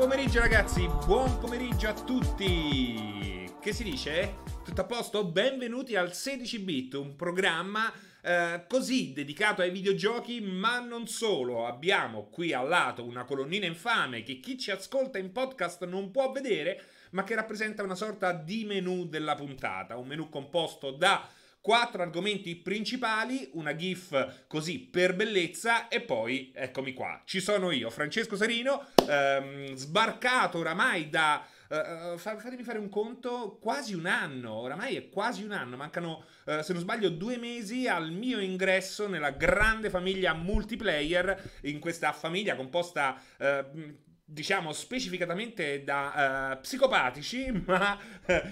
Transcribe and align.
pomeriggio 0.00 0.40
ragazzi, 0.40 0.88
buon 1.04 1.36
pomeriggio 1.36 1.88
a 1.88 1.92
tutti. 1.92 3.52
Che 3.60 3.72
si 3.74 3.84
dice? 3.84 4.36
Tutto 4.64 4.80
a 4.80 4.84
posto? 4.84 5.26
Benvenuti 5.26 5.94
al 5.94 6.14
16 6.14 6.58
bit, 6.60 6.94
un 6.94 7.16
programma 7.16 7.92
eh, 8.22 8.64
così 8.66 9.12
dedicato 9.12 9.60
ai 9.60 9.70
videogiochi, 9.70 10.40
ma 10.40 10.80
non 10.80 11.06
solo. 11.06 11.66
Abbiamo 11.66 12.28
qui 12.30 12.54
al 12.54 12.66
lato 12.66 13.04
una 13.04 13.26
colonnina 13.26 13.66
infame 13.66 14.22
che 14.22 14.40
chi 14.40 14.56
ci 14.56 14.70
ascolta 14.70 15.18
in 15.18 15.32
podcast 15.32 15.84
non 15.84 16.10
può 16.10 16.32
vedere, 16.32 16.82
ma 17.10 17.22
che 17.22 17.34
rappresenta 17.34 17.82
una 17.82 17.94
sorta 17.94 18.32
di 18.32 18.64
menu 18.64 19.04
della 19.04 19.34
puntata, 19.34 19.98
un 19.98 20.06
menu 20.06 20.30
composto 20.30 20.92
da 20.92 21.28
quattro 21.60 22.02
argomenti 22.02 22.56
principali, 22.56 23.50
una 23.52 23.76
GIF 23.76 24.44
così 24.46 24.78
per 24.78 25.14
bellezza 25.14 25.88
e 25.88 26.00
poi 26.00 26.52
eccomi 26.54 26.94
qua. 26.94 27.22
Ci 27.24 27.40
sono 27.40 27.70
io, 27.70 27.90
Francesco 27.90 28.36
Sarino, 28.36 28.86
ehm, 29.08 29.74
sbarcato 29.74 30.58
oramai 30.58 31.08
da... 31.08 31.46
Uh, 31.70 32.18
fatemi 32.18 32.64
fare 32.64 32.80
un 32.80 32.88
conto, 32.88 33.56
quasi 33.60 33.94
un 33.94 34.06
anno, 34.06 34.54
oramai 34.54 34.96
è 34.96 35.08
quasi 35.08 35.44
un 35.44 35.52
anno, 35.52 35.76
mancano, 35.76 36.24
uh, 36.46 36.62
se 36.62 36.72
non 36.72 36.82
sbaglio, 36.82 37.10
due 37.10 37.36
mesi 37.36 37.86
al 37.86 38.10
mio 38.10 38.40
ingresso 38.40 39.06
nella 39.06 39.30
grande 39.30 39.88
famiglia 39.88 40.34
multiplayer, 40.34 41.58
in 41.62 41.78
questa 41.78 42.12
famiglia 42.12 42.56
composta... 42.56 43.20
Uh, 43.38 44.08
diciamo 44.30 44.72
specificatamente 44.72 45.82
da 45.82 46.56
psicopatici, 46.62 47.50
ma 47.66 47.98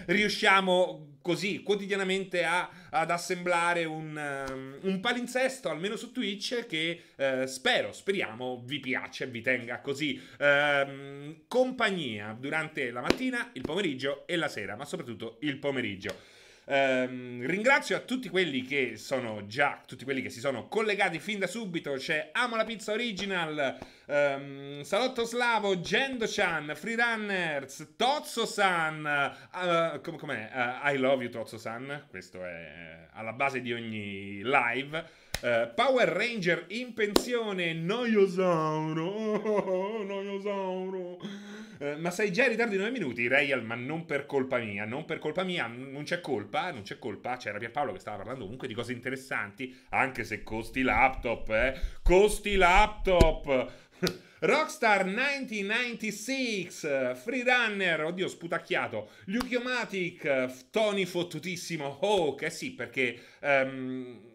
riusciamo 0.06 1.17
così 1.28 1.62
quotidianamente 1.62 2.42
a, 2.42 2.70
ad 2.88 3.10
assemblare 3.10 3.84
un, 3.84 4.46
um, 4.48 4.78
un, 4.80 5.00
palinsesto, 5.00 5.68
almeno 5.68 5.94
su 5.96 6.10
Twitch, 6.10 6.64
che 6.66 7.02
uh, 7.16 7.44
spero, 7.44 7.92
speriamo 7.92 8.62
vi 8.64 8.80
piace, 8.80 9.26
vi 9.26 9.42
tenga 9.42 9.80
così 9.80 10.18
ehm, 10.38 11.42
compagnia 11.46 12.34
durante 12.38 12.90
la 12.90 13.02
mattina, 13.02 13.50
il 13.52 13.60
pomeriggio 13.60 14.26
e 14.26 14.36
la 14.36 14.48
sera, 14.48 14.74
ma 14.74 14.86
soprattutto 14.86 15.36
il 15.40 15.58
pomeriggio. 15.58 16.37
Um, 16.70 17.46
ringrazio 17.46 17.96
a 17.96 18.00
tutti 18.00 18.28
quelli 18.28 18.60
che 18.60 18.98
sono 18.98 19.46
già, 19.46 19.80
tutti 19.86 20.04
quelli 20.04 20.20
che 20.20 20.28
si 20.28 20.38
sono 20.38 20.68
collegati 20.68 21.18
fin 21.18 21.38
da 21.38 21.46
subito. 21.46 21.92
C'è 21.94 22.28
Amo 22.32 22.56
la 22.56 22.64
Pizza 22.64 22.92
Original, 22.92 23.78
um, 24.04 24.82
Salotto 24.82 25.24
Slavo, 25.24 25.80
Gendo-chan, 25.80 26.74
Freerunners, 26.74 27.94
Tozzo-san. 27.96 29.38
Uh, 29.50 30.00
com- 30.02 30.18
com'è? 30.18 30.50
Uh, 30.52 30.90
I 30.92 30.98
love 30.98 31.22
you, 31.22 31.32
Tozzo-san. 31.32 32.04
Questo 32.10 32.44
è 32.44 33.06
alla 33.14 33.32
base 33.32 33.62
di 33.62 33.72
ogni 33.72 34.42
live. 34.42 35.04
Uh, 35.40 35.72
Power 35.74 36.06
Ranger 36.06 36.66
in 36.68 36.92
pensione, 36.92 37.72
Noiosauro, 37.72 39.02
Noiosauro. 40.04 41.18
Uh, 41.78 41.98
ma 41.98 42.10
sei 42.10 42.32
già 42.32 42.44
in 42.44 42.50
ritardo 42.50 42.72
di 42.72 42.78
9 42.78 42.90
minuti, 42.90 43.28
Real, 43.28 43.64
ma 43.64 43.74
non 43.74 44.04
per 44.04 44.26
colpa 44.26 44.58
mia, 44.58 44.84
non 44.84 45.04
per 45.04 45.18
colpa 45.18 45.44
mia, 45.44 45.66
non 45.66 46.02
c'è 46.02 46.20
colpa, 46.20 46.70
non 46.72 46.82
c'è 46.82 46.98
colpa, 46.98 47.36
c'era 47.36 47.58
Pierpaolo 47.58 47.92
che 47.92 48.00
stava 48.00 48.16
parlando 48.18 48.42
comunque 48.42 48.68
di 48.68 48.74
cose 48.74 48.92
interessanti, 48.92 49.74
anche 49.90 50.24
se 50.24 50.42
costi 50.42 50.82
laptop, 50.82 51.48
eh, 51.50 51.80
costi 52.02 52.56
laptop. 52.56 53.72
Rockstar 54.40 55.04
1996, 55.04 56.68
Freerunner, 57.16 58.04
oddio 58.04 58.28
sputacchiato, 58.28 59.10
Lukiomatic, 59.26 60.70
Tony 60.70 61.04
fottutissimo, 61.04 61.86
oh 62.00 62.34
che 62.34 62.50
sì 62.50 62.72
perché... 62.72 63.20
Um, 63.40 64.27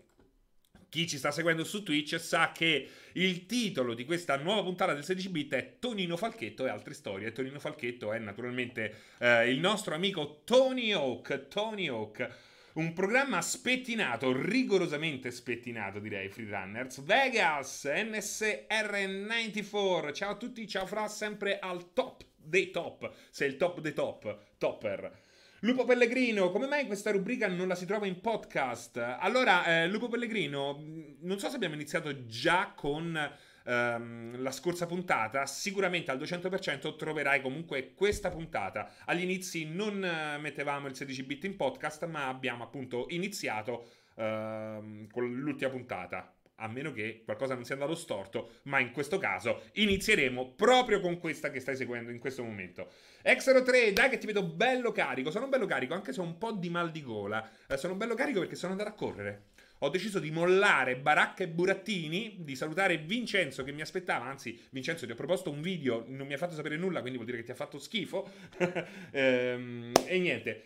chi 0.94 1.08
ci 1.08 1.18
sta 1.18 1.32
seguendo 1.32 1.64
su 1.64 1.82
Twitch 1.82 2.20
sa 2.20 2.52
che 2.52 2.88
il 3.14 3.48
titolo 3.48 3.96
di 3.96 4.06
questa 4.06 4.38
nuova 4.38 4.62
puntata 4.62 4.94
del 4.94 5.04
16 5.04 5.30
bit 5.30 5.56
è 5.56 5.78
Tonino 5.80 6.16
Falchetto 6.16 6.68
e 6.68 6.70
altre 6.70 6.94
storie. 6.94 7.32
Tonino 7.32 7.58
Falchetto 7.58 8.14
è 8.14 8.20
naturalmente 8.20 8.94
eh, 9.18 9.50
il 9.50 9.60
nostro 9.60 9.96
amico 9.96 10.42
Tony 10.44 10.92
Hawk. 10.92 11.48
Tony 11.48 11.88
Hawk. 11.88 12.30
Un 12.74 12.94
programma 12.94 13.42
spettinato, 13.42 14.40
rigorosamente 14.40 15.32
spettinato 15.32 15.98
direi, 15.98 16.30
Freerunners. 16.30 17.02
Vegas, 17.02 17.86
NSR94. 17.86 20.14
Ciao 20.14 20.34
a 20.34 20.38
tutti, 20.38 20.68
ciao 20.68 20.86
Fra, 20.86 21.08
sempre 21.08 21.58
al 21.58 21.92
top 21.94 22.24
dei 22.36 22.70
top. 22.70 23.12
Sei 23.32 23.50
il 23.50 23.58
top 23.58 23.80
dei 23.80 23.94
top, 23.94 24.38
topper. 24.60 25.23
Lupo 25.64 25.86
Pellegrino, 25.86 26.52
come 26.52 26.68
mai 26.68 26.86
questa 26.86 27.10
rubrica 27.12 27.48
non 27.48 27.70
la 27.70 27.76
si 27.76 27.86
trova 27.86 28.06
in 28.06 28.20
podcast? 28.20 28.98
Allora, 28.98 29.64
eh, 29.84 29.88
Lupo 29.88 30.10
Pellegrino, 30.10 30.84
non 31.22 31.40
so 31.40 31.48
se 31.48 31.56
abbiamo 31.56 31.76
iniziato 31.76 32.26
già 32.26 32.74
con 32.76 33.18
ehm, 33.64 34.42
la 34.42 34.52
scorsa 34.52 34.86
puntata, 34.88 35.46
sicuramente 35.46 36.12
al 36.12 36.20
200% 36.20 36.98
troverai 36.98 37.42
comunque 37.42 37.94
questa 37.94 38.30
puntata. 38.30 38.92
Agli 39.06 39.22
inizi 39.22 39.64
non 39.64 40.04
eh, 40.04 40.38
mettevamo 40.38 40.88
il 40.88 40.98
16 40.98 41.24
bit 41.24 41.46
in 41.46 41.56
podcast, 41.56 42.08
ma 42.08 42.28
abbiamo 42.28 42.66
appunto 42.66 43.06
iniziato 43.08 43.86
ehm, 44.16 45.08
con 45.10 45.34
l'ultima 45.34 45.72
puntata 45.72 46.30
a 46.64 46.68
meno 46.68 46.92
che 46.92 47.22
qualcosa 47.26 47.54
non 47.54 47.66
sia 47.66 47.76
andato 47.76 47.94
storto, 47.94 48.60
ma 48.64 48.80
in 48.80 48.92
questo 48.92 49.18
caso 49.18 49.64
inizieremo 49.74 50.54
proprio 50.54 51.02
con 51.02 51.20
questa 51.20 51.52
che 51.52 51.60
stai 51.60 51.76
seguendo 51.76 52.10
in 52.10 52.20
questo 52.20 52.44
momento. 52.44 52.88
Exero 53.22 53.62
3, 53.62 53.92
dai 53.94 54.10
che 54.10 54.18
ti 54.18 54.26
vedo 54.26 54.44
bello 54.44 54.92
carico, 54.92 55.30
sono 55.30 55.48
bello 55.48 55.66
carico 55.66 55.94
anche 55.94 56.14
se 56.14 56.22
ho 56.22 56.24
un 56.24 56.38
po' 56.38 56.54
di 56.54 56.70
mal 56.70 56.92
di 56.92 57.04
gola, 57.04 57.48
eh, 57.68 57.78
sono 57.78 57.96
bello 57.96 58.16
carico 58.16 58.40
perché 58.40 58.56
sono 58.56 58.72
andato 58.72 58.90
a 58.90 58.94
correre. 58.94 59.52
Ho 59.80 59.90
deciso 59.90 60.20
di 60.20 60.32
mollare 60.32 60.96
Baracca 60.96 61.44
e 61.44 61.50
Burattini, 61.50 62.38
di 62.40 62.56
salutare 62.56 63.00
Vincenzo 63.00 63.66
che 63.66 63.74
mi 63.74 63.82
aspettava, 63.82 64.24
anzi 64.24 64.58
Vincenzo 64.70 65.06
ti 65.06 65.12
ho 65.12 65.16
proposto 65.16 65.52
un 65.52 65.62
video, 65.62 66.06
non 66.08 66.26
mi 66.26 66.34
ha 66.34 66.38
fatto 66.38 66.56
sapere 66.56 66.78
nulla, 66.78 67.02
quindi 67.02 67.18
vuol 67.18 67.30
dire 67.30 67.40
che 67.40 67.44
ti 67.44 67.52
ha 67.52 67.56
fatto 67.56 67.78
schifo. 67.78 68.26
ehm, 69.12 69.92
e 70.06 70.20
niente. 70.20 70.64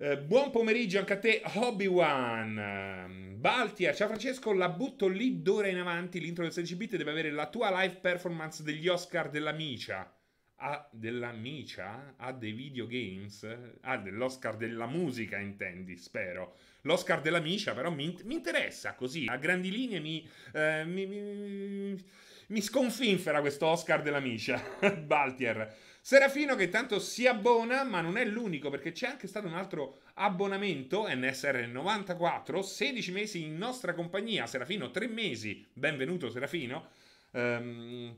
Eh, 0.00 0.16
buon 0.16 0.52
pomeriggio 0.52 1.00
anche 1.00 1.14
a 1.14 1.18
te, 1.18 1.42
Hobby-Wan. 1.54 3.34
Baltia, 3.36 3.92
ciao 3.92 4.06
Francesco, 4.06 4.52
la 4.52 4.68
butto 4.68 5.08
lì 5.08 5.42
d'ora 5.42 5.66
in 5.66 5.78
avanti. 5.78 6.20
L'intro 6.20 6.44
del 6.44 6.52
16 6.52 6.76
bit 6.76 6.96
deve 6.96 7.10
avere 7.10 7.32
la 7.32 7.48
tua 7.48 7.82
live 7.82 7.96
performance 7.96 8.62
degli 8.62 8.86
Oscar 8.86 9.28
della 9.28 9.50
Micia. 9.50 10.08
Ah, 10.58 10.88
della 10.92 11.32
Micia? 11.32 12.14
Ah, 12.16 12.30
dei 12.30 12.52
videogames? 12.52 13.44
Ah, 13.80 13.96
dell'Oscar 13.96 14.56
della 14.56 14.86
musica, 14.86 15.36
intendi, 15.38 15.96
spero. 15.96 16.54
L'Oscar 16.82 17.20
della 17.20 17.40
Micia, 17.40 17.74
però, 17.74 17.90
mi, 17.90 18.16
mi 18.22 18.34
interessa 18.34 18.94
così. 18.94 19.24
A 19.26 19.36
grandi 19.36 19.72
linee 19.72 19.98
mi, 19.98 20.24
eh, 20.52 20.84
mi, 20.84 21.06
mi, 21.06 22.04
mi 22.46 22.60
sconfinfera 22.60 23.40
questo 23.40 23.66
Oscar 23.66 24.02
della 24.02 24.20
Micia. 24.20 24.62
Baltier. 25.04 25.74
Serafino 26.08 26.54
che 26.54 26.62
intanto 26.62 27.00
si 27.00 27.26
abbona, 27.26 27.84
ma 27.84 28.00
non 28.00 28.16
è 28.16 28.24
l'unico 28.24 28.70
perché 28.70 28.92
c'è 28.92 29.08
anche 29.08 29.26
stato 29.26 29.46
un 29.46 29.52
altro 29.52 29.98
abbonamento 30.14 31.06
NSR94, 31.06 32.60
16 32.60 33.12
mesi 33.12 33.42
in 33.42 33.58
nostra 33.58 33.92
compagnia. 33.92 34.46
Serafino, 34.46 34.90
3 34.90 35.06
mesi. 35.06 35.66
Benvenuto 35.70 36.30
Serafino. 36.30 36.86
Um, 37.32 38.16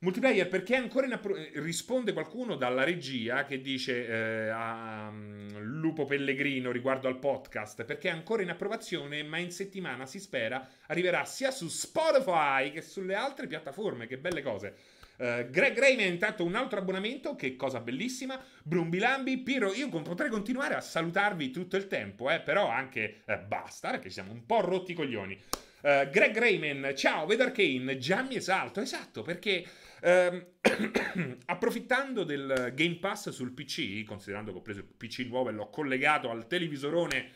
multiplayer 0.00 0.48
perché 0.48 0.76
ancora 0.76 1.06
in 1.06 1.12
appro- 1.14 1.34
risponde 1.54 2.12
qualcuno 2.12 2.56
dalla 2.56 2.84
regia 2.84 3.46
che 3.46 3.62
dice 3.62 4.06
eh, 4.06 4.48
a 4.50 5.08
um, 5.08 5.60
Lupo 5.60 6.04
Pellegrino 6.04 6.70
riguardo 6.70 7.08
al 7.08 7.18
podcast 7.18 7.84
perché 7.84 8.08
è 8.08 8.12
ancora 8.12 8.42
in 8.42 8.50
approvazione 8.50 9.22
ma 9.22 9.38
in 9.38 9.50
settimana 9.50 10.04
si 10.04 10.20
spera 10.20 10.66
arriverà 10.86 11.24
sia 11.24 11.50
su 11.50 11.68
Spotify 11.68 12.70
che 12.70 12.80
sulle 12.80 13.14
altre 13.14 13.46
piattaforme 13.46 14.06
che 14.06 14.16
belle 14.16 14.42
cose 14.42 14.74
Uh, 15.20 15.50
Greg 15.50 15.78
Rayman, 15.78 16.06
intanto 16.06 16.44
un 16.44 16.54
altro 16.54 16.78
abbonamento, 16.78 17.36
che 17.36 17.54
cosa 17.54 17.80
bellissima. 17.80 18.42
Brumbilambi, 18.62 19.36
Piro, 19.40 19.74
io 19.74 19.90
potrei 19.90 20.30
continuare 20.30 20.74
a 20.74 20.80
salutarvi 20.80 21.50
tutto 21.50 21.76
il 21.76 21.88
tempo, 21.88 22.30
eh, 22.30 22.40
però 22.40 22.70
anche 22.70 23.20
eh, 23.26 23.36
basta, 23.36 23.90
perché 23.90 24.08
siamo 24.08 24.32
un 24.32 24.46
po' 24.46 24.62
rotti 24.62 24.94
coglioni. 24.94 25.38
Uh, 25.82 26.08
Greg 26.08 26.38
Rayman, 26.38 26.94
ciao, 26.96 27.26
vedo 27.26 27.42
Arcane, 27.42 27.98
già 27.98 28.22
mi 28.22 28.36
esalto, 28.36 28.80
esatto, 28.80 29.20
perché 29.20 29.62
uh, 30.02 30.42
approfittando 31.44 32.24
del 32.24 32.72
Game 32.74 32.96
Pass 32.96 33.28
sul 33.28 33.52
PC, 33.52 34.02
considerando 34.04 34.52
che 34.52 34.58
ho 34.58 34.62
preso 34.62 34.80
il 34.80 34.86
PC 34.86 35.26
nuovo 35.28 35.50
e 35.50 35.52
l'ho 35.52 35.68
collegato 35.68 36.30
al 36.30 36.46
televisorone 36.46 37.28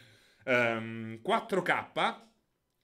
um, 0.45 1.21
4K, 1.23 2.17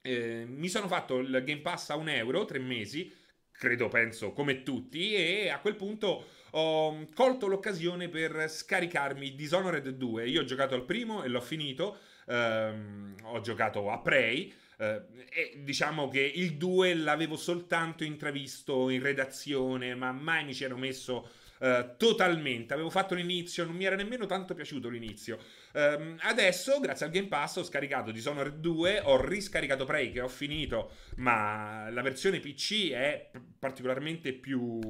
eh, 0.03 0.44
mi 0.46 0.69
sono 0.69 0.88
fatto 0.88 1.19
il 1.19 1.43
Game 1.44 1.61
Pass 1.61 1.91
a 1.91 1.96
un 1.96 2.08
euro, 2.08 2.44
tre 2.44 2.58
mesi, 2.58 3.12
credo, 3.60 3.88
penso, 3.88 4.32
come 4.32 4.62
tutti, 4.62 5.14
e 5.14 5.50
a 5.50 5.60
quel 5.60 5.76
punto 5.76 6.24
ho 6.52 7.06
colto 7.14 7.46
l'occasione 7.46 8.08
per 8.08 8.48
scaricarmi 8.48 9.34
Dishonored 9.34 9.86
2. 9.90 10.26
Io 10.28 10.40
ho 10.40 10.44
giocato 10.44 10.74
al 10.74 10.86
primo 10.86 11.22
e 11.22 11.28
l'ho 11.28 11.42
finito, 11.42 11.98
ehm, 12.26 13.16
ho 13.24 13.40
giocato 13.42 13.90
a 13.90 13.98
Prey, 13.98 14.50
eh, 14.78 15.02
e 15.28 15.60
diciamo 15.62 16.08
che 16.08 16.22
il 16.22 16.56
2 16.56 16.94
l'avevo 16.94 17.36
soltanto 17.36 18.02
intravisto 18.02 18.88
in 18.88 19.02
redazione, 19.02 19.94
ma 19.94 20.10
mai 20.10 20.46
mi 20.46 20.54
ci 20.54 20.64
ero 20.64 20.78
messo 20.78 21.28
Uh, 21.60 21.94
totalmente. 21.98 22.72
Avevo 22.72 22.88
fatto 22.88 23.14
l'inizio, 23.14 23.66
non 23.66 23.76
mi 23.76 23.84
era 23.84 23.94
nemmeno 23.94 24.24
tanto 24.24 24.54
piaciuto 24.54 24.88
l'inizio. 24.88 25.38
Um, 25.74 26.16
adesso, 26.20 26.80
grazie 26.80 27.04
al 27.04 27.12
Game 27.12 27.28
Pass, 27.28 27.56
ho 27.56 27.62
scaricato 27.64 28.10
Dishonored 28.10 28.54
2, 28.54 29.00
ho 29.04 29.20
riscaricato 29.22 29.84
Prey 29.84 30.10
che 30.10 30.22
ho 30.22 30.28
finito, 30.28 30.92
ma 31.16 31.90
la 31.90 32.00
versione 32.00 32.40
PC 32.40 32.92
è 32.92 33.30
particolarmente 33.58 34.32
più 34.32 34.80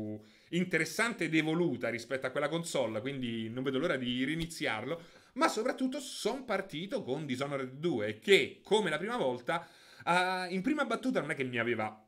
interessante 0.50 1.24
ed 1.24 1.34
evoluta 1.34 1.88
rispetto 1.88 2.26
a 2.26 2.30
quella 2.30 2.48
console, 2.48 3.00
quindi 3.00 3.48
non 3.48 3.64
vedo 3.64 3.80
l'ora 3.80 3.96
di 3.96 4.22
riniziarlo. 4.22 5.02
Ma 5.34 5.48
soprattutto 5.48 5.98
sono 5.98 6.44
partito 6.44 7.02
con 7.02 7.26
Dishonored 7.26 7.72
2, 7.78 8.20
che 8.20 8.60
come 8.62 8.90
la 8.90 8.98
prima 8.98 9.16
volta, 9.16 9.66
uh, 10.04 10.52
in 10.52 10.62
prima 10.62 10.84
battuta 10.84 11.20
non 11.20 11.32
è 11.32 11.34
che 11.34 11.42
mi 11.42 11.58
aveva 11.58 12.06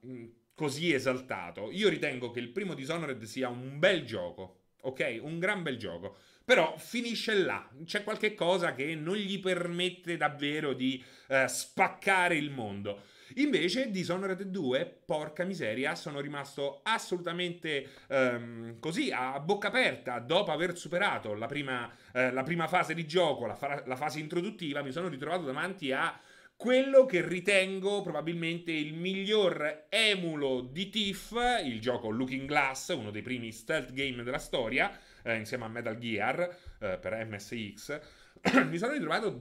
così 0.62 0.92
esaltato. 0.92 1.72
Io 1.72 1.88
ritengo 1.88 2.30
che 2.30 2.38
il 2.38 2.50
primo 2.50 2.74
Dishonored 2.74 3.20
sia 3.24 3.48
un 3.48 3.80
bel 3.80 4.04
gioco, 4.04 4.66
ok? 4.82 5.18
Un 5.20 5.40
gran 5.40 5.64
bel 5.64 5.76
gioco. 5.76 6.14
Però 6.44 6.76
finisce 6.78 7.34
là, 7.34 7.68
c'è 7.84 8.04
qualche 8.04 8.32
cosa 8.34 8.72
che 8.72 8.94
non 8.94 9.16
gli 9.16 9.40
permette 9.40 10.16
davvero 10.16 10.72
di 10.72 11.02
uh, 11.26 11.48
spaccare 11.48 12.36
il 12.36 12.52
mondo. 12.52 13.06
Invece 13.36 13.90
Dishonored 13.90 14.40
2, 14.42 15.00
porca 15.04 15.42
miseria, 15.42 15.96
sono 15.96 16.20
rimasto 16.20 16.78
assolutamente 16.84 17.88
um, 18.10 18.78
così 18.78 19.10
a 19.10 19.40
bocca 19.40 19.66
aperta 19.66 20.20
dopo 20.20 20.52
aver 20.52 20.78
superato 20.78 21.34
la 21.34 21.46
prima, 21.46 21.86
uh, 21.86 22.32
la 22.32 22.44
prima 22.44 22.68
fase 22.68 22.94
di 22.94 23.04
gioco, 23.04 23.46
la, 23.46 23.56
fa- 23.56 23.82
la 23.84 23.96
fase 23.96 24.20
introduttiva, 24.20 24.80
mi 24.82 24.92
sono 24.92 25.08
ritrovato 25.08 25.42
davanti 25.42 25.90
a 25.90 26.20
quello 26.62 27.06
che 27.06 27.26
ritengo 27.26 28.02
probabilmente 28.02 28.70
il 28.70 28.94
miglior 28.94 29.86
emulo 29.88 30.60
di 30.60 30.90
Thief, 30.90 31.34
il 31.64 31.80
gioco 31.80 32.08
Looking 32.08 32.46
Glass, 32.46 32.94
uno 32.94 33.10
dei 33.10 33.20
primi 33.20 33.50
stealth 33.50 33.92
game 33.92 34.22
della 34.22 34.38
storia, 34.38 34.96
eh, 35.24 35.34
insieme 35.34 35.64
a 35.64 35.68
Metal 35.68 35.98
Gear 35.98 36.56
eh, 36.78 36.98
per 37.00 37.26
MSX. 37.28 38.00
mi 38.70 38.78
sono 38.78 38.92
ritrovato 38.92 39.40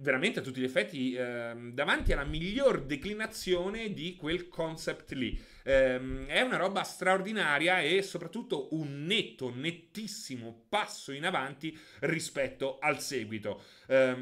veramente 0.00 0.40
a 0.40 0.42
tutti 0.42 0.60
gli 0.60 0.64
effetti 0.64 1.14
eh, 1.14 1.54
davanti 1.72 2.12
alla 2.12 2.24
miglior 2.24 2.84
declinazione 2.84 3.94
di 3.94 4.14
quel 4.16 4.48
concept 4.48 5.12
lì. 5.12 5.40
Eh, 5.62 6.26
è 6.26 6.40
una 6.40 6.56
roba 6.56 6.82
straordinaria 6.82 7.80
e 7.80 8.02
soprattutto 8.02 8.68
un 8.72 9.04
netto, 9.04 9.52
nettissimo 9.54 10.64
passo 10.68 11.12
in 11.12 11.24
avanti 11.24 11.76
rispetto 12.00 12.78
al 12.80 13.00
seguito. 13.00 13.62
Eh, 13.86 14.14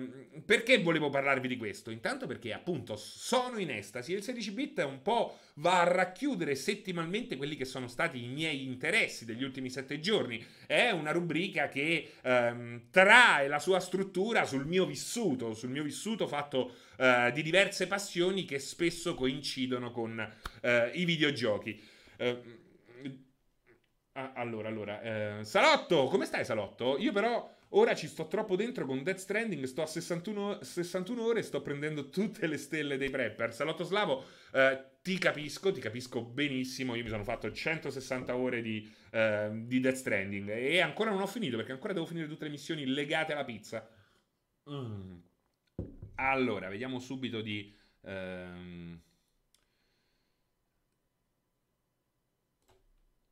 perché 0.44 0.78
volevo 0.78 1.10
parlarvi 1.10 1.48
di 1.48 1.56
questo? 1.56 1.90
Intanto 1.90 2.26
perché 2.26 2.52
appunto 2.52 2.96
sono 2.96 3.58
in 3.58 3.70
estasi 3.70 4.12
e 4.12 4.16
il 4.16 4.22
16 4.22 4.50
bit 4.52 4.78
un 4.78 5.02
po' 5.02 5.38
va 5.54 5.80
a 5.80 5.84
racchiudere 5.84 6.54
settimanalmente 6.54 7.36
quelli 7.36 7.56
che 7.56 7.64
sono 7.64 7.88
stati 7.88 8.22
i 8.22 8.28
miei 8.28 8.64
interessi 8.64 9.24
degli 9.24 9.42
ultimi 9.42 9.70
sette 9.70 10.00
giorni. 10.00 10.44
È 10.66 10.90
una 10.90 11.10
rubrica 11.10 11.68
che 11.68 12.12
ehm, 12.22 12.90
trae 12.90 13.48
la 13.48 13.58
sua 13.58 13.80
struttura 13.80 14.44
sul 14.44 14.66
mio 14.66 14.86
vissuto, 14.86 15.54
sul 15.54 15.70
mio 15.70 15.82
vissuto 15.82 16.26
fatto 16.26 16.72
eh, 16.98 17.30
di 17.32 17.42
diverse 17.42 17.86
passioni 17.86 18.44
che 18.44 18.58
spesso 18.58 19.14
coincidono 19.14 19.90
con 19.90 20.18
eh, 20.60 20.90
i 20.94 21.04
videogiochi. 21.04 21.80
Eh, 22.16 22.66
allora, 24.34 24.68
allora, 24.68 25.00
eh, 25.00 25.44
Salotto, 25.44 26.06
come 26.06 26.24
stai 26.24 26.44
Salotto? 26.44 26.98
Io 26.98 27.12
però 27.12 27.56
ora 27.70 27.94
ci 27.94 28.08
sto 28.08 28.26
troppo 28.26 28.56
dentro 28.56 28.84
con 28.84 29.04
Death 29.04 29.18
Stranding, 29.18 29.64
sto 29.64 29.82
a 29.82 29.86
61, 29.86 30.62
61 30.62 31.22
ore 31.22 31.38
e 31.40 31.42
sto 31.42 31.62
prendendo 31.62 32.08
tutte 32.08 32.48
le 32.48 32.56
stelle 32.56 32.96
dei 32.96 33.10
prepper. 33.10 33.54
Salotto 33.54 33.84
Slavo, 33.84 34.24
eh, 34.52 34.96
ti 35.02 35.18
capisco, 35.18 35.70
ti 35.70 35.80
capisco 35.80 36.22
benissimo. 36.24 36.96
Io 36.96 37.04
mi 37.04 37.10
sono 37.10 37.22
fatto 37.22 37.52
160 37.52 38.34
ore 38.34 38.60
di, 38.60 38.92
eh, 39.12 39.50
di, 39.52 39.78
Death 39.78 39.96
Stranding 39.96 40.48
e 40.48 40.80
ancora 40.80 41.10
non 41.10 41.20
ho 41.20 41.26
finito 41.26 41.56
perché 41.56 41.70
ancora 41.70 41.92
devo 41.92 42.06
finire 42.06 42.26
tutte 42.26 42.44
le 42.44 42.50
missioni 42.50 42.86
legate 42.86 43.32
alla 43.32 43.44
pizza. 43.44 43.88
Mm. 44.68 45.27
Allora, 46.20 46.68
vediamo 46.68 46.98
subito 46.98 47.40
di... 47.40 47.72
Ehm, 48.02 49.00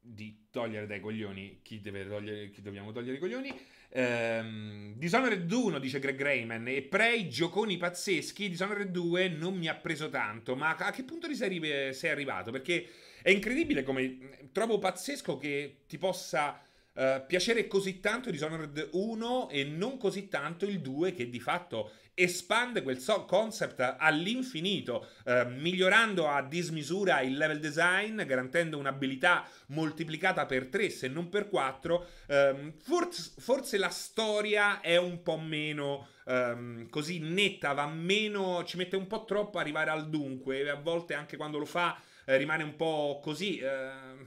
di 0.09 0.47
togliere 0.51 0.87
dai 0.87 1.01
coglioni 1.01 1.59
chi, 1.63 1.81
togliere, 1.81 2.51
chi 2.51 2.63
dobbiamo 2.63 2.93
togliere 2.93 3.17
i 3.17 3.21
coglioni. 3.21 3.53
Ehm, 3.91 4.95
Dishonored 4.95 5.51
1, 5.51 5.79
dice 5.81 5.99
Greg 5.99 6.21
Rayman, 6.21 6.69
e 6.69 6.83
Prey, 6.83 7.29
gioconi 7.29 7.77
pazzeschi. 7.77 8.49
Dishonored 8.49 8.91
2 8.91 9.29
non 9.29 9.57
mi 9.57 9.69
ha 9.69 9.75
preso 9.75 10.09
tanto, 10.09 10.55
ma 10.55 10.77
a 10.77 10.91
che 10.93 11.03
punto 11.03 11.33
sei, 11.35 11.93
sei 11.93 12.11
arrivato? 12.11 12.53
Perché 12.53 12.89
è 13.23 13.31
incredibile 13.31 13.83
come 13.83 14.49
trovo 14.53 14.79
pazzesco 14.79 15.37
che 15.37 15.79
ti 15.89 15.99
possa 15.99 16.61
uh, 16.95 17.27
piacere 17.27 17.67
così 17.67 17.99
tanto 17.99 18.31
Dishonored 18.31 18.91
1 18.93 19.49
e 19.51 19.65
non 19.65 19.99
così 19.99 20.29
tanto 20.29 20.67
il 20.67 20.81
2 20.81 21.13
che 21.15 21.29
di 21.29 21.41
fatto 21.41 21.91
espande 22.19 22.83
quel 22.83 22.99
concept 23.27 23.97
all'infinito, 23.99 25.09
eh, 25.27 25.45
migliorando 25.45 26.27
a 26.27 26.43
dismisura 26.43 27.21
il 27.21 27.37
level 27.37 27.61
design, 27.61 28.23
garantendo 28.23 28.79
un'abilità 28.79 29.47
moltiplicata 29.67 30.47
per 30.47 30.69
3 30.69 30.89
se 30.89 31.09
non 31.09 31.29
per 31.29 31.49
4. 31.49 32.07
Eh, 32.27 32.73
forse, 32.79 33.33
forse, 33.39 33.77
la 33.77 33.91
storia 33.91 34.81
è 34.81 34.97
un 34.97 35.23
po' 35.23 35.37
meno 35.37 36.09
eh, 36.25 36.87
così 36.89 37.19
netta, 37.19 37.75
va 37.75 37.87
meno, 37.87 38.65
ci 38.65 38.79
mette 38.79 38.97
un 38.97 39.07
po' 39.07 39.27
troppo 39.27 39.59
arrivare 39.59 39.91
al 39.91 40.09
dunque, 40.09 40.61
e 40.61 40.69
a 40.71 40.77
volte 40.77 41.13
anche 41.13 41.37
quando 41.37 41.59
lo 41.59 41.67
fa 41.67 42.01
eh, 42.25 42.39
rimane 42.39 42.63
un 42.63 42.77
po' 42.77 43.21
così 43.23 43.59
ehm, 43.59 44.27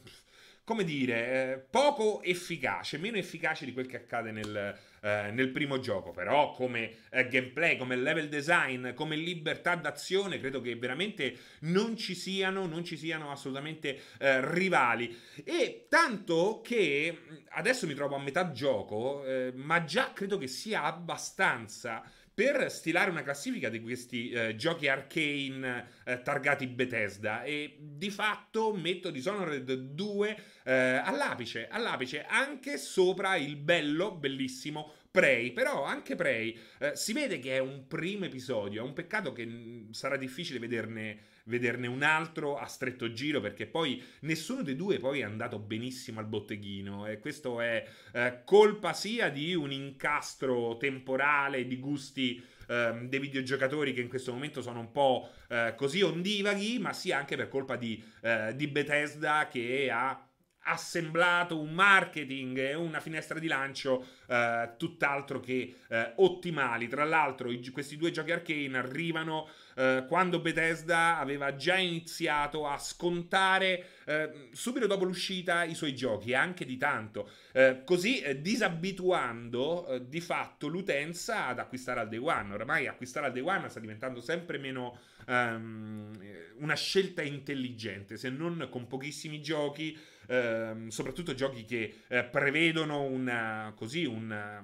come 0.64 0.84
dire, 0.84 1.54
eh, 1.54 1.58
poco 1.58 2.22
efficace, 2.22 3.00
meno 3.00 3.18
efficace 3.18 3.66
di 3.66 3.74
quel 3.74 3.88
che 3.88 3.98
accade 3.98 4.30
nel, 4.30 4.78
eh, 5.02 5.32
nel 5.32 5.50
primo 5.50 5.80
gioco. 5.80 6.12
Però 6.12 6.52
come 6.52 6.92
eh, 7.10 7.28
gameplay, 7.28 7.78
come 7.78 7.96
level 7.96 8.30
design, 8.30 8.94
come 8.94 9.16
libertà 9.16 9.76
d'azione, 9.76 10.40
credo 10.40 10.62
che 10.62 10.76
veramente 10.76 11.38
non 11.62 11.96
ci 11.98 12.16
siano, 12.16 12.66
non 12.66 12.84
ci 12.84 12.98
siano 12.98 13.32
assolutamente 13.32 14.02
eh, 14.20 14.54
rivali. 14.54 15.18
E 15.44 15.86
tanto 15.90 16.62
che 16.64 17.18
adesso 17.50 17.88
mi 17.88 17.94
trovo 17.94 18.16
a 18.16 18.20
metà 18.20 18.52
gioco, 18.52 19.26
eh, 19.26 19.52
ma 19.56 19.84
già 19.84 20.12
credo 20.14 20.38
che 20.38 20.48
sia 20.48 20.84
abbastanza 20.84 22.04
per 22.40 22.72
stilare 22.72 23.10
una 23.12 23.22
classifica 23.22 23.68
di 23.68 23.82
questi 23.82 24.30
eh, 24.30 24.56
giochi 24.56 24.88
arcane 24.88 25.88
eh, 26.06 26.22
targati 26.22 26.68
Bethesda. 26.68 27.44
E 27.44 27.76
di 27.78 28.10
fatto 28.10 28.72
metto 28.72 29.10
Dishonored 29.10 29.70
2 29.74 30.44
eh, 30.64 30.74
all'apice, 31.04 31.68
all'apice 31.68 32.24
anche 32.24 32.78
sopra 32.78 33.36
il 33.36 33.58
bello, 33.58 34.16
bellissimo 34.16 34.94
Prey, 35.12 35.52
però 35.54 35.84
anche 35.84 36.16
Prey 36.16 36.56
eh, 36.78 36.96
si 36.96 37.14
vede 37.14 37.40
che 37.40 37.56
è 37.56 37.60
un 37.60 37.88
primo 37.88 38.26
episodio, 38.26 38.84
è 38.84 38.86
un 38.86 38.94
peccato 38.94 39.34
che 39.34 39.44
mh, 39.44 39.90
sarà 39.92 40.18
difficile 40.18 40.60
vederne, 40.60 41.18
vederne, 41.46 41.88
un 41.88 42.04
altro 42.04 42.58
a 42.58 42.68
stretto 42.68 43.12
giro 43.12 43.42
perché 43.42 43.66
poi 43.66 44.04
nessuno 44.22 44.62
dei 44.62 44.76
due 44.76 45.00
poi 45.00 45.22
è 45.22 45.24
andato 45.24 45.58
benissimo 45.58 46.20
al 46.20 46.28
botteghino 46.28 47.08
e 47.08 47.18
questo 47.18 47.60
è 47.60 47.84
eh, 48.14 48.42
colpa 48.46 48.94
sia 48.94 49.30
di 49.30 49.56
un 49.56 49.72
incastro 49.72 50.78
temporale 50.78 51.66
di 51.66 51.80
gusti 51.80 52.44
ehm, 52.68 53.10
dei 53.10 53.20
videogiocatori 53.20 53.94
che 53.94 54.02
in 54.02 54.10
questo 54.10 54.32
momento 54.32 54.62
sono 54.62 54.80
un 54.80 54.92
po' 54.92 55.28
eh, 55.48 55.74
così 55.76 56.04
ondivaghi, 56.04 56.78
ma 56.78 56.94
sia 56.94 57.18
anche 57.18 57.36
per 57.36 57.50
colpa 57.50 57.76
di, 57.78 58.02
eh, 58.22 58.54
di 58.56 58.68
Bethesda 58.68 59.48
che 59.48 59.90
ha 59.92 60.29
assemblato 60.64 61.60
un 61.60 61.74
marketing 61.74 62.58
e 62.58 62.76
una 62.76 63.00
finestra 63.00 63.40
di 63.40 63.48
lancio 63.48 64.06
eh, 64.28 64.72
tutt'altro 64.78 65.40
che 65.40 65.76
eh, 65.88 66.14
ottimali. 66.18 66.88
Tra 66.88 67.04
l'altro, 67.04 67.52
i, 67.52 67.68
questi 67.70 67.98
due 67.98 68.12
giochi 68.12 68.32
arcane 68.32 68.78
arrivano 68.78 69.50
eh, 69.76 70.06
quando 70.08 70.40
Bethesda 70.40 71.18
aveva 71.18 71.56
già 71.56 71.76
iniziato 71.76 72.68
a 72.68 72.78
scontare 72.78 73.86
eh, 74.06 74.50
subito 74.52 74.88
dopo 74.88 75.06
l'uscita 75.06 75.64
i 75.64 75.74
suoi 75.74 75.96
giochi, 75.96 76.34
anche 76.34 76.66
di 76.66 76.78
tanto, 76.78 77.30
eh, 77.54 77.82
così 77.86 78.22
eh, 78.22 78.42
disabituando 78.42 80.04
di 80.08 80.22
fatto 80.22 80.68
l'utenza 80.68 81.48
ad 81.48 81.60
acquistare 81.60 82.02
al 82.02 82.10
day 82.10 82.20
one. 82.20 82.54
Ormai 82.54 82.88
acquistare 82.88 83.28
al 83.28 83.32
day 83.32 83.42
one 83.42 83.70
sta 83.70 83.80
diventando 83.80 84.22
sempre 84.22 84.58
meno 84.58 85.00
um, 85.28 86.12
una 86.58 86.76
scelta 86.76 87.22
intelligente, 87.22 88.18
se 88.18 88.30
non 88.30 88.68
con 88.70 88.88
pochissimi 88.88 89.42
giochi 89.42 89.98
ehm, 90.30 90.88
soprattutto 90.90 91.34
giochi 91.34 91.66
che 91.66 92.04
eh, 92.08 92.24
prevedono 92.24 93.02
una, 93.02 93.74
così, 93.76 94.06
un, 94.06 94.64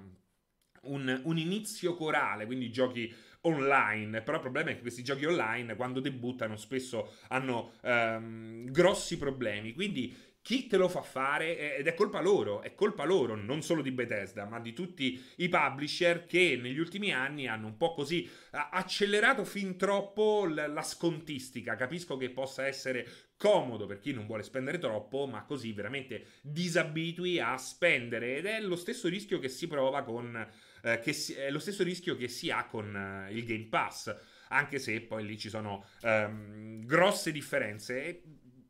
un, 0.84 1.22
un 1.24 1.38
inizio 1.38 1.96
corale, 1.96 2.46
quindi 2.46 2.72
giochi 2.72 3.14
online, 3.42 4.22
però 4.22 4.38
il 4.38 4.44
problema 4.44 4.70
è 4.70 4.76
che 4.76 4.82
questi 4.82 5.04
giochi 5.04 5.26
online 5.26 5.76
quando 5.76 6.00
debuttano 6.00 6.56
spesso 6.56 7.16
hanno 7.30 7.74
ehm, 7.82 8.72
grossi 8.72 9.18
problemi, 9.18 9.74
quindi 9.74 10.16
chi 10.46 10.68
te 10.68 10.78
lo 10.78 10.88
fa 10.88 11.02
fare 11.02 11.76
ed 11.76 11.88
è 11.88 11.96
colpa 11.96 12.22
loro, 12.22 12.62
è 12.62 12.76
colpa 12.76 13.04
loro, 13.04 13.34
non 13.34 13.64
solo 13.64 13.82
di 13.82 13.90
Bethesda, 13.90 14.46
ma 14.46 14.60
di 14.60 14.74
tutti 14.74 15.20
i 15.38 15.50
publisher 15.50 16.28
che 16.28 16.60
negli 16.62 16.78
ultimi 16.78 17.12
anni 17.12 17.48
hanno 17.48 17.66
un 17.66 17.78
po' 17.78 17.96
così 17.96 18.30
accelerato 18.52 19.44
fin 19.44 19.76
troppo 19.76 20.46
la 20.46 20.84
scontistica. 20.84 21.76
Capisco 21.76 22.16
che 22.16 22.30
possa 22.30 22.68
essere 22.68 23.08
comodo 23.38 23.88
per 23.88 23.98
chi 23.98 24.14
non 24.14 24.28
vuole 24.28 24.44
spendere 24.44 24.78
troppo, 24.78 25.26
ma 25.26 25.42
così 25.46 25.74
veramente 25.74 26.26
disabitui 26.44 27.40
a 27.40 27.58
spendere 27.58 28.36
ed 28.36 28.46
è 28.46 28.62
lo 28.62 28.76
stesso 28.76 29.08
rischio 29.08 29.40
che 29.40 29.50
si 29.50 29.68
prova 29.68 30.04
con 30.04 30.48
eh, 30.84 31.00
che 31.00 31.12
si, 31.12 31.34
è 31.34 31.50
lo 31.50 31.58
stesso 31.58 31.82
rischio 31.82 32.16
che 32.16 32.28
si 32.28 32.52
ha 32.52 32.68
con 32.68 32.96
eh, 32.96 33.34
il 33.34 33.46
Game 33.46 33.66
Pass, 33.66 34.16
anche 34.50 34.78
se 34.78 35.02
poi 35.02 35.26
lì 35.26 35.40
ci 35.40 35.50
sono 35.50 35.88
ehm, 36.02 36.86
grosse 36.86 37.32
differenze 37.32 38.22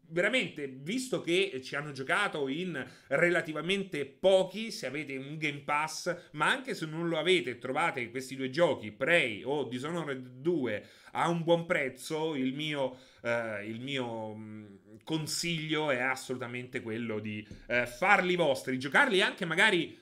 veramente, 0.10 0.68
visto 0.68 1.22
che 1.22 1.62
ci 1.64 1.76
hanno 1.76 1.92
giocato 1.92 2.48
in 2.48 2.86
relativamente 3.08 4.06
pochi, 4.06 4.72
se 4.72 4.86
avete 4.86 5.16
un 5.18 5.38
Game 5.38 5.62
Pass, 5.62 6.32
ma 6.32 6.50
anche 6.50 6.74
se 6.74 6.86
non 6.86 7.08
lo 7.08 7.18
avete, 7.18 7.58
trovate 7.58 8.10
questi 8.10 8.36
due 8.36 8.50
giochi, 8.50 8.92
Prey 8.92 9.44
o 9.44 9.64
Dishonored 9.66 10.40
2, 10.40 10.88
a 11.12 11.30
un 11.30 11.44
buon 11.44 11.66
prezzo, 11.66 12.36
il 12.36 12.54
mio, 12.54 12.98
eh, 13.22 13.66
il 13.66 13.80
mio 13.80 14.36
mm, 14.36 14.66
consiglio 15.04 15.90
è 15.92 16.00
assolutamente 16.00 16.82
quello 16.82 17.20
di 17.20 17.46
eh, 17.68 17.86
farli 17.86 18.36
vostri, 18.36 18.80
giocarli 18.80 19.22
anche 19.22 19.46
magari... 19.46 19.98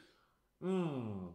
Mm, 0.65 1.27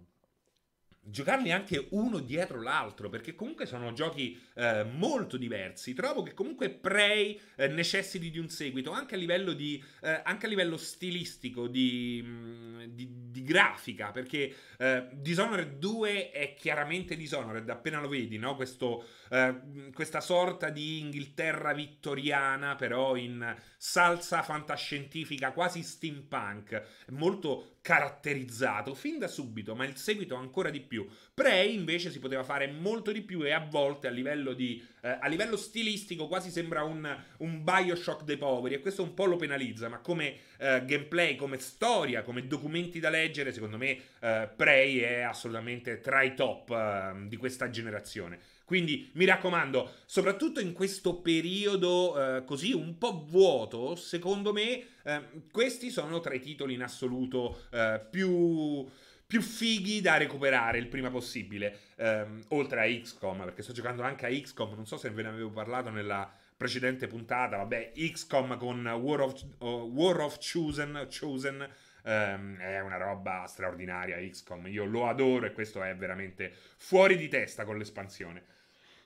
giocarli 1.11 1.51
anche 1.53 1.89
uno 1.91 2.19
dietro 2.19 2.61
l'altro, 2.61 3.09
perché 3.09 3.35
comunque 3.35 3.67
sono 3.67 3.93
giochi 3.93 4.39
eh, 4.55 4.85
molto 4.85 5.37
diversi. 5.37 5.95
Trovo 5.95 6.23
che 6.23 6.35
comunque 6.35 6.71
Prey 6.71 7.41
eh, 7.57 7.69
necessiti 7.69 8.31
di 8.31 8.39
un 8.39 8.49
seguito, 8.49 8.91
anche 8.91 9.15
a 9.15 9.19
livello, 9.19 9.53
di, 9.53 9.83
eh, 10.03 10.21
anche 10.25 10.47
a 10.47 10.49
livello 10.49 10.77
stilistico, 10.77 11.67
di, 11.67 12.23
mm, 12.25 12.83
di, 12.89 13.09
di 13.31 13.43
grafica, 13.43 14.11
perché 14.11 14.55
eh, 14.79 15.09
Dishonored 15.13 15.79
2 15.79 16.31
è 16.31 16.55
chiaramente 16.55 17.17
Dishonored, 17.17 17.69
appena 17.69 18.01
lo 18.01 18.09
vedi, 18.09 18.39
no? 18.39 18.55
Questo, 18.57 19.05
eh, 19.31 19.91
questa 19.95 20.21
sorta 20.21 20.69
di 20.69 21.01
Inghilterra 21.01 21.73
vittoriana, 21.73 22.75
però 22.75 23.17
in 23.17 23.57
salsa 23.77 24.43
fantascientifica, 24.43 25.53
quasi 25.53 25.83
steampunk, 25.83 26.83
molto 27.11 27.78
caratterizzato 27.89 28.93
fin 28.93 29.19
da 29.19 29.29
subito, 29.29 29.75
ma 29.75 29.87
il 29.87 29.97
seguito 29.97 30.35
ancora 30.35 30.69
di 30.69 30.81
più. 30.81 31.09
Prey 31.33 31.75
invece 31.75 32.11
si 32.11 32.19
poteva 32.19 32.45
fare 32.45 32.67
molto 32.67 33.13
di 33.13 33.23
più 33.23 33.43
e 33.47 33.51
a 33.51 33.67
volte 33.67 34.09
a 34.09 34.11
livello, 34.11 34.53
di, 34.53 34.87
eh, 35.01 35.17
a 35.19 35.27
livello 35.27 35.57
stilistico 35.57 36.29
quasi 36.29 36.51
sembra 36.51 36.83
un, 36.83 37.17
un, 37.39 37.65
Bioshock 37.65 38.25
dei 38.25 38.37
poveri 38.37 38.75
e 38.75 38.81
questo 38.81 39.03
un 39.03 39.15
po' 39.15 39.25
lo 39.25 39.37
penalizza, 39.37 39.89
ma 39.89 40.01
come 40.01 40.37
eh, 40.59 40.83
gameplay, 40.85 41.35
come 41.37 41.57
storia, 41.57 42.21
come 42.21 42.47
documenti 42.47 43.01
da 43.01 43.09
leggere, 43.09 43.55
secondo 43.55 43.79
me 43.79 43.99
eh, 44.21 44.51
Prey 44.55 44.99
è 44.99 45.21
assolutamente 45.21 46.03
tra 46.03 46.21
i 46.21 46.35
top 46.35 46.69
eh, 46.69 47.27
di 47.27 47.39
questa 47.39 47.71
generazione. 47.71 48.39
Quindi 48.69 49.09
mi 49.15 49.25
raccomando, 49.25 49.95
soprattutto 50.05 50.61
in 50.61 50.75
questo 50.75 51.23
periodo 51.23 52.37
eh, 52.37 52.45
così 52.45 52.75
un 52.75 52.99
po' 52.99 53.25
vuoto, 53.27 53.97
secondo 53.97 54.53
me 54.53 54.89
eh, 55.05 55.23
questi 55.51 55.89
sono 55.89 56.21
tra 56.21 56.35
i 56.35 56.41
titoli 56.41 56.75
in 56.75 56.83
assoluto 56.83 57.63
eh, 57.71 57.99
più 58.11 58.87
più 59.25 59.41
fighi 59.43 60.03
da 60.03 60.19
recuperare 60.19 60.79
il 60.79 60.89
prima 60.89 61.11
possibile. 61.11 61.79
Um, 61.97 62.43
oltre 62.49 62.81
a 62.81 63.01
XCOM, 63.01 63.45
perché 63.45 63.63
sto 63.63 63.75
giocando 63.75 64.03
anche 64.03 64.25
a 64.25 64.31
XCOM. 64.31 64.75
Non 64.75 64.87
so 64.87 64.97
se 64.97 65.11
ve 65.11 65.23
ne 65.23 65.29
avevo 65.29 65.51
parlato 65.51 65.91
nella 65.91 66.31
precedente 66.57 67.07
puntata. 67.09 67.59
Vabbè, 67.59 67.93
XCOM 67.95 68.57
con 68.57 68.87
War 68.87 69.21
of, 69.21 69.45
uh, 69.59 69.67
War 69.67 70.21
of 70.21 70.39
Chosen, 70.39 71.09
Chosen 71.11 71.57
um, 72.05 72.57
è 72.57 72.81
una 72.81 72.97
roba 72.97 73.45
straordinaria. 73.47 74.17
XCOM, 74.17 74.67
io 74.69 74.87
lo 74.87 75.07
adoro 75.09 75.45
e 75.45 75.53
questo 75.53 75.83
è 75.83 75.95
veramente 75.95 76.51
fuori 76.79 77.19
di 77.19 77.29
testa 77.29 77.67
con 77.67 77.77
l'espansione. 77.77 78.57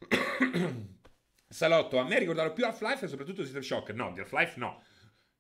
Salotto, 1.49 1.99
a 1.99 2.05
me 2.05 2.19
ricordavo 2.19 2.53
più 2.53 2.65
Half-Life 2.65 3.05
e 3.05 3.09
soprattutto 3.09 3.45
System 3.45 3.63
Shock. 3.63 3.91
No, 3.91 4.13
di 4.13 4.21
Half-Life 4.21 4.59
no. 4.59 4.83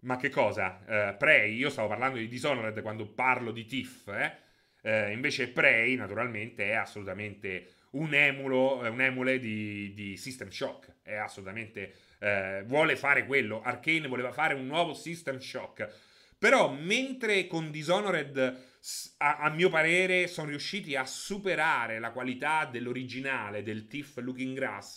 Ma 0.00 0.16
che 0.16 0.31
cosa? 0.31 0.81
Uh, 0.87 1.16
Prey, 1.16 1.54
io 1.54 1.71
stavo 1.71 1.88
parlando 1.88 2.19
di 2.19 2.28
Dishonored 2.28 2.81
quando 2.83 3.07
parlo 3.07 3.52
di 3.52 3.64
Tiff, 3.64 4.09
eh? 4.09 4.37
uh, 4.83 5.11
invece 5.11 5.49
Prey, 5.49 5.95
naturalmente, 5.95 6.71
è 6.71 6.75
assolutamente 6.75 7.75
un 7.92 8.12
emulo, 8.12 8.78
un 8.78 9.00
emule 9.00 9.38
di, 9.38 9.92
di 9.95 10.16
System 10.16 10.49
Shock. 10.49 10.97
È 11.02 11.14
assolutamente... 11.14 11.95
Uh, 12.23 12.62
vuole 12.64 12.95
fare 12.95 13.26
quello. 13.26 13.62
Arkane 13.62 14.07
voleva 14.07 14.33
fare 14.33 14.54
un 14.54 14.66
nuovo 14.66 14.95
System 14.95 15.38
Shock. 15.38 15.88
Però, 16.38 16.73
mentre 16.73 17.47
con 17.47 17.71
Dishonored 17.71 18.72
a, 19.19 19.39
a, 19.39 19.51
mio 19.51 19.69
parere 19.69 20.27
sono 20.27 20.49
riusciti 20.49 20.97
a 20.97 21.05
superare 21.05 21.99
la 21.99 22.11
qualità 22.11 22.65
dell'originale 22.65 23.62
del 23.62 23.87
TIFF 23.87 24.19
Looking 24.19 24.57
Glass, 24.57 24.97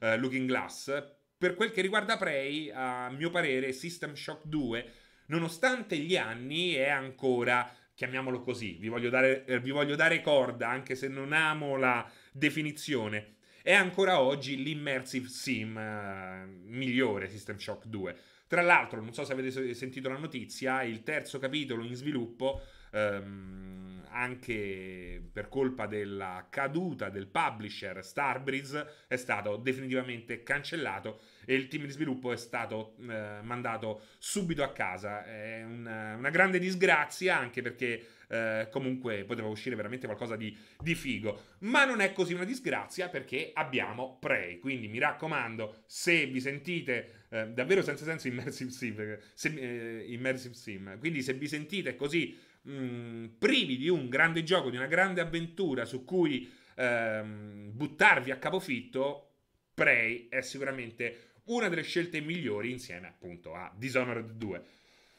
uh, 0.00 0.16
Looking 0.16 0.46
Glass 0.46 1.22
per 1.44 1.56
quel 1.56 1.72
che 1.72 1.82
riguarda 1.82 2.16
Prey, 2.16 2.70
a 2.70 3.10
mio 3.10 3.28
parere 3.28 3.72
System 3.72 4.14
Shock 4.14 4.46
2, 4.46 4.92
nonostante 5.26 5.98
gli 5.98 6.16
anni, 6.16 6.72
è 6.72 6.88
ancora, 6.88 7.70
chiamiamolo 7.94 8.40
così, 8.40 8.78
vi 8.80 8.88
voglio 8.88 9.10
dare, 9.10 9.44
eh, 9.44 9.60
vi 9.60 9.70
voglio 9.70 9.94
dare 9.94 10.22
corda, 10.22 10.70
anche 10.70 10.94
se 10.94 11.06
non 11.08 11.34
amo 11.34 11.76
la 11.76 12.10
definizione, 12.32 13.34
è 13.62 13.74
ancora 13.74 14.20
oggi 14.20 14.62
l'immersive 14.62 15.28
sim 15.28 15.76
uh, 15.76 16.48
migliore 16.66 17.28
System 17.28 17.58
Shock 17.58 17.88
2. 17.88 18.16
Tra 18.46 18.62
l'altro, 18.62 19.02
non 19.02 19.12
so 19.12 19.24
se 19.24 19.32
avete 19.32 19.74
sentito 19.74 20.08
la 20.08 20.16
notizia, 20.16 20.82
il 20.82 21.02
terzo 21.02 21.38
capitolo 21.38 21.84
in 21.84 21.94
sviluppo 21.94 22.62
ehm, 22.94 24.06
anche 24.14 25.20
per 25.32 25.48
colpa 25.48 25.86
della 25.86 26.46
caduta 26.48 27.08
del 27.10 27.26
publisher 27.26 28.04
Starbreeze 28.04 28.86
è 29.08 29.16
stato 29.16 29.56
definitivamente 29.56 30.44
cancellato 30.44 31.20
e 31.44 31.54
il 31.54 31.66
team 31.66 31.84
di 31.84 31.90
sviluppo 31.90 32.32
è 32.32 32.36
stato 32.36 32.94
eh, 33.00 33.40
mandato 33.42 34.02
subito 34.18 34.62
a 34.62 34.72
casa. 34.72 35.24
È 35.24 35.64
una, 35.64 36.14
una 36.14 36.30
grande 36.30 36.60
disgrazia 36.60 37.36
anche 37.36 37.60
perché 37.60 38.06
eh, 38.28 38.68
comunque 38.70 39.24
poteva 39.24 39.48
uscire 39.48 39.76
veramente 39.76 40.06
qualcosa 40.06 40.36
di, 40.36 40.56
di, 40.80 40.94
figo. 40.94 41.40
Ma 41.60 41.84
non 41.84 42.00
è 42.00 42.12
così 42.12 42.34
una 42.34 42.44
disgrazia 42.44 43.08
perché 43.08 43.50
abbiamo 43.52 44.16
Prey. 44.20 44.58
Quindi 44.58 44.88
mi 44.88 44.98
raccomando, 44.98 45.82
se 45.86 46.26
vi 46.26 46.40
sentite 46.40 47.24
eh, 47.30 47.48
davvero 47.48 47.82
senza 47.82 48.04
senso 48.04 48.28
immersive 48.28 48.70
sim, 48.70 49.18
se, 49.34 49.48
eh, 49.48 50.04
immersive 50.12 50.54
sim, 50.54 50.98
quindi 50.98 51.20
se 51.22 51.34
vi 51.34 51.48
sentite 51.48 51.96
così 51.96 52.38
mh, 52.64 52.72
mm, 52.72 53.24
privi 53.38 53.76
di 53.76 53.88
un 53.88 54.08
grande 54.08 54.42
gioco, 54.42 54.70
di 54.70 54.76
una 54.76 54.86
grande 54.86 55.20
avventura 55.20 55.84
su 55.84 56.04
cui 56.04 56.50
ehm, 56.76 57.70
buttarvi 57.72 58.30
a 58.30 58.36
capofitto, 58.36 59.30
Prey 59.74 60.28
è 60.28 60.40
sicuramente 60.40 61.32
una 61.44 61.68
delle 61.68 61.82
scelte 61.82 62.20
migliori 62.20 62.70
insieme 62.70 63.08
appunto 63.08 63.54
a 63.54 63.72
Dishonored 63.76 64.30
2. 64.32 64.64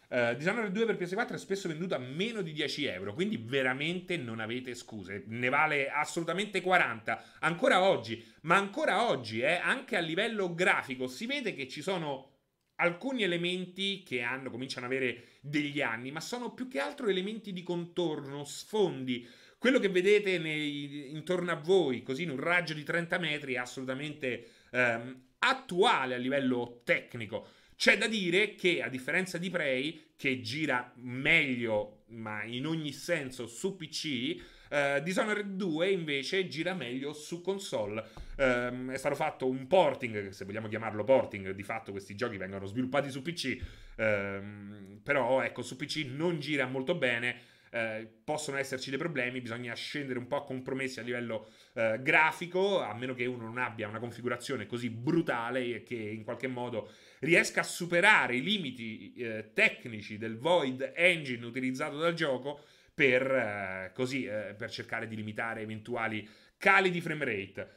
Uh, 0.07 0.15
eh, 0.15 0.35
Dishonored 0.37 0.71
2 0.71 0.85
per 0.85 0.97
PS4 0.97 1.33
è 1.33 1.37
spesso 1.37 1.67
venduto 1.67 1.95
a 1.95 1.99
meno 1.99 2.41
di 2.41 2.53
10 2.53 2.85
euro, 2.85 3.13
quindi 3.13 3.37
veramente 3.37 4.17
non 4.17 4.39
avete 4.39 4.73
scuse. 4.75 5.23
Ne 5.27 5.49
vale 5.49 5.89
assolutamente 5.89 6.61
40 6.61 7.23
ancora 7.39 7.81
oggi, 7.81 8.23
ma 8.41 8.55
ancora 8.55 9.09
oggi, 9.09 9.41
eh, 9.41 9.55
anche 9.55 9.97
a 9.97 9.99
livello 9.99 10.53
grafico, 10.53 11.07
si 11.07 11.25
vede 11.25 11.53
che 11.53 11.67
ci 11.67 11.81
sono 11.81 12.34
alcuni 12.75 13.23
elementi 13.23 14.03
che 14.03 14.21
hanno, 14.21 14.49
cominciano 14.49 14.85
ad 14.85 14.91
avere 14.91 15.23
degli 15.41 15.81
anni, 15.81 16.11
ma 16.11 16.19
sono 16.19 16.53
più 16.53 16.67
che 16.67 16.79
altro 16.79 17.07
elementi 17.07 17.53
di 17.53 17.63
contorno, 17.63 18.43
sfondi. 18.43 19.27
Quello 19.57 19.79
che 19.79 19.89
vedete 19.89 20.37
nei, 20.37 21.11
intorno 21.11 21.51
a 21.51 21.55
voi, 21.55 22.03
così 22.03 22.23
in 22.23 22.31
un 22.31 22.39
raggio 22.39 22.73
di 22.73 22.83
30 22.83 23.17
metri, 23.19 23.53
è 23.53 23.57
assolutamente 23.57 24.47
ehm, 24.71 25.23
attuale 25.39 26.15
a 26.15 26.17
livello 26.17 26.81
tecnico. 26.83 27.47
C'è 27.75 27.97
da 27.97 28.07
dire 28.07 28.55
che, 28.55 28.81
a 28.81 28.89
differenza 28.89 29.37
di 29.37 29.49
Prey, 29.49 30.13
che 30.15 30.41
gira 30.41 30.93
meglio, 30.97 32.03
ma 32.07 32.43
in 32.43 32.65
ogni 32.65 32.91
senso, 32.91 33.47
su 33.47 33.75
PC, 33.75 34.37
Uh, 34.69 35.01
Dishonored 35.01 35.55
2 35.55 35.89
invece 35.89 36.47
gira 36.47 36.73
meglio 36.73 37.13
su 37.13 37.41
console. 37.41 38.03
Um, 38.37 38.91
è 38.91 38.97
stato 38.97 39.15
fatto 39.15 39.47
un 39.47 39.67
porting, 39.67 40.29
se 40.29 40.45
vogliamo 40.45 40.67
chiamarlo 40.67 41.03
porting, 41.03 41.51
di 41.51 41.63
fatto 41.63 41.91
questi 41.91 42.15
giochi 42.15 42.37
vengono 42.37 42.65
sviluppati 42.65 43.09
su 43.09 43.21
PC, 43.21 43.57
um, 43.97 44.99
però 45.03 45.41
ecco, 45.41 45.61
su 45.61 45.75
PC 45.75 46.07
non 46.09 46.39
gira 46.39 46.65
molto 46.65 46.95
bene. 46.95 47.53
Uh, 47.75 48.07
possono 48.23 48.55
esserci 48.55 48.89
dei 48.89 48.97
problemi, 48.97 49.41
bisogna 49.41 49.73
scendere 49.73 50.17
un 50.17 50.27
po' 50.27 50.37
a 50.37 50.45
compromessi 50.45 51.01
a 51.01 51.03
livello 51.03 51.49
uh, 51.73 52.01
grafico, 52.01 52.79
a 52.81 52.93
meno 52.93 53.13
che 53.13 53.25
uno 53.25 53.43
non 53.43 53.57
abbia 53.57 53.89
una 53.89 53.99
configurazione 53.99 54.65
così 54.65 54.89
brutale 54.89 55.83
che 55.83 55.95
in 55.95 56.23
qualche 56.23 56.47
modo 56.47 56.89
riesca 57.19 57.61
a 57.61 57.63
superare 57.63 58.37
i 58.37 58.43
limiti 58.43 59.13
eh, 59.13 59.51
tecnici 59.53 60.17
del 60.17 60.37
Void 60.37 60.93
Engine 60.95 61.45
utilizzato 61.45 61.97
dal 61.97 62.13
gioco 62.13 62.63
per, 62.95 63.29
eh, 63.29 63.91
così, 63.93 64.25
eh, 64.25 64.55
per 64.57 64.71
cercare 64.71 65.07
di 65.07 65.15
limitare 65.15 65.61
eventuali 65.61 66.27
cali 66.57 66.89
di 66.89 67.01
frame 67.01 67.25
rate. 67.25 67.69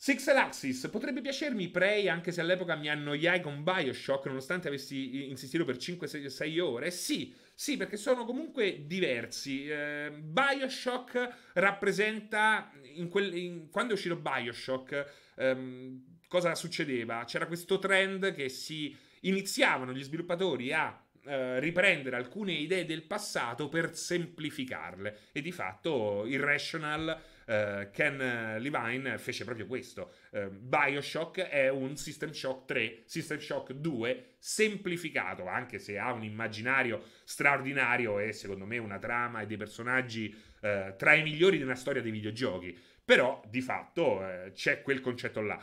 Sixel 0.00 0.36
Axis 0.36 0.88
potrebbe 0.92 1.20
piacermi 1.20 1.70
Prey 1.70 2.06
anche 2.06 2.30
se 2.30 2.40
all'epoca 2.40 2.76
mi 2.76 2.88
annoiai 2.88 3.40
con 3.40 3.64
Bioshock 3.64 4.26
nonostante 4.26 4.68
avessi 4.68 5.28
insistito 5.28 5.64
per 5.64 5.76
5-6 5.76 6.60
ore. 6.60 6.92
Sì, 6.92 7.34
sì, 7.52 7.76
perché 7.76 7.96
sono 7.96 8.24
comunque 8.24 8.84
diversi. 8.86 9.68
Eh, 9.68 10.12
Bioshock 10.16 11.50
rappresenta. 11.54 12.70
In 12.94 13.08
quel, 13.08 13.34
in, 13.34 13.70
quando 13.70 13.92
è 13.92 13.94
uscito 13.96 14.14
Bioshock, 14.14 15.32
ehm, 15.36 16.20
cosa 16.28 16.54
succedeva? 16.54 17.24
C'era 17.24 17.48
questo 17.48 17.80
trend 17.80 18.32
che 18.34 18.48
si 18.48 18.96
iniziavano 19.22 19.92
gli 19.92 20.04
sviluppatori 20.04 20.72
a 20.72 20.96
eh, 21.28 21.60
riprendere 21.60 22.16
alcune 22.16 22.52
idee 22.52 22.84
del 22.84 23.02
passato 23.02 23.68
per 23.68 23.94
semplificarle 23.94 25.18
e 25.32 25.42
di 25.42 25.52
fatto 25.52 26.24
Irrational 26.26 27.20
eh, 27.48 27.88
Ken 27.92 28.56
Levine 28.58 29.18
fece 29.18 29.44
proprio 29.44 29.66
questo. 29.66 30.12
Eh, 30.30 30.48
Bioshock 30.48 31.40
è 31.40 31.68
un 31.68 31.96
System 31.96 32.30
Shock 32.32 32.66
3, 32.66 33.02
System 33.06 33.38
Shock 33.38 33.72
2 33.72 34.34
semplificato, 34.38 35.46
anche 35.46 35.78
se 35.78 35.98
ha 35.98 36.12
un 36.12 36.22
immaginario 36.22 37.02
straordinario 37.24 38.18
e 38.18 38.32
secondo 38.32 38.66
me 38.66 38.78
una 38.78 38.98
trama 38.98 39.40
e 39.40 39.46
dei 39.46 39.56
personaggi 39.56 40.34
eh, 40.60 40.94
tra 40.96 41.14
i 41.14 41.22
migliori 41.22 41.60
una 41.62 41.74
storia 41.74 42.02
dei 42.02 42.10
videogiochi. 42.10 42.78
Però 43.04 43.42
di 43.48 43.62
fatto 43.62 44.22
eh, 44.22 44.52
c'è 44.52 44.82
quel 44.82 45.00
concetto 45.00 45.40
là. 45.40 45.58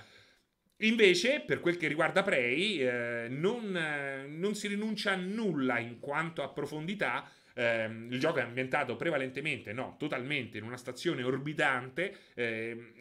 Invece, 0.80 1.42
per 1.46 1.62
quel 1.62 1.78
che 1.78 1.88
riguarda 1.88 2.22
Prey, 2.22 2.80
eh, 2.80 3.28
non, 3.30 3.76
eh, 3.78 4.28
non, 4.28 4.56
si 4.56 4.68
rinuncia 4.68 5.14
a 5.14 5.16
nulla 5.16 5.80
in 5.80 6.00
quanto 6.00 6.44
a 6.44 6.50
profondità. 6.50 7.30
Eh, 7.54 7.86
il 7.86 8.20
gioco 8.20 8.40
è 8.40 8.42
ambientato 8.42 8.98
prevalentemente, 8.98 9.72
no, 9.72 9.96
totalmente 9.98 10.58
in 10.58 10.66
una 10.66 10.76
stazione 10.76 11.24
orbitante. 11.24 12.18
Ehm, 12.34 12.92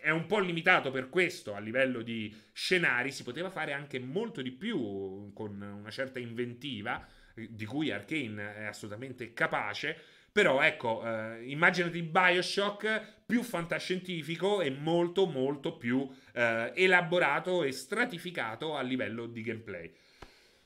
è 0.00 0.10
un 0.10 0.26
po' 0.26 0.40
limitato 0.40 0.90
per 0.90 1.08
questo 1.08 1.54
a 1.54 1.60
livello 1.60 2.02
di 2.02 2.34
scenari. 2.52 3.12
Si 3.12 3.22
poteva 3.22 3.50
fare 3.50 3.72
anche 3.72 4.00
molto 4.00 4.42
di 4.42 4.50
più 4.50 5.32
con 5.32 5.60
una 5.60 5.90
certa 5.90 6.18
inventiva, 6.18 7.06
eh, 7.36 7.46
di 7.52 7.64
cui 7.64 7.92
Arkane 7.92 8.56
è 8.56 8.64
assolutamente 8.64 9.32
capace. 9.32 9.96
Però 10.32 10.62
ecco, 10.62 11.02
eh, 11.04 11.44
immaginati 11.44 12.02
Bioshock 12.02 13.24
più 13.26 13.42
fantascientifico 13.42 14.62
e 14.62 14.70
molto 14.70 15.26
molto 15.26 15.76
più 15.76 16.08
eh, 16.32 16.72
elaborato 16.74 17.62
e 17.62 17.72
stratificato 17.72 18.74
a 18.74 18.80
livello 18.80 19.26
di 19.26 19.42
gameplay. 19.42 19.92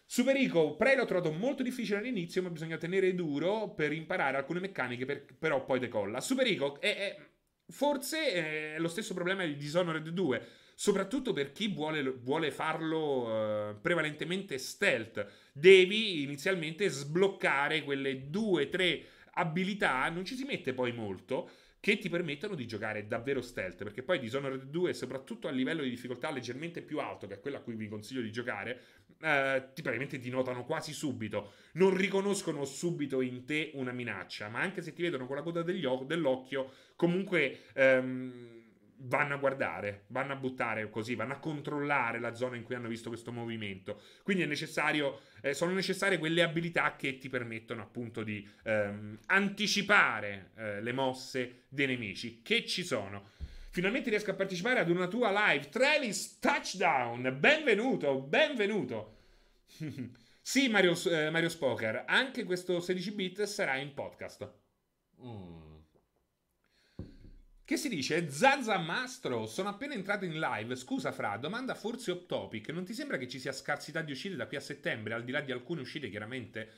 Super 0.04 0.36
Ico, 0.36 0.76
Prey 0.76 0.94
l'ho 0.94 1.04
trovato 1.04 1.32
molto 1.32 1.64
difficile 1.64 1.98
all'inizio, 1.98 2.40
ma 2.42 2.50
bisogna 2.50 2.76
tenere 2.76 3.12
duro 3.16 3.70
per 3.70 3.92
imparare 3.92 4.36
alcune 4.36 4.60
meccaniche, 4.60 5.04
per, 5.04 5.24
però 5.36 5.64
poi 5.64 5.80
decolla. 5.80 6.20
Super 6.20 6.46
Ico 6.46 6.80
è, 6.80 6.96
è 6.96 7.16
forse 7.68 8.74
è 8.74 8.78
lo 8.78 8.86
stesso 8.86 9.14
problema 9.14 9.44
di 9.44 9.56
Dishonored 9.56 10.08
2 10.08 10.46
soprattutto 10.78 11.32
per 11.32 11.52
chi 11.52 11.68
vuole, 11.68 12.02
vuole 12.02 12.50
farlo 12.50 13.22
uh, 13.26 13.80
prevalentemente 13.80 14.58
stealth. 14.58 15.26
Devi 15.52 16.22
inizialmente 16.22 16.86
sbloccare 16.88 17.82
quelle 17.82 18.28
due, 18.28 18.68
tre 18.68 19.02
abilità, 19.36 20.08
non 20.08 20.24
ci 20.24 20.34
si 20.34 20.44
mette 20.44 20.72
poi 20.74 20.92
molto, 20.92 21.48
che 21.80 21.98
ti 21.98 22.08
permettono 22.08 22.54
di 22.54 22.66
giocare 22.66 23.06
davvero 23.06 23.40
stealth, 23.40 23.84
perché 23.84 24.02
poi 24.02 24.18
Dishonored 24.18 24.64
2, 24.64 24.92
soprattutto 24.92 25.46
a 25.46 25.50
livello 25.50 25.82
di 25.82 25.90
difficoltà 25.90 26.30
leggermente 26.30 26.82
più 26.82 26.98
alto, 26.98 27.26
che 27.26 27.34
è 27.34 27.40
quello 27.40 27.58
a 27.58 27.60
cui 27.60 27.74
vi 27.74 27.88
consiglio 27.88 28.22
di 28.22 28.32
giocare, 28.32 28.80
eh, 29.20 29.68
ti 29.72 29.82
praticamente 29.82 30.18
ti 30.18 30.30
notano 30.30 30.64
quasi 30.64 30.92
subito, 30.92 31.52
non 31.74 31.96
riconoscono 31.96 32.64
subito 32.64 33.20
in 33.20 33.44
te 33.44 33.70
una 33.74 33.92
minaccia, 33.92 34.48
ma 34.48 34.60
anche 34.60 34.82
se 34.82 34.92
ti 34.92 35.02
vedono 35.02 35.26
con 35.26 35.36
la 35.36 35.42
coda 35.42 35.62
dell'occhio, 35.62 36.70
comunque... 36.96 37.60
Ehm, 37.74 38.55
vanno 38.98 39.34
a 39.34 39.36
guardare, 39.36 40.04
vanno 40.08 40.32
a 40.32 40.36
buttare 40.36 40.88
così, 40.90 41.14
vanno 41.14 41.34
a 41.34 41.38
controllare 41.38 42.18
la 42.18 42.34
zona 42.34 42.56
in 42.56 42.62
cui 42.62 42.74
hanno 42.74 42.88
visto 42.88 43.08
questo 43.08 43.32
movimento. 43.32 44.00
Quindi 44.22 44.42
eh, 44.44 45.54
sono 45.54 45.72
necessarie 45.72 46.18
quelle 46.18 46.42
abilità 46.42 46.96
che 46.96 47.18
ti 47.18 47.28
permettono 47.28 47.82
appunto 47.82 48.22
di 48.22 48.46
ehm, 48.64 49.18
anticipare 49.26 50.50
eh, 50.56 50.80
le 50.80 50.92
mosse 50.92 51.64
dei 51.68 51.86
nemici, 51.86 52.40
che 52.42 52.64
ci 52.64 52.84
sono. 52.84 53.34
Finalmente 53.70 54.08
riesco 54.08 54.30
a 54.30 54.34
partecipare 54.34 54.80
ad 54.80 54.88
una 54.88 55.06
tua 55.06 55.30
live. 55.50 55.68
Travis 55.68 56.38
Touchdown, 56.38 57.36
benvenuto, 57.38 58.20
benvenuto. 58.20 59.16
sì, 60.40 60.68
Mario, 60.68 60.94
eh, 61.10 61.28
Mario 61.28 61.50
Spoker, 61.50 62.04
anche 62.06 62.44
questo 62.44 62.80
16 62.80 63.12
bit 63.12 63.42
sarà 63.42 63.76
in 63.76 63.92
podcast. 63.92 64.50
Mm. 65.22 65.65
Che 67.66 67.76
si 67.76 67.88
dice? 67.88 68.30
Zazza 68.30 68.78
Mastro, 68.78 69.44
sono 69.46 69.70
appena 69.70 69.92
entrato 69.92 70.24
in 70.24 70.38
live. 70.38 70.76
Scusa 70.76 71.10
Fra, 71.10 71.36
domanda 71.36 71.74
forse 71.74 72.12
off 72.12 72.26
topic. 72.26 72.68
Non 72.68 72.84
ti 72.84 72.94
sembra 72.94 73.16
che 73.16 73.26
ci 73.26 73.40
sia 73.40 73.50
scarsità 73.50 74.02
di 74.02 74.12
uscite 74.12 74.36
da 74.36 74.46
qui 74.46 74.56
a 74.56 74.60
settembre, 74.60 75.14
al 75.14 75.24
di 75.24 75.32
là 75.32 75.40
di 75.40 75.50
alcune 75.50 75.80
uscite 75.80 76.08
chiaramente? 76.08 76.70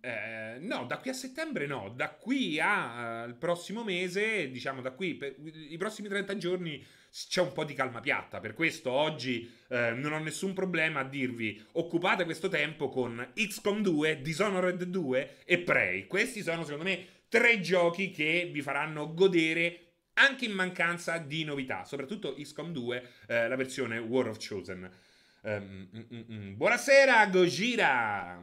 Eh, 0.00 0.58
no, 0.60 0.84
da 0.86 0.98
qui 0.98 1.10
a 1.10 1.14
settembre 1.14 1.66
no, 1.66 1.92
da 1.96 2.10
qui 2.10 2.60
al 2.60 3.32
uh, 3.32 3.38
prossimo 3.38 3.82
mese, 3.82 4.52
diciamo 4.52 4.80
da 4.80 4.92
qui, 4.92 5.16
per 5.16 5.34
i 5.42 5.76
prossimi 5.78 6.06
30 6.06 6.36
giorni 6.36 6.86
c'è 7.10 7.40
un 7.40 7.52
po' 7.52 7.64
di 7.64 7.74
calma 7.74 7.98
piatta. 7.98 8.38
Per 8.38 8.54
questo 8.54 8.92
oggi 8.92 9.52
eh, 9.66 9.94
non 9.94 10.12
ho 10.12 10.20
nessun 10.20 10.52
problema 10.52 11.00
a 11.00 11.08
dirvi 11.08 11.60
occupate 11.72 12.22
questo 12.22 12.48
tempo 12.48 12.88
con 12.88 13.32
XCOM 13.34 13.82
2, 13.82 14.20
Dishonored 14.22 14.84
2 14.84 15.38
e 15.44 15.58
Prey. 15.58 16.06
Questi 16.06 16.40
sono 16.40 16.62
secondo 16.62 16.84
me 16.84 17.04
tre 17.28 17.58
giochi 17.58 18.12
che 18.12 18.48
vi 18.52 18.62
faranno 18.62 19.12
godere 19.12 19.83
anche 20.14 20.44
in 20.44 20.52
mancanza 20.52 21.18
di 21.18 21.44
novità, 21.44 21.84
soprattutto 21.84 22.34
XCOM 22.34 22.72
2, 22.72 23.08
eh, 23.26 23.48
la 23.48 23.56
versione 23.56 23.98
War 23.98 24.28
of 24.28 24.38
Chosen. 24.38 24.90
Um, 25.42 25.88
mm, 25.94 26.20
mm. 26.32 26.56
Buonasera, 26.56 27.26
Gojira! 27.26 28.40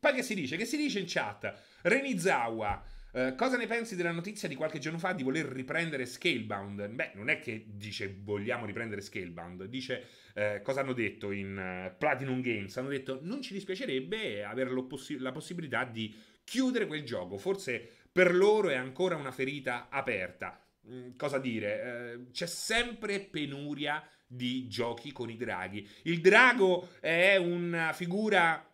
Poi 0.00 0.14
che 0.14 0.22
si 0.22 0.34
dice? 0.34 0.56
Che 0.56 0.64
si 0.64 0.76
dice 0.76 0.98
in 0.98 1.04
chat? 1.06 1.52
Renizawa, 1.82 2.82
uh, 3.12 3.34
cosa 3.36 3.56
ne 3.56 3.66
pensi 3.66 3.94
della 3.94 4.10
notizia 4.10 4.48
di 4.48 4.56
qualche 4.56 4.78
giorno 4.78 4.98
fa 4.98 5.12
di 5.12 5.22
voler 5.22 5.46
riprendere 5.46 6.06
Scalebound? 6.06 6.88
Beh, 6.88 7.12
non 7.14 7.28
è 7.28 7.38
che 7.38 7.66
dice 7.68 8.16
vogliamo 8.20 8.66
riprendere 8.66 9.00
Scalebound, 9.00 9.64
dice 9.66 10.06
uh, 10.34 10.62
cosa 10.62 10.80
hanno 10.80 10.94
detto 10.94 11.30
in 11.30 11.56
uh, 11.56 11.96
Platinum 11.96 12.40
Games. 12.40 12.76
Hanno 12.78 12.88
detto 12.88 13.20
non 13.22 13.42
ci 13.42 13.52
dispiacerebbe 13.52 14.42
avere 14.42 14.70
possi- 14.86 15.18
la 15.18 15.32
possibilità 15.32 15.84
di 15.84 16.12
chiudere 16.42 16.86
quel 16.86 17.04
gioco. 17.04 17.36
Forse 17.36 17.86
per 18.10 18.34
loro 18.34 18.70
è 18.70 18.74
ancora 18.74 19.14
una 19.14 19.30
ferita 19.30 19.88
aperta. 19.88 20.60
Mm, 20.88 21.16
cosa 21.16 21.38
dire? 21.38 21.82
Eh, 21.82 22.30
c'è 22.30 22.46
sempre 22.46 23.20
penuria 23.20 24.02
di 24.26 24.68
giochi 24.68 25.12
con 25.12 25.28
i 25.30 25.36
draghi. 25.36 25.86
Il 26.02 26.20
drago 26.20 26.88
è 27.00 27.36
una 27.36 27.92
figura 27.92 28.64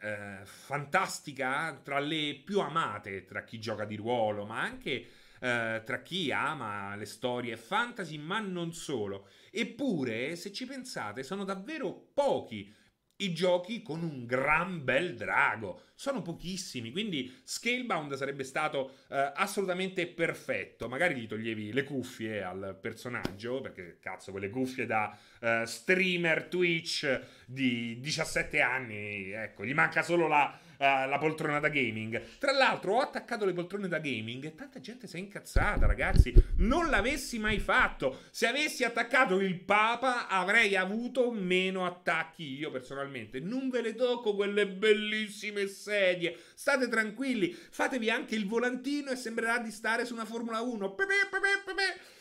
eh, 0.00 0.40
fantastica 0.44 1.80
tra 1.82 1.98
le 1.98 2.40
più 2.44 2.60
amate 2.60 3.24
tra 3.24 3.44
chi 3.44 3.58
gioca 3.58 3.84
di 3.84 3.96
ruolo, 3.96 4.44
ma 4.44 4.60
anche 4.60 5.06
eh, 5.40 5.82
tra 5.84 6.02
chi 6.02 6.30
ama 6.32 6.94
le 6.96 7.06
storie 7.06 7.56
fantasy, 7.56 8.18
ma 8.18 8.38
non 8.40 8.72
solo. 8.72 9.28
Eppure, 9.50 10.36
se 10.36 10.52
ci 10.52 10.66
pensate, 10.66 11.22
sono 11.22 11.44
davvero 11.44 11.92
pochi 12.14 12.72
i 13.20 13.32
giochi 13.32 13.82
con 13.82 14.02
un 14.02 14.26
gran 14.26 14.84
bel 14.84 15.14
drago. 15.14 15.82
Sono 15.94 16.22
pochissimi, 16.22 16.90
quindi 16.90 17.40
Scalebound 17.42 18.14
sarebbe 18.14 18.44
stato 18.44 18.98
eh, 19.08 19.32
assolutamente 19.34 20.06
perfetto. 20.06 20.88
Magari 20.88 21.14
gli 21.16 21.26
toglievi 21.26 21.72
le 21.72 21.84
cuffie 21.84 22.42
al 22.42 22.76
personaggio, 22.80 23.60
perché 23.60 23.98
cazzo, 24.00 24.30
quelle 24.30 24.50
cuffie 24.50 24.86
da 24.86 25.16
eh, 25.40 25.62
streamer 25.66 26.44
Twitch 26.44 27.20
di 27.46 27.98
17 28.00 28.60
anni, 28.60 29.30
ecco, 29.30 29.64
gli 29.64 29.74
manca 29.74 30.02
solo 30.02 30.28
la 30.28 30.66
uh, 30.78 31.08
la 31.08 31.18
poltrona 31.18 31.60
da 31.60 31.68
gaming. 31.68 32.38
Tra 32.38 32.52
l'altro, 32.52 32.94
ho 32.94 33.00
attaccato 33.00 33.44
le 33.44 33.52
poltrone 33.52 33.88
da 33.88 33.98
gaming 33.98 34.44
e 34.44 34.54
tanta 34.54 34.80
gente 34.80 35.06
si 35.06 35.16
è 35.16 35.18
incazzata, 35.18 35.86
ragazzi. 35.86 36.32
Non 36.56 36.88
l'avessi 36.88 37.38
mai 37.38 37.58
fatto. 37.58 38.20
Se 38.30 38.46
avessi 38.46 38.84
attaccato 38.84 39.38
il 39.40 39.60
Papa, 39.60 40.28
avrei 40.28 40.76
avuto 40.76 41.30
meno 41.30 41.84
attacchi 41.84 42.56
io 42.56 42.70
personalmente. 42.70 43.40
Non 43.40 43.68
ve 43.68 43.82
le 43.82 43.94
tocco 43.94 44.34
quelle 44.34 44.66
bellissime 44.66 45.66
sedie. 45.66 46.36
State 46.54 46.88
tranquilli, 46.88 47.54
fatevi 47.70 48.10
anche 48.10 48.34
il 48.34 48.46
volantino 48.46 49.10
e 49.10 49.16
sembrerà 49.16 49.58
di 49.58 49.70
stare 49.70 50.04
su 50.04 50.14
una 50.14 50.24
Formula 50.24 50.60
1. 50.60 50.94
Pepe, 50.94 51.14
pepe, 51.30 51.62
pepe. 51.64 52.16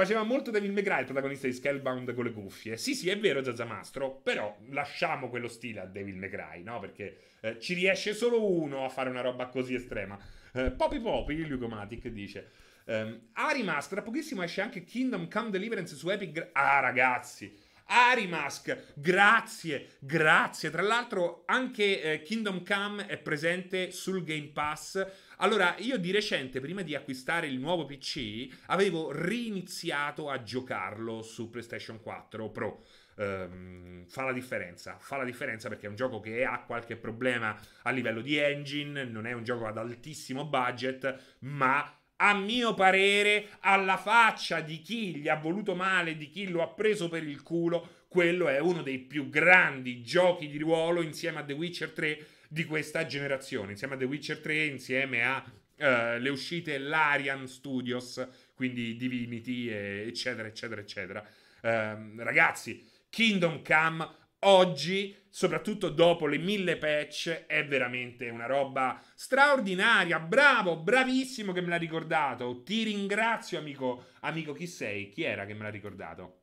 Faceva 0.00 0.22
molto 0.22 0.50
Devil 0.50 0.72
May 0.72 0.82
Cry, 0.82 1.00
il 1.00 1.04
protagonista 1.04 1.46
di 1.46 1.52
Scalebound 1.52 2.14
con 2.14 2.24
le 2.24 2.32
cuffie. 2.32 2.78
Sì, 2.78 2.94
sì, 2.94 3.10
è 3.10 3.18
vero, 3.18 3.44
Zazzamastro, 3.44 4.22
però 4.22 4.56
lasciamo 4.70 5.28
quello 5.28 5.46
stile 5.46 5.80
a 5.80 5.84
Devil 5.84 6.16
May 6.16 6.30
Cry, 6.30 6.62
no? 6.62 6.78
Perché 6.78 7.18
eh, 7.42 7.60
ci 7.60 7.74
riesce 7.74 8.14
solo 8.14 8.50
uno 8.50 8.86
a 8.86 8.88
fare 8.88 9.10
una 9.10 9.20
roba 9.20 9.48
così 9.48 9.74
estrema. 9.74 10.18
Eh, 10.54 10.70
Poppy 10.70 11.00
Poppy, 11.00 11.46
Lugomatic 11.46 12.08
dice... 12.08 12.50
Um, 12.86 13.28
Arimas, 13.34 13.88
tra 13.88 14.00
pochissimo 14.00 14.42
esce 14.42 14.62
anche 14.62 14.84
Kingdom 14.84 15.28
Come 15.28 15.50
Deliverance 15.50 15.94
su 15.94 16.08
Epic... 16.08 16.30
Gra- 16.30 16.48
ah, 16.52 16.80
ragazzi... 16.80 17.54
Arimask, 17.92 18.92
grazie, 18.94 19.96
grazie. 19.98 20.70
Tra 20.70 20.82
l'altro 20.82 21.42
anche 21.46 22.00
eh, 22.00 22.22
Kingdom 22.22 22.64
Come 22.64 23.06
è 23.06 23.18
presente 23.18 23.90
sul 23.90 24.22
Game 24.22 24.50
Pass. 24.52 25.04
Allora, 25.38 25.74
io 25.78 25.98
di 25.98 26.12
recente, 26.12 26.60
prima 26.60 26.82
di 26.82 26.94
acquistare 26.94 27.48
il 27.48 27.58
nuovo 27.58 27.86
PC, 27.86 28.46
avevo 28.66 29.10
riniziato 29.10 30.30
a 30.30 30.40
giocarlo 30.42 31.22
su 31.22 31.50
PlayStation 31.50 32.00
4 32.00 32.50
Pro. 32.50 32.84
Um, 33.16 34.06
fa 34.06 34.22
la 34.22 34.32
differenza, 34.32 34.96
fa 34.98 35.16
la 35.16 35.24
differenza 35.24 35.68
perché 35.68 35.86
è 35.86 35.88
un 35.88 35.96
gioco 35.96 36.20
che 36.20 36.44
ha 36.44 36.62
qualche 36.62 36.96
problema 36.96 37.58
a 37.82 37.90
livello 37.90 38.22
di 38.22 38.36
engine, 38.36 39.04
non 39.04 39.26
è 39.26 39.32
un 39.32 39.42
gioco 39.42 39.66
ad 39.66 39.76
altissimo 39.76 40.46
budget, 40.46 41.36
ma 41.40 41.99
a 42.22 42.34
mio 42.34 42.74
parere, 42.74 43.48
alla 43.60 43.96
faccia 43.96 44.60
di 44.60 44.80
chi 44.80 45.16
gli 45.16 45.28
ha 45.28 45.36
voluto 45.36 45.74
male, 45.74 46.16
di 46.16 46.28
chi 46.28 46.48
lo 46.48 46.62
ha 46.62 46.68
preso 46.68 47.08
per 47.08 47.26
il 47.26 47.42
culo, 47.42 48.04
quello 48.08 48.48
è 48.48 48.58
uno 48.58 48.82
dei 48.82 48.98
più 48.98 49.28
grandi 49.28 50.02
giochi 50.02 50.48
di 50.48 50.58
ruolo 50.58 51.00
insieme 51.00 51.40
a 51.40 51.44
The 51.44 51.52
Witcher 51.54 51.90
3 51.90 52.26
di 52.48 52.64
questa 52.64 53.06
generazione, 53.06 53.72
insieme 53.72 53.94
a 53.94 53.96
The 53.96 54.04
Witcher 54.04 54.38
3, 54.38 54.64
insieme 54.64 55.24
a 55.24 55.42
uh, 55.44 56.18
le 56.18 56.28
uscite 56.28 56.76
Larian 56.78 57.46
Studios, 57.46 58.26
quindi 58.54 58.96
Divinity, 58.96 59.68
eccetera, 59.68 60.48
eccetera, 60.48 60.80
eccetera. 60.80 61.26
Um, 61.62 62.22
ragazzi, 62.22 62.84
Kingdom 63.08 63.62
Come 63.62 64.06
oggi, 64.40 65.16
soprattutto 65.30 65.88
dopo 65.88 66.26
le 66.26 66.38
mille 66.38 66.76
patch, 66.76 67.46
è 67.46 67.64
veramente 67.66 68.28
una 68.28 68.46
roba 68.46 69.00
straordinaria. 69.14 70.18
Bravo, 70.18 70.76
bravissimo 70.76 71.52
che 71.52 71.60
me 71.60 71.68
l'ha 71.68 71.76
ricordato. 71.76 72.62
Ti 72.62 72.82
ringrazio, 72.82 73.58
amico. 73.58 74.06
Amico, 74.20 74.52
chi 74.52 74.66
sei? 74.66 75.08
Chi 75.08 75.22
era 75.22 75.46
che 75.46 75.54
me 75.54 75.62
l'ha 75.62 75.70
ricordato? 75.70 76.38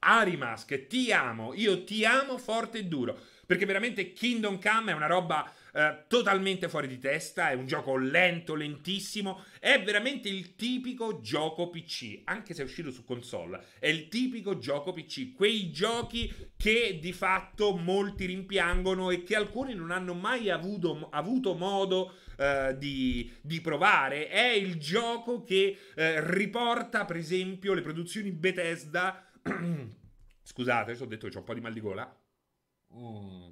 Arimask, 0.00 0.86
ti 0.86 1.12
amo. 1.12 1.54
Io 1.54 1.84
ti 1.84 2.04
amo 2.04 2.36
forte 2.36 2.78
e 2.78 2.84
duro. 2.84 3.18
Perché 3.46 3.64
veramente 3.64 4.12
Kingdom 4.12 4.60
Come 4.60 4.92
è 4.92 4.94
una 4.94 5.06
roba 5.06 5.50
eh, 5.76 6.04
totalmente 6.06 6.68
fuori 6.68 6.86
di 6.86 7.00
testa, 7.00 7.50
è 7.50 7.54
un 7.54 7.66
gioco 7.66 7.96
lento, 7.96 8.54
lentissimo, 8.54 9.42
è 9.58 9.82
veramente 9.82 10.28
il 10.28 10.54
tipico 10.54 11.20
gioco 11.20 11.68
PC, 11.68 12.20
anche 12.24 12.54
se 12.54 12.62
è 12.62 12.64
uscito 12.64 12.92
su 12.92 13.04
console, 13.04 13.60
è 13.80 13.88
il 13.88 14.06
tipico 14.06 14.58
gioco 14.58 14.92
PC, 14.92 15.34
quei 15.34 15.72
giochi 15.72 16.32
che 16.56 17.00
di 17.00 17.12
fatto 17.12 17.74
molti 17.76 18.26
rimpiangono 18.26 19.10
e 19.10 19.24
che 19.24 19.34
alcuni 19.34 19.74
non 19.74 19.90
hanno 19.90 20.14
mai 20.14 20.48
avuto, 20.48 21.08
avuto 21.10 21.54
modo 21.54 22.14
Uh, 22.36 22.76
di, 22.76 23.32
di, 23.40 23.60
provare. 23.60 24.26
È 24.26 24.48
il 24.48 24.80
gioco 24.80 25.44
che 25.44 25.78
uh, 25.94 26.00
riporta, 26.32 27.04
per 27.04 27.14
esempio, 27.14 27.74
le 27.74 27.80
produzioni 27.80 28.32
Bethesda. 28.32 29.24
Scusate, 30.42 30.96
ho 31.00 31.06
detto 31.06 31.28
che 31.28 31.36
ho 31.36 31.38
un 31.38 31.44
po' 31.44 31.54
di 31.54 31.60
mal 31.60 31.72
di 31.72 31.80
gola. 31.80 32.20
Mm. 32.92 33.50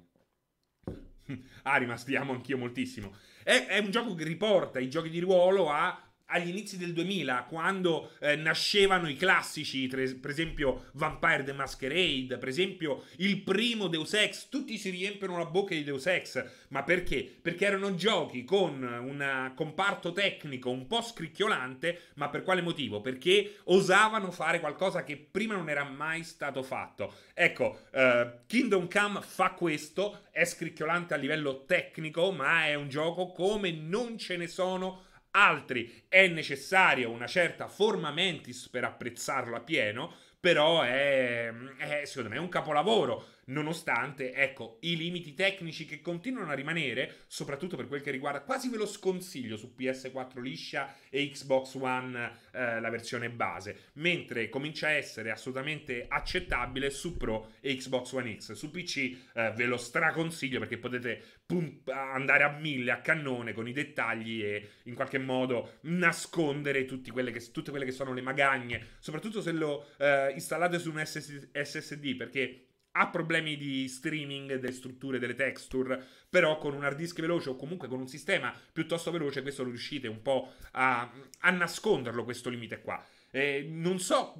Arima, 1.63 1.97
stiamo 1.97 2.33
anch'io 2.33 2.57
moltissimo. 2.57 3.13
È, 3.43 3.65
è, 3.67 3.79
un 3.79 3.91
gioco 3.91 4.15
che 4.15 4.23
riporta 4.23 4.79
i 4.79 4.89
giochi 4.89 5.09
di 5.09 5.19
ruolo 5.19 5.69
a 5.69 6.02
agli 6.27 6.49
inizi 6.49 6.77
del 6.77 6.93
2000, 6.93 7.45
quando 7.47 8.11
eh, 8.19 8.35
nascevano 8.35 9.07
i 9.07 9.15
classici, 9.15 9.87
tre, 9.87 10.15
per 10.15 10.31
esempio 10.31 10.85
Vampire 10.93 11.43
the 11.43 11.53
Masquerade, 11.53 12.37
per 12.37 12.47
esempio 12.47 13.03
il 13.17 13.41
primo 13.41 13.87
Deus 13.87 14.13
Ex, 14.13 14.49
tutti 14.49 14.77
si 14.77 14.89
riempiono 14.89 15.37
la 15.37 15.45
bocca 15.45 15.75
di 15.75 15.83
Deus 15.83 16.05
Ex, 16.07 16.43
ma 16.69 16.83
perché? 16.83 17.29
Perché 17.41 17.65
erano 17.65 17.93
giochi 17.95 18.43
con 18.43 18.81
un 18.81 19.51
comparto 19.55 20.11
tecnico 20.11 20.69
un 20.69 20.87
po' 20.87 21.01
scricchiolante, 21.01 21.99
ma 22.15 22.29
per 22.29 22.43
quale 22.43 22.61
motivo? 22.61 23.01
Perché 23.01 23.59
osavano 23.65 24.31
fare 24.31 24.59
qualcosa 24.59 25.03
che 25.03 25.17
prima 25.17 25.55
non 25.55 25.69
era 25.69 25.83
mai 25.83 26.23
stato 26.23 26.63
fatto. 26.63 27.13
Ecco, 27.33 27.81
uh, 27.91 28.45
Kingdom 28.47 28.87
Come 28.89 29.21
fa 29.21 29.51
questo, 29.51 30.21
è 30.31 30.45
scricchiolante 30.45 31.13
a 31.13 31.17
livello 31.17 31.65
tecnico, 31.65 32.31
ma 32.31 32.65
è 32.65 32.75
un 32.75 32.89
gioco 32.89 33.31
come 33.31 33.71
non 33.71 34.17
ce 34.17 34.37
ne 34.37 34.47
sono 34.47 35.11
altri 35.35 36.03
è 36.07 36.27
necessaria 36.27 37.07
una 37.07 37.27
certa 37.27 37.67
forma 37.67 38.11
mentis 38.11 38.67
per 38.69 38.83
apprezzarlo 38.83 39.55
a 39.55 39.61
pieno, 39.61 40.13
però 40.39 40.81
è, 40.81 41.51
è, 41.77 42.05
secondo 42.05 42.29
me 42.29 42.37
un 42.37 42.49
capolavoro 42.49 43.25
nonostante, 43.45 44.33
ecco, 44.33 44.77
i 44.81 44.95
limiti 44.95 45.33
tecnici 45.33 45.85
che 45.85 46.01
continuano 46.01 46.51
a 46.51 46.55
rimanere, 46.55 47.23
soprattutto 47.27 47.75
per 47.75 47.87
quel 47.87 48.01
che 48.01 48.11
riguarda, 48.11 48.41
quasi 48.41 48.69
ve 48.69 48.77
lo 48.77 48.85
sconsiglio 48.85 49.57
su 49.57 49.73
PS4 49.77 50.39
liscia 50.41 50.95
e 51.09 51.29
Xbox 51.29 51.75
One 51.75 52.31
eh, 52.51 52.79
la 52.79 52.89
versione 52.89 53.29
base, 53.29 53.89
mentre 53.93 54.49
comincia 54.49 54.87
a 54.87 54.91
essere 54.91 55.31
assolutamente 55.31 56.05
accettabile 56.07 56.89
su 56.89 57.17
Pro 57.17 57.53
e 57.59 57.75
Xbox 57.75 58.11
One 58.13 58.37
X. 58.37 58.51
Su 58.53 58.71
PC 58.71 59.17
eh, 59.33 59.51
ve 59.55 59.65
lo 59.65 59.77
straconsiglio 59.77 60.59
perché 60.59 60.77
potete 60.77 61.21
pum- 61.45 61.81
andare 61.89 62.43
a 62.43 62.57
mille 62.57 62.91
a 62.91 63.01
cannone 63.01 63.53
con 63.53 63.67
i 63.67 63.73
dettagli 63.73 64.43
e 64.43 64.69
in 64.83 64.95
qualche 64.95 65.17
modo 65.17 65.77
nascondere 65.81 66.85
quelle 67.11 67.31
che, 67.31 67.51
tutte 67.51 67.71
quelle 67.71 67.85
che 67.85 67.91
sono 67.91 68.13
le 68.13 68.21
magagne, 68.21 68.87
soprattutto 68.99 69.41
se 69.41 69.51
lo 69.51 69.87
eh, 69.97 70.31
installate 70.33 70.79
su 70.79 70.91
un 70.91 71.03
SSD, 71.03 72.15
perché 72.15 72.67
ha 72.93 73.07
problemi 73.09 73.57
di 73.57 73.87
streaming 73.87 74.55
delle 74.55 74.73
strutture, 74.73 75.19
delle 75.19 75.35
texture, 75.35 76.03
però 76.29 76.57
con 76.57 76.73
un 76.73 76.83
hard 76.83 76.97
disk 76.97 77.19
veloce 77.19 77.49
o 77.49 77.55
comunque 77.55 77.87
con 77.87 77.99
un 77.99 78.07
sistema 78.07 78.53
piuttosto 78.71 79.11
veloce 79.11 79.41
questo 79.41 79.63
lo 79.63 79.69
riuscite 79.69 80.07
un 80.07 80.21
po' 80.21 80.53
a, 80.71 81.11
a 81.39 81.49
nasconderlo 81.51 82.23
questo 82.23 82.49
limite 82.49 82.81
qua. 82.81 83.03
Eh, 83.35 83.65
non 83.67 83.97
so 83.97 84.37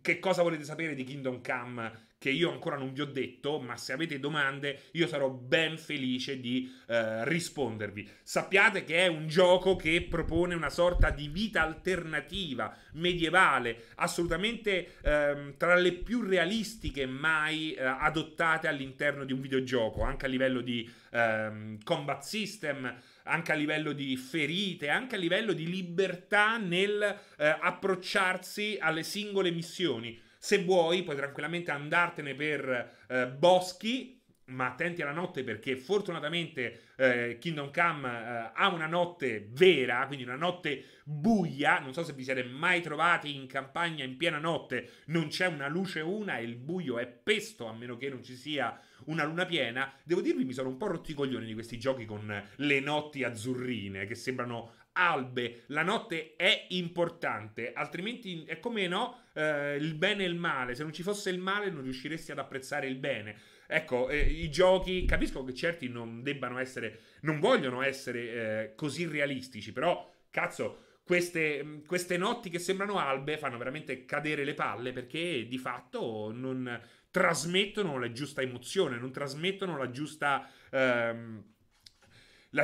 che 0.00 0.18
cosa 0.18 0.40
volete 0.40 0.64
sapere 0.64 0.94
di 0.94 1.04
Kingdom 1.04 1.42
Come 1.42 2.08
che 2.16 2.28
io 2.28 2.50
ancora 2.50 2.76
non 2.76 2.92
vi 2.92 3.00
ho 3.00 3.06
detto, 3.06 3.60
ma 3.60 3.78
se 3.78 3.94
avete 3.94 4.18
domande 4.18 4.82
io 4.92 5.06
sarò 5.06 5.30
ben 5.30 5.78
felice 5.78 6.38
di 6.38 6.70
eh, 6.86 7.26
rispondervi. 7.26 8.08
Sappiate 8.22 8.84
che 8.84 9.04
è 9.04 9.06
un 9.06 9.26
gioco 9.26 9.74
che 9.74 10.02
propone 10.02 10.54
una 10.54 10.68
sorta 10.68 11.08
di 11.08 11.28
vita 11.28 11.62
alternativa, 11.62 12.76
medievale, 12.92 13.84
assolutamente 13.96 15.00
eh, 15.00 15.54
tra 15.56 15.74
le 15.76 15.92
più 15.92 16.20
realistiche 16.20 17.06
mai 17.06 17.72
eh, 17.72 17.84
adottate 17.84 18.68
all'interno 18.68 19.24
di 19.24 19.32
un 19.32 19.40
videogioco, 19.40 20.02
anche 20.02 20.26
a 20.26 20.28
livello 20.28 20.60
di 20.60 20.90
ehm, 21.12 21.82
combat 21.82 22.22
system 22.22 22.94
anche 23.30 23.52
a 23.52 23.54
livello 23.54 23.92
di 23.92 24.16
ferite, 24.16 24.88
anche 24.88 25.14
a 25.14 25.18
livello 25.18 25.52
di 25.52 25.66
libertà 25.66 26.56
nel 26.58 27.02
eh, 27.02 27.56
approcciarsi 27.60 28.76
alle 28.80 29.02
singole 29.02 29.50
missioni. 29.50 30.20
Se 30.38 30.62
vuoi, 30.64 31.02
puoi 31.02 31.16
tranquillamente 31.16 31.70
andartene 31.70 32.34
per 32.34 32.94
eh, 33.08 33.26
boschi 33.28 34.19
ma 34.50 34.66
attenti 34.66 35.02
alla 35.02 35.12
notte 35.12 35.42
perché 35.42 35.76
fortunatamente 35.76 36.88
eh, 36.96 37.38
Kingdom 37.40 37.70
Come 37.72 38.08
eh, 38.08 38.50
ha 38.54 38.68
una 38.68 38.86
notte 38.86 39.48
vera, 39.50 40.06
quindi 40.06 40.24
una 40.24 40.36
notte 40.36 40.84
buia. 41.04 41.78
Non 41.80 41.92
so 41.92 42.04
se 42.04 42.12
vi 42.12 42.24
siete 42.24 42.44
mai 42.44 42.80
trovati 42.80 43.34
in 43.34 43.46
campagna 43.46 44.04
in 44.04 44.16
piena 44.16 44.38
notte, 44.38 44.90
non 45.06 45.28
c'è 45.28 45.46
una 45.46 45.68
luce 45.68 46.00
una 46.00 46.38
e 46.38 46.44
il 46.44 46.56
buio 46.56 46.98
è 46.98 47.06
pesto 47.06 47.66
a 47.66 47.72
meno 47.72 47.96
che 47.96 48.08
non 48.08 48.22
ci 48.22 48.36
sia 48.36 48.78
una 49.06 49.24
luna 49.24 49.46
piena. 49.46 49.92
Devo 50.04 50.20
dirvi, 50.20 50.44
mi 50.44 50.52
sono 50.52 50.68
un 50.68 50.76
po' 50.76 50.88
rotti 50.88 51.12
i 51.12 51.14
coglioni 51.14 51.46
di 51.46 51.54
questi 51.54 51.78
giochi 51.78 52.04
con 52.04 52.42
le 52.56 52.80
notti 52.80 53.24
azzurrine 53.24 54.06
che 54.06 54.14
sembrano 54.14 54.74
albe. 54.92 55.64
La 55.68 55.82
notte 55.82 56.34
è 56.36 56.66
importante, 56.70 57.72
altrimenti 57.72 58.44
è 58.44 58.58
come 58.58 58.86
no, 58.86 59.22
eh, 59.32 59.76
il 59.76 59.94
bene 59.94 60.24
e 60.24 60.26
il 60.26 60.34
male. 60.34 60.74
Se 60.74 60.82
non 60.82 60.92
ci 60.92 61.02
fosse 61.02 61.30
il 61.30 61.38
male 61.38 61.70
non 61.70 61.82
riusciresti 61.82 62.32
ad 62.32 62.38
apprezzare 62.38 62.86
il 62.86 62.96
bene. 62.96 63.38
Ecco, 63.72 64.08
eh, 64.08 64.18
i 64.18 64.50
giochi, 64.50 65.04
capisco 65.04 65.44
che 65.44 65.54
certi 65.54 65.88
non 65.88 66.24
debbano 66.24 66.58
essere, 66.58 67.02
non 67.20 67.38
vogliono 67.38 67.82
essere 67.82 68.20
eh, 68.20 68.74
così 68.74 69.06
realistici, 69.06 69.72
però 69.72 70.12
cazzo, 70.28 70.98
queste, 71.04 71.82
queste, 71.86 72.16
notti 72.16 72.50
che 72.50 72.58
sembrano 72.58 72.98
albe 72.98 73.38
fanno 73.38 73.58
veramente 73.58 74.04
cadere 74.04 74.42
le 74.42 74.54
palle 74.54 74.92
perché 74.92 75.46
di 75.46 75.56
fatto 75.56 76.32
non 76.34 76.80
trasmettono 77.12 77.96
la 77.96 78.10
giusta 78.10 78.42
emozione, 78.42 78.98
non 78.98 79.12
trasmettono 79.12 79.78
la 79.78 79.90
giusta... 79.90 80.50
Ehm, 80.70 81.44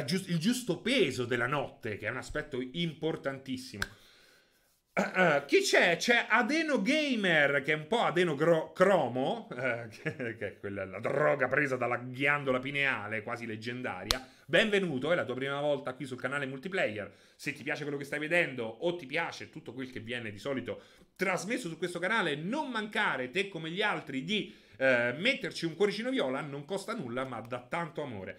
giu- 0.05 0.29
il 0.29 0.39
giusto 0.39 0.81
peso 0.81 1.25
della 1.25 1.47
notte, 1.47 1.99
che 1.99 2.09
è 2.09 2.11
un 2.11 2.17
aspetto 2.17 2.61
importantissimo. 2.73 3.85
Uh, 4.97 5.03
uh, 5.21 5.45
chi 5.45 5.61
c'è? 5.61 5.97
C'è 5.97 6.25
Adeno 6.27 6.81
Gamer, 6.81 7.63
che 7.63 7.73
è 7.73 7.77
un 7.77 7.87
po' 7.87 8.05
adenocromo, 8.05 9.49
uh, 9.51 9.89
che, 10.03 10.37
che, 10.37 10.47
è 10.47 10.59
quella, 10.59 10.87
la 10.87 11.01
droga 11.01 11.49
presa 11.49 11.77
dalla 11.77 11.99
ghiandola 11.99 12.59
pineale, 12.59 13.23
quasi 13.23 13.45
leggendaria. 13.45 14.27
Benvenuto, 14.47 15.13
è 15.13 15.15
la 15.15 15.25
tua 15.25 15.35
prima 15.35 15.61
volta 15.61 15.93
qui 15.93 16.07
sul 16.07 16.19
canale 16.19 16.47
multiplayer. 16.47 17.13
Se 17.35 17.53
ti 17.53 17.63
piace 17.63 17.83
quello 17.83 17.99
che 17.99 18.05
stai 18.05 18.19
vedendo 18.19 18.65
o 18.65 18.97
ti 18.97 19.05
piace 19.05 19.51
tutto 19.51 19.75
quel 19.75 19.91
che 19.91 20.01
viene 20.01 20.31
di 20.31 20.39
solito 20.39 20.81
trasmesso 21.15 21.69
su 21.69 21.77
questo 21.77 21.99
canale, 21.99 22.35
non 22.35 22.71
mancare, 22.71 23.31
te 23.31 23.49
come 23.49 23.71
gli 23.71 23.83
altri, 23.83 24.25
di 24.25 24.55
eh, 24.79 25.15
metterci 25.19 25.67
un 25.67 25.75
cuoricino 25.75 26.09
viola, 26.11 26.41
non 26.41 26.65
costa 26.65 26.95
nulla, 26.95 27.25
ma 27.25 27.41
dà 27.41 27.59
tanto 27.69 28.03
amore. 28.03 28.39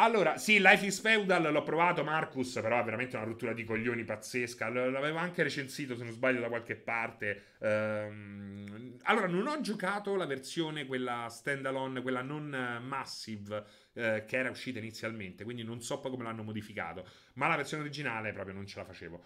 Allora, 0.00 0.36
sì, 0.36 0.60
Life 0.60 0.86
is 0.86 1.00
Feudal 1.00 1.50
l'ho 1.50 1.62
provato, 1.64 2.04
Marcus, 2.04 2.52
però 2.62 2.78
è 2.80 2.84
veramente 2.84 3.16
una 3.16 3.24
rottura 3.24 3.52
di 3.52 3.64
coglioni 3.64 4.04
pazzesca. 4.04 4.68
L'avevo 4.68 5.18
anche 5.18 5.42
recensito, 5.42 5.96
se 5.96 6.04
non 6.04 6.12
sbaglio, 6.12 6.38
da 6.40 6.46
qualche 6.46 6.76
parte. 6.76 7.54
Ehm... 7.60 8.96
Allora, 9.02 9.26
non 9.26 9.48
ho 9.48 9.60
giocato 9.60 10.14
la 10.14 10.26
versione, 10.26 10.86
quella 10.86 11.26
standalone, 11.28 12.00
quella 12.00 12.22
non 12.22 12.80
massive, 12.80 13.64
eh, 13.94 14.24
che 14.24 14.36
era 14.36 14.50
uscita 14.50 14.78
inizialmente, 14.78 15.42
quindi 15.42 15.64
non 15.64 15.82
so 15.82 15.98
poi 15.98 16.12
come 16.12 16.22
l'hanno 16.22 16.44
modificato. 16.44 17.04
Ma 17.34 17.48
la 17.48 17.56
versione 17.56 17.82
originale 17.82 18.32
proprio 18.32 18.54
non 18.54 18.66
ce 18.66 18.78
la 18.78 18.84
facevo. 18.84 19.24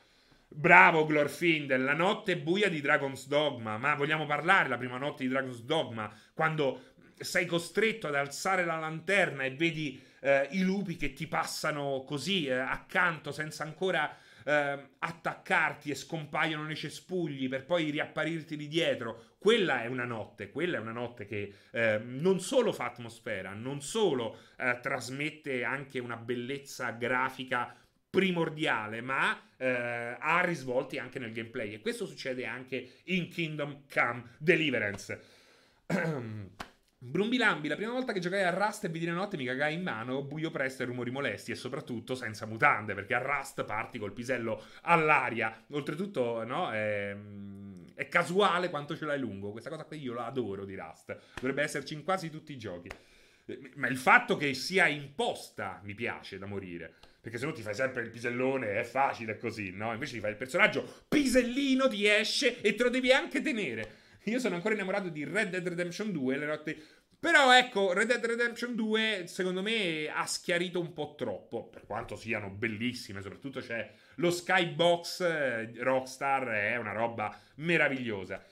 Bravo 0.49 1.05
Glorfindel, 1.05 1.85
la 1.85 1.95
notte 1.95 2.39
buia 2.39 2.71
di 2.71 2.81
Dragon's 2.81 3.27
Dogma. 3.27 3.77
Ma 3.77 3.95
vogliamo 3.95 4.25
parlare 4.25 4.71
la 4.71 4.79
prima 4.79 4.97
notte 4.97 5.23
di 5.23 5.29
Dragon's 5.29 5.61
Dogma? 5.65 6.11
Quando 6.33 6.95
sei 7.19 7.45
costretto 7.45 8.07
ad 8.07 8.15
alzare 8.15 8.65
la 8.65 8.79
lanterna 8.79 9.43
e 9.45 9.55
vedi 9.55 10.11
eh, 10.23 10.49
i 10.53 10.63
lupi 10.63 10.97
che 10.97 11.13
ti 11.13 11.27
passano 11.27 12.05
così 12.07 12.47
eh, 12.47 12.53
accanto 12.53 13.33
senza 13.33 13.65
ancora 13.65 14.17
eh, 14.45 14.89
attaccarti 14.99 15.91
e 15.91 15.95
scompaiono 15.95 16.65
nei 16.65 16.77
cespugli 16.77 17.49
per 17.49 17.65
poi 17.65 17.91
riapparirti 17.91 18.57
di 18.57 18.69
dietro. 18.69 19.35
Quella 19.39 19.83
è 19.83 19.87
una 19.87 20.05
notte, 20.05 20.51
quella 20.51 20.79
è 20.79 20.81
una 20.81 20.93
notte 20.93 21.27
che 21.27 21.53
eh, 21.73 21.99
non 21.99 22.41
solo 22.41 22.73
fa 22.73 22.87
atmosfera, 22.87 23.53
non 23.53 23.83
solo 23.83 24.39
eh, 24.57 24.79
trasmette 24.81 25.65
anche 25.65 25.99
una 25.99 26.17
bellezza 26.17 26.91
grafica 26.93 27.77
primordiale, 28.09 29.01
ma 29.01 29.37
eh, 29.57 30.17
ha 30.19 30.41
risvolti 30.45 30.99
anche 30.99 31.19
nel 31.19 31.33
gameplay. 31.33 31.73
E 31.73 31.81
questo 31.81 32.07
succede 32.07 32.47
anche 32.47 33.01
in 33.05 33.29
Kingdom 33.29 33.85
Come 33.93 34.37
Deliverance. 34.39 35.21
Brumbilambi, 37.05 37.67
la 37.67 37.75
prima 37.75 37.91
volta 37.91 38.13
che 38.13 38.21
giocai 38.21 38.45
a 38.45 38.51
Rust 38.51 38.85
e 38.85 38.89
vidi 38.89 39.07
la 39.07 39.13
notte 39.13 39.37
mi 39.37 39.45
cagai 39.45 39.75
in 39.75 39.83
mano, 39.83 40.23
buio 40.23 40.53
presto 40.53 40.85
e 40.85 40.87
rumori 40.87 41.11
molesti 41.11 41.51
e 41.51 41.57
soprattutto 41.57 42.15
senza 42.15 42.47
mutande, 42.47 42.95
perché 42.95 43.15
a 43.15 43.19
Rust 43.19 43.65
parti 43.65 43.99
col 43.99 44.13
pisello 44.13 44.63
all'aria. 44.83 45.65
Oltretutto, 45.73 46.45
no, 46.45 46.71
è, 46.71 47.13
è 47.95 48.07
casuale 48.07 48.71
quanto 48.71 48.97
ce 48.97 49.05
l'hai 49.05 49.19
lungo. 49.19 49.51
Questa 49.51 49.69
cosa 49.69 49.83
qui 49.83 49.99
io 49.99 50.15
la 50.15 50.27
adoro 50.27 50.65
di 50.65 50.77
Rust. 50.77 51.19
Dovrebbe 51.35 51.63
esserci 51.63 51.95
in 51.95 52.05
quasi 52.05 52.31
tutti 52.31 52.53
i 52.53 52.57
giochi. 52.57 52.89
Ma 53.75 53.89
il 53.89 53.97
fatto 53.97 54.37
che 54.37 54.55
sia 54.55 54.87
imposta 54.87 55.81
mi 55.83 55.95
piace 55.95 56.39
da 56.39 56.47
morire. 56.47 56.95
Perché 57.21 57.37
se 57.37 57.47
no 57.47 57.53
ti 57.53 57.63
fai 57.63 57.75
sempre 57.75 58.03
il 58.03 58.11
pisellone, 58.11 58.79
è 58.79 58.85
facile 58.85 59.37
così, 59.39 59.73
no? 59.73 59.93
Invece 59.93 60.15
ti 60.15 60.21
fai 60.21 60.31
il 60.31 60.37
personaggio 60.37 61.03
pisellino, 61.09 61.89
ti 61.89 62.07
esce 62.07 62.61
e 62.61 62.77
te 62.77 62.85
lo 62.85 62.91
devi 62.91 63.11
anche 63.11 63.41
tenere. 63.41 64.02
Io 64.25 64.39
sono 64.39 64.55
ancora 64.55 64.75
innamorato 64.75 65.09
di 65.09 65.25
Red 65.25 65.51
Dead 65.51 65.67
Redemption 65.67 66.13
2, 66.13 66.37
le 66.37 66.47
notti... 66.47 66.83
Però 67.19 67.57
ecco, 67.57 67.93
Red 67.93 68.09
Dead 68.09 68.25
Redemption 68.25 68.75
2 68.75 69.25
secondo 69.27 69.63
me 69.63 70.09
ha 70.09 70.27
schiarito 70.27 70.81
un 70.81 70.93
po' 70.93 71.15
troppo, 71.17 71.69
per 71.69 71.85
quanto 71.87 72.17
siano 72.17 72.51
bellissime, 72.51 73.23
soprattutto 73.23 73.61
c'è 73.61 73.89
lo 74.17 74.31
Skybox 74.33 75.21
eh, 75.21 75.73
Rockstar, 75.77 76.49
è 76.49 76.77
una 76.77 76.91
roba 76.91 77.39
meravigliosa. 77.57 78.45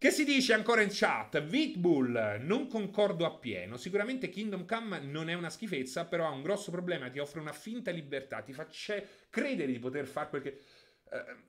Che 0.00 0.10
si 0.10 0.24
dice 0.24 0.54
ancora 0.54 0.80
in 0.80 0.88
chat? 0.90 1.42
Vitbull, 1.42 2.38
non 2.40 2.68
concordo 2.68 3.26
appieno. 3.26 3.76
Sicuramente 3.76 4.30
Kingdom 4.30 4.64
Come 4.64 4.98
non 5.00 5.28
è 5.28 5.34
una 5.34 5.50
schifezza, 5.50 6.06
però 6.06 6.26
ha 6.26 6.30
un 6.30 6.40
grosso 6.40 6.70
problema. 6.70 7.10
Ti 7.10 7.18
offre 7.18 7.40
una 7.40 7.52
finta 7.52 7.90
libertà, 7.90 8.40
ti 8.40 8.54
fa 8.54 8.66
credere 9.28 9.70
di 9.70 9.78
poter 9.78 10.06
fare 10.06 10.28
quel 10.30 10.40
che. 10.40 10.60
Uh, 11.10 11.48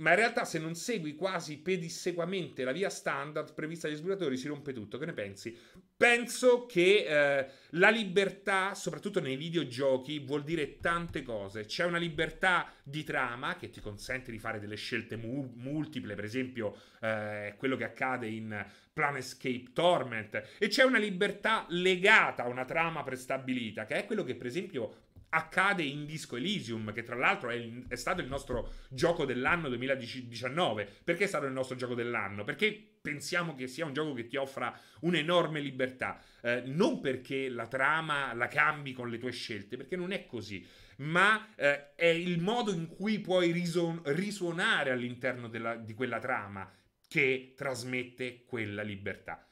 ma 0.00 0.10
in 0.10 0.16
realtà 0.16 0.44
se 0.44 0.58
non 0.58 0.74
segui 0.74 1.14
quasi 1.14 1.58
pedissequamente 1.58 2.64
la 2.64 2.72
via 2.72 2.88
standard 2.88 3.54
prevista 3.54 3.86
dagli 3.86 3.96
sviluppatori 3.96 4.36
si 4.36 4.48
rompe 4.48 4.72
tutto. 4.72 4.98
Che 4.98 5.06
ne 5.06 5.12
pensi? 5.12 5.56
Penso 5.96 6.64
che 6.64 7.04
eh, 7.06 7.46
la 7.70 7.90
libertà, 7.90 8.74
soprattutto 8.74 9.20
nei 9.20 9.36
videogiochi, 9.36 10.18
vuol 10.18 10.42
dire 10.42 10.78
tante 10.78 11.22
cose. 11.22 11.66
C'è 11.66 11.84
una 11.84 11.98
libertà 11.98 12.72
di 12.82 13.04
trama 13.04 13.56
che 13.56 13.68
ti 13.68 13.80
consente 13.80 14.30
di 14.30 14.38
fare 14.38 14.58
delle 14.58 14.76
scelte 14.76 15.16
mu- 15.16 15.52
multiple, 15.56 16.14
per 16.14 16.24
esempio 16.24 16.74
eh, 17.00 17.54
quello 17.58 17.76
che 17.76 17.84
accade 17.84 18.26
in 18.28 18.66
Planescape 18.92 19.72
Torment, 19.74 20.42
e 20.58 20.68
c'è 20.68 20.84
una 20.84 20.98
libertà 20.98 21.66
legata 21.68 22.44
a 22.44 22.48
una 22.48 22.64
trama 22.64 23.02
prestabilita, 23.02 23.84
che 23.84 23.96
è 23.96 24.06
quello 24.06 24.24
che 24.24 24.34
per 24.34 24.46
esempio 24.46 25.08
accade 25.30 25.82
in 25.82 26.04
Disco 26.04 26.36
Elysium, 26.36 26.92
che 26.92 27.02
tra 27.02 27.16
l'altro 27.16 27.50
è, 27.50 27.60
è, 27.88 27.94
stato 27.96 28.20
il 28.20 28.28
nostro 28.28 28.72
gioco 28.88 29.24
dell'anno 29.24 29.68
2019. 29.68 30.88
Perché 31.04 31.24
è 31.24 31.26
stato 31.26 31.46
il 31.46 31.52
nostro 31.52 31.76
gioco 31.76 31.94
dell'anno? 31.94 32.44
Perché 32.44 32.90
pensiamo 33.00 33.54
che 33.54 33.66
sia 33.66 33.86
un 33.86 33.92
gioco 33.92 34.12
che 34.12 34.26
ti 34.26 34.36
offra 34.36 34.78
un'enorme 35.00 35.60
libertà. 35.60 36.20
Eh, 36.42 36.62
non 36.66 37.00
perché 37.00 37.48
la 37.48 37.66
trama 37.66 38.32
la 38.34 38.48
cambi 38.48 38.92
con 38.92 39.08
le 39.08 39.18
tue 39.18 39.32
scelte, 39.32 39.76
perché 39.76 39.96
non 39.96 40.12
è 40.12 40.26
così. 40.26 40.66
Ma 40.98 41.54
eh, 41.56 41.94
è 41.94 42.06
il 42.06 42.40
modo 42.40 42.72
in 42.72 42.88
cui 42.88 43.20
puoi 43.20 43.52
rison- 43.52 44.02
risuonare 44.06 44.90
all'interno 44.90 45.48
della, 45.48 45.76
di 45.76 45.94
quella 45.94 46.18
trama 46.18 46.70
che 47.08 47.54
trasmette 47.56 48.44
quella 48.44 48.82
libertà. 48.82 49.44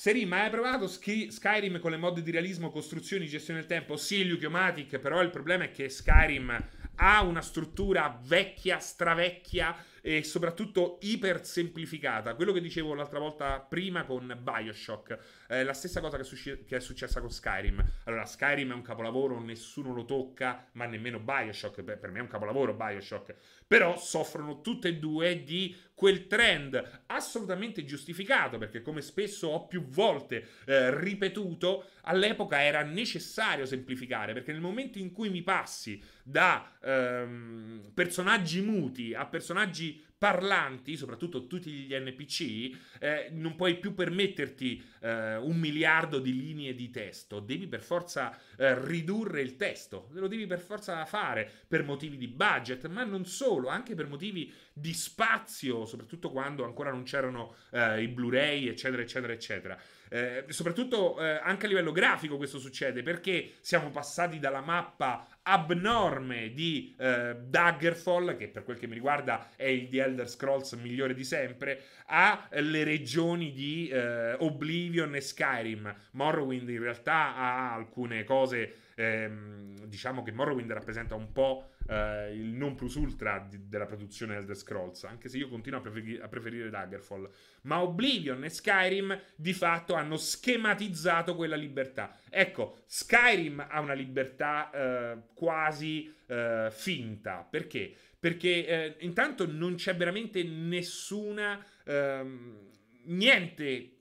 Seri, 0.00 0.24
ma 0.24 0.44
hai 0.44 0.48
provato 0.48 0.86
Skyrim 0.86 1.78
con 1.78 1.90
le 1.90 1.98
mod 1.98 2.20
di 2.20 2.30
realismo, 2.30 2.70
costruzioni, 2.70 3.26
gestione 3.26 3.60
del 3.60 3.68
tempo? 3.68 3.98
Sì, 3.98 4.26
Luchiomatic, 4.26 4.96
però 4.96 5.20
il 5.20 5.28
problema 5.28 5.64
è 5.64 5.70
che 5.72 5.90
Skyrim 5.90 6.68
ha 6.94 7.20
una 7.20 7.42
struttura 7.42 8.18
vecchia, 8.24 8.78
stravecchia 8.78 9.76
e 10.00 10.22
soprattutto 10.22 10.98
iper 11.02 11.44
semplificata. 11.44 12.34
Quello 12.34 12.52
che 12.52 12.60
dicevo 12.60 12.94
l'altra 12.94 13.18
volta 13.18 13.60
prima 13.60 14.04
con 14.04 14.38
Bioshock, 14.40 15.18
eh, 15.48 15.64
la 15.64 15.72
stessa 15.72 16.00
cosa 16.00 16.16
che, 16.16 16.24
succe- 16.24 16.64
che, 16.64 16.76
è 16.76 16.80
successa 16.80 17.20
con 17.20 17.30
Skyrim. 17.30 17.84
Allora, 18.04 18.24
Skyrim 18.24 18.70
è 18.70 18.74
un 18.74 18.82
capolavoro, 18.82 19.40
nessuno 19.40 19.92
lo 19.92 20.04
tocca, 20.04 20.68
ma 20.72 20.86
nemmeno 20.86 21.18
Bioshock. 21.18 21.82
Beh, 21.82 21.96
per 21.96 22.10
me 22.10 22.18
è 22.18 22.22
un 22.22 22.28
capolavoro 22.28 22.74
Bioshock. 22.74 23.34
Però 23.66 23.96
soffrono 23.98 24.60
tutte 24.60 24.88
e 24.88 24.96
due 24.96 25.44
di 25.44 25.76
quel 26.00 26.26
trend 26.26 27.02
assolutamente 27.06 27.84
giustificato, 27.84 28.56
perché 28.56 28.80
come 28.80 29.02
spesso 29.02 29.48
ho 29.48 29.66
più 29.66 29.86
volte 29.86 30.46
eh, 30.64 30.98
ripetuto, 30.98 31.90
all'epoca 32.04 32.62
era 32.62 32.82
necessario 32.82 33.66
semplificare, 33.66 34.32
perché 34.32 34.50
nel 34.52 34.62
momento 34.62 34.98
in 34.98 35.12
cui 35.12 35.28
mi 35.28 35.42
passi 35.42 36.02
da 36.22 36.78
ehm, 36.82 37.90
personaggi 37.92 38.62
muti 38.62 39.12
a 39.12 39.26
personaggi 39.26 39.99
parlanti, 40.20 40.98
soprattutto 40.98 41.46
tutti 41.46 41.70
gli 41.70 41.94
NPC, 41.94 42.98
eh, 42.98 43.28
non 43.32 43.56
puoi 43.56 43.78
più 43.78 43.94
permetterti 43.94 44.84
eh, 45.00 45.36
un 45.36 45.56
miliardo 45.56 46.18
di 46.18 46.38
linee 46.38 46.74
di 46.74 46.90
testo, 46.90 47.40
devi 47.40 47.66
per 47.66 47.80
forza 47.80 48.38
eh, 48.58 48.78
ridurre 48.84 49.40
il 49.40 49.56
testo, 49.56 50.08
lo 50.12 50.28
devi 50.28 50.46
per 50.46 50.60
forza 50.60 51.02
fare 51.06 51.50
per 51.66 51.84
motivi 51.84 52.18
di 52.18 52.28
budget, 52.28 52.86
ma 52.88 53.02
non 53.02 53.24
solo, 53.24 53.68
anche 53.68 53.94
per 53.94 54.08
motivi 54.08 54.52
di 54.74 54.92
spazio, 54.92 55.86
soprattutto 55.86 56.30
quando 56.30 56.66
ancora 56.66 56.90
non 56.90 57.04
c'erano 57.04 57.54
eh, 57.70 58.02
i 58.02 58.08
Blu-ray, 58.08 58.68
eccetera, 58.68 59.00
eccetera, 59.00 59.32
eccetera. 59.32 59.80
Eh, 60.12 60.46
soprattutto 60.48 61.20
eh, 61.20 61.38
anche 61.40 61.66
a 61.66 61.68
livello 61.68 61.92
grafico 61.92 62.36
questo 62.36 62.58
succede 62.58 63.04
perché 63.04 63.52
siamo 63.60 63.90
passati 63.90 64.40
dalla 64.40 64.60
mappa 64.60 65.24
abnorme 65.42 66.52
di 66.52 66.94
eh, 66.98 67.36
Daggerfall, 67.40 68.36
che 68.36 68.48
per 68.48 68.64
quel 68.64 68.76
che 68.76 68.88
mi 68.88 68.94
riguarda 68.94 69.50
è 69.54 69.66
il 69.66 69.88
The 69.88 70.02
Elder 70.02 70.28
Scrolls 70.28 70.72
migliore 70.72 71.14
di 71.14 71.24
sempre, 71.24 71.82
alle 72.06 72.82
regioni 72.82 73.52
di 73.52 73.88
eh, 73.88 74.34
Oblivion 74.34 75.14
e 75.14 75.20
Skyrim. 75.20 75.94
Morrowind 76.12 76.68
in 76.68 76.80
realtà 76.80 77.36
ha 77.36 77.74
alcune 77.74 78.24
cose, 78.24 78.74
ehm, 79.00 79.86
diciamo 79.86 80.22
che 80.22 80.32
Morrowind 80.32 80.70
rappresenta 80.70 81.14
un 81.14 81.32
po' 81.32 81.70
eh, 81.88 82.34
il 82.34 82.52
non 82.52 82.74
plus 82.74 82.94
ultra 82.94 83.38
di, 83.48 83.68
della 83.68 83.86
produzione 83.86 84.36
Elder 84.36 84.56
Scrolls, 84.56 85.04
anche 85.04 85.28
se 85.28 85.38
io 85.38 85.48
continuo 85.48 85.78
a, 85.78 85.82
preferi- 85.82 86.18
a, 86.20 86.28
preferire 86.28 86.70
Daggerfall. 86.70 87.28
Ma 87.62 87.80
Oblivion 87.82 88.44
e 88.44 88.50
Skyrim 88.50 89.18
di 89.34 89.52
fatto 89.52 89.94
hanno 89.94 90.16
schematizzato 90.16 91.34
quella 91.34 91.56
libertà. 91.56 92.16
Ecco, 92.28 92.82
Skyrim 92.86 93.66
ha 93.68 93.80
una 93.80 93.94
libertà 93.94 94.70
eh, 94.70 95.18
quasi 95.34 96.14
eh, 96.26 96.68
finta. 96.70 97.46
Perché? 97.48 97.94
Perché 98.18 98.66
eh, 98.66 98.96
intanto 99.00 99.46
non 99.50 99.74
c'è 99.76 99.96
veramente 99.96 100.42
nessuna... 100.42 101.64
Ehm, 101.84 102.68
niente 103.04 103.96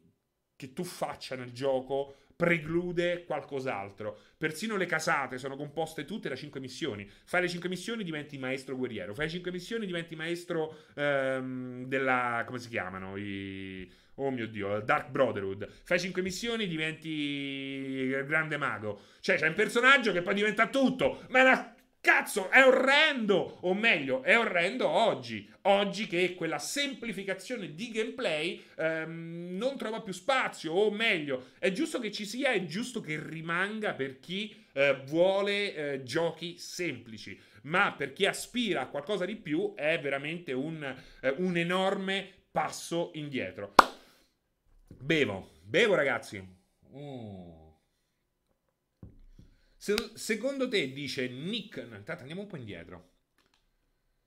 che 0.56 0.74
tu 0.74 0.84
faccia 0.84 1.36
nel 1.36 1.54
gioco 1.54 2.16
preclude 2.40 3.26
qualcos'altro. 3.26 4.18
Persino 4.38 4.78
le 4.78 4.86
casate 4.86 5.38
sono 5.38 5.58
composte 5.58 6.06
tutte 6.06 6.30
da 6.30 6.38
5 6.38 6.62
missioni. 6.62 7.06
Fai 7.26 7.42
le 7.42 7.50
5 7.50 7.68
missioni 7.68 8.06
diventi 8.06 8.38
maestro 8.38 8.78
guerriero. 8.78 9.14
Fai 9.14 9.26
le 9.26 9.32
5 9.32 9.52
missioni 9.52 9.86
diventi 9.86 10.16
maestro 10.16 10.86
ehm, 10.96 11.84
della... 11.84 12.44
come 12.46 12.60
si 12.60 12.70
chiamano? 12.70 13.18
I... 13.18 13.92
Oh 14.16 14.32
mio 14.32 14.48
Dio, 14.48 14.80
Dark 14.80 15.10
Brotherhood. 15.10 15.68
Fai 15.84 16.00
5 16.00 16.22
missioni 16.22 16.66
diventi 16.66 18.08
grande 18.26 18.56
mago. 18.56 19.02
Cioè 19.20 19.36
c'è 19.36 19.48
un 19.48 19.54
personaggio 19.54 20.14
che 20.14 20.22
poi 20.22 20.36
diventa 20.36 20.68
tutto. 20.68 21.24
Ma 21.28 21.40
è 21.40 21.42
una 21.42 21.76
Cazzo, 22.02 22.50
è 22.50 22.66
orrendo! 22.66 23.58
O 23.62 23.74
meglio, 23.74 24.24
è 24.24 24.38
orrendo 24.38 24.88
oggi. 24.88 25.52
Oggi 25.64 26.08
che 26.08 26.34
quella 26.34 26.58
semplificazione 26.58 27.76
di 27.76 27.92
gameplay 27.92 28.64
ehm, 28.76 29.50
non 29.58 29.78
trova 29.78 30.02
più 30.02 30.14
spazio. 30.14 30.72
O 30.72 30.92
meglio, 30.92 31.50
è 31.60 31.72
giusto 31.74 32.00
che 32.00 32.10
ci 32.10 32.26
sia, 32.26 32.52
è 32.52 32.64
giusto 32.64 33.02
che 33.02 33.22
rimanga 33.22 33.94
per 33.94 34.20
chi 34.20 34.56
eh, 34.72 35.02
vuole 35.08 35.76
eh, 35.76 36.04
giochi 36.04 36.58
semplici. 36.58 37.38
Ma 37.64 37.92
per 37.92 38.14
chi 38.14 38.26
aspira 38.26 38.82
a 38.82 38.88
qualcosa 38.88 39.26
di 39.26 39.36
più 39.36 39.74
è 39.76 40.00
veramente 40.00 40.54
un, 40.54 40.82
eh, 41.22 41.34
un 41.38 41.58
enorme 41.58 42.30
passo 42.50 43.12
indietro. 43.16 43.74
Bevo, 44.88 45.50
bevo 45.64 45.96
ragazzi. 45.96 46.42
Mm. 46.96 47.59
Se, 49.82 49.96
secondo 50.16 50.68
te, 50.68 50.92
dice 50.92 51.30
Nick... 51.30 51.78
No, 51.78 51.96
intanto 51.96 52.20
andiamo 52.20 52.42
un 52.42 52.48
po' 52.48 52.58
indietro. 52.58 53.12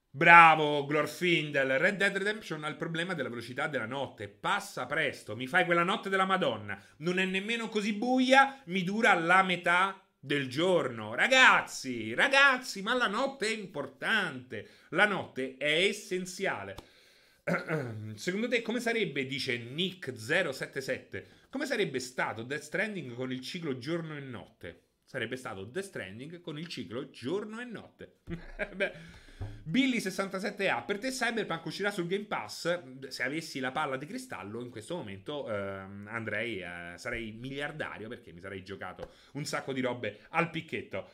Bravo, 0.08 0.86
Glorfindel. 0.86 1.78
Red 1.78 1.98
Dead 1.98 2.16
Redemption 2.16 2.64
ha 2.64 2.68
il 2.68 2.76
problema 2.76 3.12
della 3.12 3.28
velocità 3.28 3.66
della 3.66 3.84
notte. 3.84 4.28
Passa 4.28 4.86
presto, 4.86 5.36
mi 5.36 5.46
fai 5.46 5.66
quella 5.66 5.82
notte 5.82 6.08
della 6.08 6.24
Madonna. 6.24 6.82
Non 6.98 7.18
è 7.18 7.26
nemmeno 7.26 7.68
così 7.68 7.92
buia, 7.92 8.62
mi 8.66 8.82
dura 8.82 9.12
la 9.12 9.42
metà 9.42 10.02
del 10.18 10.48
giorno. 10.48 11.14
Ragazzi, 11.14 12.14
ragazzi, 12.14 12.80
ma 12.80 12.94
la 12.94 13.08
notte 13.08 13.46
è 13.46 13.52
importante. 13.52 14.66
La 14.88 15.04
notte 15.04 15.56
è 15.58 15.84
essenziale. 15.84 16.76
Secondo 18.14 18.48
te 18.48 18.62
come 18.62 18.80
sarebbe, 18.80 19.26
dice 19.26 19.58
Nick077, 19.58 21.24
come 21.50 21.66
sarebbe 21.66 22.00
stato 22.00 22.42
Death 22.42 22.62
Stranding 22.62 23.12
con 23.12 23.30
il 23.30 23.42
ciclo 23.42 23.76
giorno 23.76 24.16
e 24.16 24.20
notte? 24.20 24.91
Sarebbe 25.12 25.36
stato 25.36 25.68
The 25.68 25.82
Stranding 25.82 26.40
con 26.40 26.58
il 26.58 26.68
ciclo 26.68 27.10
giorno 27.10 27.60
e 27.60 27.64
notte. 27.66 28.20
Beh. 28.74 28.92
Billy67A, 29.70 30.86
per 30.86 30.98
te 30.98 31.10
Cyberpunk 31.10 31.66
uscirà 31.66 31.90
sul 31.90 32.06
Game 32.06 32.24
Pass? 32.24 33.08
Se 33.08 33.22
avessi 33.22 33.60
la 33.60 33.72
palla 33.72 33.98
di 33.98 34.06
cristallo 34.06 34.62
in 34.62 34.70
questo 34.70 34.96
momento 34.96 35.50
eh, 35.50 35.54
andrei, 36.06 36.62
eh, 36.62 36.94
sarei 36.96 37.32
miliardario 37.32 38.08
perché 38.08 38.32
mi 38.32 38.40
sarei 38.40 38.64
giocato 38.64 39.10
un 39.32 39.44
sacco 39.44 39.74
di 39.74 39.82
robe 39.82 40.20
al 40.30 40.48
picchetto. 40.48 41.10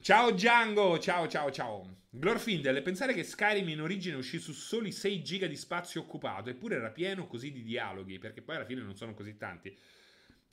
Ciao 0.00 0.30
Django, 0.30 0.98
ciao 0.98 1.28
ciao 1.28 1.50
ciao. 1.50 1.96
Glorfindel, 2.08 2.80
pensare 2.80 3.12
che 3.12 3.24
Skyrim 3.24 3.68
in 3.68 3.82
origine 3.82 4.16
uscì 4.16 4.38
su 4.38 4.52
soli 4.52 4.90
6 4.90 5.22
giga 5.22 5.46
di 5.46 5.56
spazio 5.56 6.00
occupato, 6.00 6.48
eppure 6.48 6.76
era 6.76 6.90
pieno 6.90 7.26
così 7.26 7.52
di 7.52 7.62
dialoghi, 7.62 8.18
perché 8.18 8.40
poi 8.40 8.56
alla 8.56 8.64
fine 8.64 8.80
non 8.80 8.96
sono 8.96 9.12
così 9.12 9.36
tanti. 9.36 9.76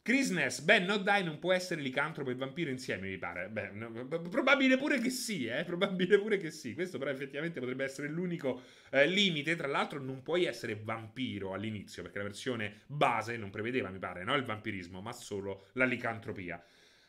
Chrisness, 0.04 0.62
beh, 0.62 0.80
no 0.80 0.98
dai, 0.98 1.24
non 1.24 1.38
può 1.38 1.54
essere 1.54 1.80
licantropo 1.80 2.32
e 2.32 2.36
vampiro 2.36 2.72
insieme, 2.72 3.08
mi 3.08 3.18
pare. 3.20 3.50
Beh, 3.50 3.70
no, 3.70 4.08
probabile 4.08 4.76
pure 4.76 5.00
che 5.00 5.12
sì, 5.12 5.46
eh, 5.46 5.64
probabile 5.66 6.18
pure 6.20 6.38
che 6.38 6.50
sì. 6.50 6.74
Questo 6.74 6.98
però 6.98 7.12
effettivamente 7.12 7.60
potrebbe 7.60 7.84
essere 7.84 8.08
l'unico 8.08 8.64
eh, 8.90 9.06
limite. 9.06 9.56
Tra 9.56 9.68
l'altro 9.68 10.02
non 10.02 10.24
puoi 10.24 10.46
essere 10.46 10.76
vampiro 10.82 11.54
all'inizio, 11.54 12.02
perché 12.02 12.18
la 12.18 12.24
versione 12.24 12.82
base 12.88 13.38
non 13.38 13.52
prevedeva, 13.52 13.90
mi 13.90 14.00
pare, 14.00 14.24
no, 14.24 14.34
il 14.34 14.44
vampirismo, 14.44 15.02
ma 15.02 15.12
solo 15.12 15.68
la 15.74 15.86
licantropia. 15.86 16.64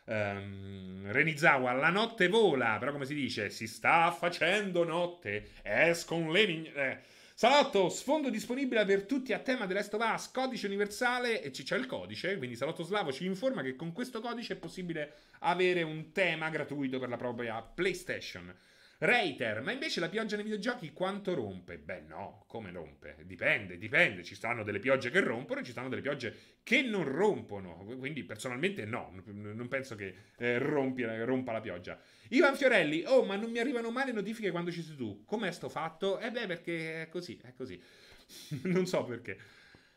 Um, 0.05 1.11
Renizawa, 1.11 1.73
la 1.73 1.89
notte 1.89 2.29
vola, 2.29 2.77
però 2.79 2.93
come 2.93 3.07
si 3.07 3.15
dice, 3.15 3.49
si 3.49 3.67
sta 3.67 4.11
facendo 4.11 4.85
notte, 4.85 5.53
escono 5.63 6.31
le... 6.31 6.73
Eh. 6.75 6.99
Salotto, 7.35 7.89
sfondo 7.89 8.29
disponibile 8.29 8.85
per 8.85 9.05
tutti 9.05 9.33
a 9.33 9.39
tema 9.39 9.67
The 9.67 9.73
Last 9.73 9.95
of 9.95 10.03
Us, 10.15 10.31
codice 10.31 10.67
universale 10.67 11.43
e 11.43 11.51
c'è 11.51 11.77
il 11.77 11.87
codice, 11.87 12.37
quindi 12.37 12.57
Salotto 12.57 12.83
Slavo 12.83 13.11
ci 13.11 13.25
informa 13.25 13.63
che 13.63 13.75
con 13.75 13.93
questo 13.93 14.21
codice 14.21 14.53
è 14.53 14.57
possibile 14.57 15.13
avere 15.41 15.83
un 15.83 16.13
tema 16.13 16.51
gratuito 16.51 16.99
per 16.99 17.09
la 17.09 17.17
propria 17.17 17.63
PlayStation. 17.63 18.55
Reiter, 19.05 19.63
ma 19.63 19.73
invece 19.73 19.99
la 19.99 20.09
pioggia 20.09 20.37
nei 20.37 20.45
videogiochi 20.45 20.93
quanto 20.93 21.35
rompe? 21.35 21.77
Beh 21.77 22.03
no, 22.03 22.45
come 22.47 22.71
rompe? 22.71 23.17
Dipende, 23.25 23.77
dipende, 23.77 24.23
ci 24.23 24.37
stanno 24.37 24.63
delle 24.63 24.79
piogge 24.79 25.11
che 25.11 25.19
rompono 25.19 25.59
e 25.59 25.65
ci 25.65 25.73
stanno 25.73 25.89
delle 25.89 26.03
piogge 26.03 26.61
che 26.63 26.83
non 26.83 27.03
rompono, 27.03 27.85
quindi 27.99 28.23
personalmente 28.23 28.85
no, 28.85 29.13
non 29.25 29.67
penso 29.67 29.97
che 29.97 30.15
eh, 30.39 30.57
rompi, 30.59 31.03
rompa 31.03 31.51
la 31.51 31.61
pioggia. 31.61 31.99
Ivan 32.29 32.55
Fiorelli, 32.55 33.03
oh 33.05 33.25
ma 33.25 33.35
non 33.35 33.51
mi 33.51 33.59
arrivano 33.59 33.91
mai 33.91 34.07
le 34.07 34.13
notifiche 34.13 34.53
quando 34.53 34.71
ci 34.71 34.83
sei 34.83 34.95
tu, 34.95 35.25
com'è 35.25 35.51
sto 35.51 35.69
fatto? 35.69 36.21
Eh 36.21 36.31
beh 36.31 36.47
perché 36.47 37.03
è 37.03 37.09
così, 37.09 37.41
è 37.43 37.53
così, 37.55 37.83
non 38.71 38.87
so 38.87 39.03
perché. 39.03 39.37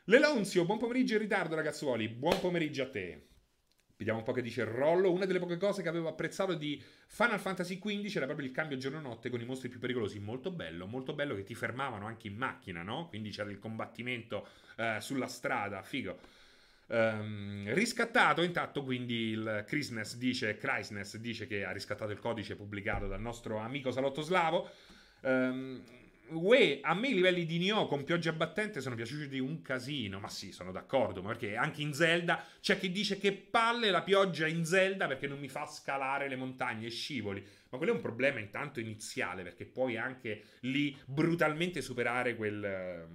Lelonzio, 0.05 0.65
buon 0.65 0.79
pomeriggio 0.79 1.13
in 1.13 1.19
ritardo 1.19 1.53
ragazzuoli, 1.53 2.07
buon 2.07 2.39
pomeriggio 2.39 2.81
a 2.81 2.89
te. 2.89 3.27
Vediamo 3.97 4.19
un 4.19 4.25
po' 4.25 4.33
che 4.33 4.41
dice 4.41 4.65
Rollo. 4.65 5.11
Una 5.11 5.25
delle 5.25 5.39
poche 5.39 5.57
cose 5.57 5.81
che 5.81 5.89
avevo 5.89 6.09
apprezzato 6.09 6.53
di 6.53 6.81
Final 7.07 7.39
Fantasy 7.39 7.79
XV 7.79 8.15
era 8.15 8.25
proprio 8.25 8.45
il 8.47 8.53
cambio 8.53 8.77
giorno-notte 8.77 9.29
con 9.29 9.39
i 9.39 9.45
mostri 9.45 9.69
più 9.69 9.79
pericolosi. 9.79 10.19
Molto 10.19 10.51
bello, 10.51 10.85
molto 10.85 11.13
bello 11.13 11.33
che 11.35 11.43
ti 11.43 11.55
fermavano 11.55 12.05
anche 12.05 12.27
in 12.27 12.35
macchina, 12.35 12.83
no? 12.83 13.07
Quindi 13.07 13.29
c'era 13.29 13.49
il 13.49 13.59
combattimento 13.59 14.47
eh, 14.75 14.97
sulla 14.99 15.27
strada, 15.27 15.81
figo. 15.81 16.19
Um, 16.87 17.73
riscattato 17.73 18.43
intanto 18.43 18.83
quindi 18.83 19.29
il 19.29 19.63
Christmas 19.65 20.17
dice, 20.17 20.55
Christmas 20.55 21.17
dice 21.17 21.47
che 21.47 21.65
ha 21.65 21.71
riscattato 21.71 22.11
il 22.11 22.19
codice 22.19 22.55
pubblicato 22.55 23.07
dal 23.07 23.19
nostro 23.19 23.57
amico 23.57 23.89
Salotto 23.89 24.21
Slavo 24.21 24.69
um, 25.21 25.81
Uè, 26.29 26.79
a 26.81 26.93
me 26.93 27.09
i 27.09 27.13
livelli 27.13 27.45
di 27.45 27.57
Nioh 27.57 27.87
con 27.87 28.03
pioggia 28.03 28.31
battente 28.33 28.81
sono 28.81 28.95
piaciuti 28.95 29.37
un 29.39 29.61
casino, 29.61 30.19
ma 30.19 30.27
sì, 30.27 30.51
sono 30.51 30.71
d'accordo, 30.71 31.21
ma 31.21 31.29
perché 31.29 31.55
anche 31.55 31.81
in 31.81 31.93
Zelda 31.93 32.43
c'è 32.59 32.79
chi 32.79 32.91
dice 32.91 33.17
che 33.17 33.33
palle 33.33 33.91
la 33.91 34.01
pioggia 34.01 34.47
in 34.47 34.65
Zelda 34.65 35.07
perché 35.07 35.27
non 35.27 35.39
mi 35.39 35.49
fa 35.49 35.65
scalare 35.65 36.27
le 36.27 36.35
montagne 36.35 36.87
e 36.87 36.89
scivoli, 36.89 37.45
ma 37.69 37.77
quello 37.77 37.93
è 37.93 37.95
un 37.95 38.01
problema 38.01 38.39
intanto 38.39 38.79
iniziale 38.79 39.43
perché 39.43 39.65
puoi 39.65 39.97
anche 39.97 40.43
lì 40.61 40.97
brutalmente 41.05 41.81
superare 41.81 42.35
quel, 42.35 43.07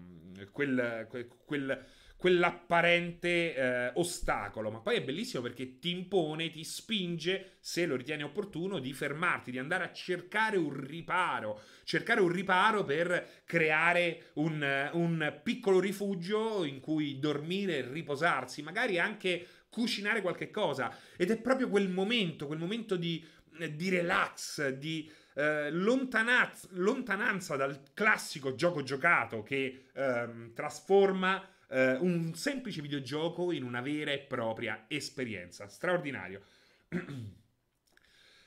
quel, 0.53 1.07
quel, 1.09 1.29
quel 1.44 1.87
quell'apparente 2.21 3.55
eh, 3.55 3.93
ostacolo, 3.95 4.71
ma 4.71 4.81
poi 4.81 4.97
è 4.97 5.03
bellissimo 5.03 5.43
perché 5.43 5.79
ti 5.79 5.89
impone, 5.89 6.51
ti 6.51 6.63
spinge, 6.65 7.53
se 7.61 7.87
lo 7.87 7.97
ritieni 7.97 8.23
opportuno, 8.23 8.79
di 8.79 8.93
fermarti, 8.93 9.51
di 9.51 9.59
andare 9.59 9.85
a 9.85 9.93
cercare 9.93 10.59
un 10.59 10.71
riparo, 10.85 11.63
cercare 11.83 12.21
un 12.21 12.29
riparo 12.29 12.85
per 12.85 13.41
creare 13.47 14.33
un, 14.35 14.91
un 14.93 15.41
piccolo 15.43 15.81
rifugio 15.81 16.65
in 16.65 16.81
cui 16.81 17.19
dormire 17.19 17.91
riposarsi, 17.91 18.61
magari 18.61 18.99
anche 18.99 19.47
cucinare 19.71 20.21
qualche 20.21 20.51
cosa. 20.51 20.95
Ed 21.17 21.31
è 21.31 21.39
proprio 21.39 21.71
quel 21.71 21.89
momento, 21.89 22.47
quel 22.47 22.59
momento 22.59 22.97
di, 22.97 23.25
di 23.73 23.89
relax, 23.89 24.69
di... 24.69 25.11
Eh, 25.33 25.71
lontanaz- 25.71 26.69
lontananza 26.73 27.55
dal 27.55 27.81
classico 27.95 28.57
gioco 28.57 28.83
giocato 28.83 29.45
che 29.45 29.85
ehm, 29.95 30.53
trasforma 30.53 31.41
eh, 31.71 31.95
un 31.95 32.35
semplice 32.35 32.83
videogioco 32.83 33.53
in 33.53 33.63
una 33.63 33.81
vera 33.81 34.13
e 34.13 34.19
propria 34.19 34.85
esperienza. 34.89 35.69
Straordinario. 35.69 36.43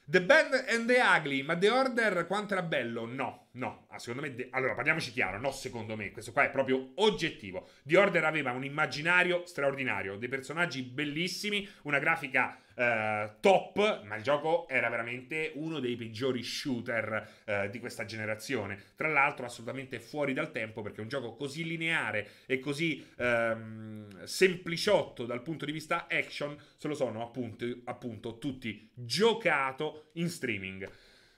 The 0.05 0.21
Bad 0.21 0.65
and 0.67 0.85
the 0.85 0.99
Ugly, 0.99 1.43
ma 1.43 1.57
The 1.57 1.69
Order 1.69 2.27
quanto 2.27 2.53
era 2.53 2.61
bello? 2.61 3.05
No, 3.05 3.42
no, 3.53 3.85
ah, 3.89 3.99
secondo 3.99 4.21
me... 4.21 4.33
De- 4.33 4.47
allora, 4.51 4.73
parliamoci 4.73 5.11
chiaro, 5.11 5.39
no 5.39 5.51
secondo 5.51 5.95
me, 5.95 6.11
questo 6.11 6.31
qua 6.31 6.43
è 6.43 6.49
proprio 6.49 6.91
oggettivo. 6.95 7.69
The 7.83 7.97
Order 7.97 8.23
aveva 8.25 8.51
un 8.51 8.63
immaginario 8.63 9.45
straordinario, 9.45 10.17
dei 10.17 10.29
personaggi 10.29 10.81
bellissimi, 10.83 11.67
una 11.83 11.99
grafica 11.99 12.57
Uh, 12.75 13.29
top, 13.39 14.01
ma 14.03 14.15
il 14.15 14.23
gioco 14.23 14.67
era 14.67 14.89
veramente 14.89 15.51
uno 15.53 15.79
dei 15.79 15.95
peggiori 15.95 16.41
shooter 16.41 17.43
uh, 17.45 17.69
di 17.69 17.79
questa 17.79 18.03
generazione. 18.03 18.81
Tra 18.95 19.09
l'altro, 19.09 19.45
assolutamente 19.45 19.99
fuori 19.99 20.33
dal 20.33 20.51
tempo 20.51 20.81
perché 20.81 20.99
un 20.99 21.07
gioco 21.07 21.35
così 21.35 21.65
lineare 21.65 22.27
e 22.47 22.57
così 22.57 23.05
um, 23.17 24.23
sempliciotto 24.23 25.27
dal 25.27 25.43
punto 25.43 25.65
di 25.65 25.71
vista 25.71 26.07
action 26.09 26.57
se 26.75 26.87
lo 26.87 26.95
sono 26.95 27.21
appunto, 27.21 27.63
appunto 27.83 28.39
tutti 28.39 28.89
giocato 28.95 30.05
in 30.13 30.27
streaming 30.27 30.89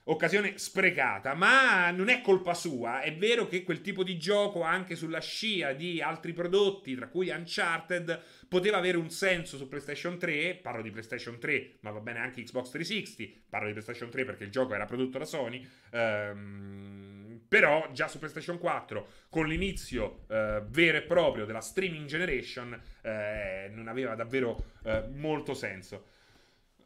occasione 0.08 0.58
sprecata, 0.58 1.34
ma 1.34 1.90
non 1.90 2.08
è 2.08 2.20
colpa 2.20 2.54
sua. 2.54 3.00
È 3.00 3.14
vero 3.16 3.48
che 3.48 3.62
quel 3.62 3.80
tipo 3.80 4.04
di 4.04 4.18
gioco, 4.18 4.62
anche 4.62 4.94
sulla 4.94 5.20
scia 5.20 5.72
di 5.72 6.00
altri 6.00 6.32
prodotti, 6.32 6.94
tra 6.94 7.08
cui 7.08 7.30
Uncharted, 7.30 8.22
poteva 8.48 8.76
avere 8.76 8.98
un 8.98 9.10
senso 9.10 9.56
su 9.56 9.68
PlayStation 9.68 10.18
3. 10.18 10.60
Parlo 10.62 10.82
di 10.82 10.90
PlayStation 10.90 11.38
3, 11.38 11.78
ma 11.80 11.90
va 11.90 12.00
bene 12.00 12.20
anche 12.20 12.42
Xbox 12.42 12.70
360. 12.70 13.46
Parlo 13.48 13.66
di 13.66 13.72
PlayStation 13.72 14.10
3 14.10 14.24
perché 14.24 14.44
il 14.44 14.50
gioco 14.50 14.74
era 14.74 14.84
prodotto 14.84 15.18
da 15.18 15.24
Sony. 15.24 15.66
Ehm, 15.90 17.40
però 17.48 17.88
già 17.92 18.06
su 18.06 18.18
PlayStation 18.18 18.58
4, 18.58 19.08
con 19.28 19.46
l'inizio 19.46 20.24
eh, 20.28 20.62
vero 20.68 20.98
e 20.98 21.02
proprio 21.02 21.44
della 21.44 21.60
streaming 21.60 22.06
generation, 22.06 22.80
eh, 23.02 23.70
non 23.72 23.88
aveva 23.88 24.14
davvero 24.14 24.64
eh, 24.84 25.04
molto 25.12 25.54
senso. 25.54 26.06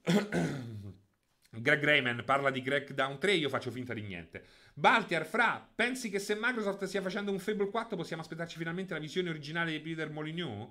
Greg 1.52 1.82
Rayman 1.82 2.22
parla 2.24 2.50
di 2.50 2.62
Crackdown 2.62 3.18
3, 3.18 3.32
io 3.32 3.48
faccio 3.48 3.72
finta 3.72 3.92
di 3.92 4.02
niente. 4.02 4.44
Baltiar, 4.72 5.26
Fra, 5.26 5.68
pensi 5.74 6.08
che 6.08 6.20
se 6.20 6.38
Microsoft 6.40 6.84
stia 6.84 7.02
facendo 7.02 7.32
un 7.32 7.40
Fable 7.40 7.70
4 7.70 7.96
possiamo 7.96 8.22
aspettarci 8.22 8.56
finalmente 8.56 8.94
la 8.94 9.00
visione 9.00 9.30
originale 9.30 9.72
di 9.72 9.80
Peter 9.80 10.10
Molyneux? 10.10 10.68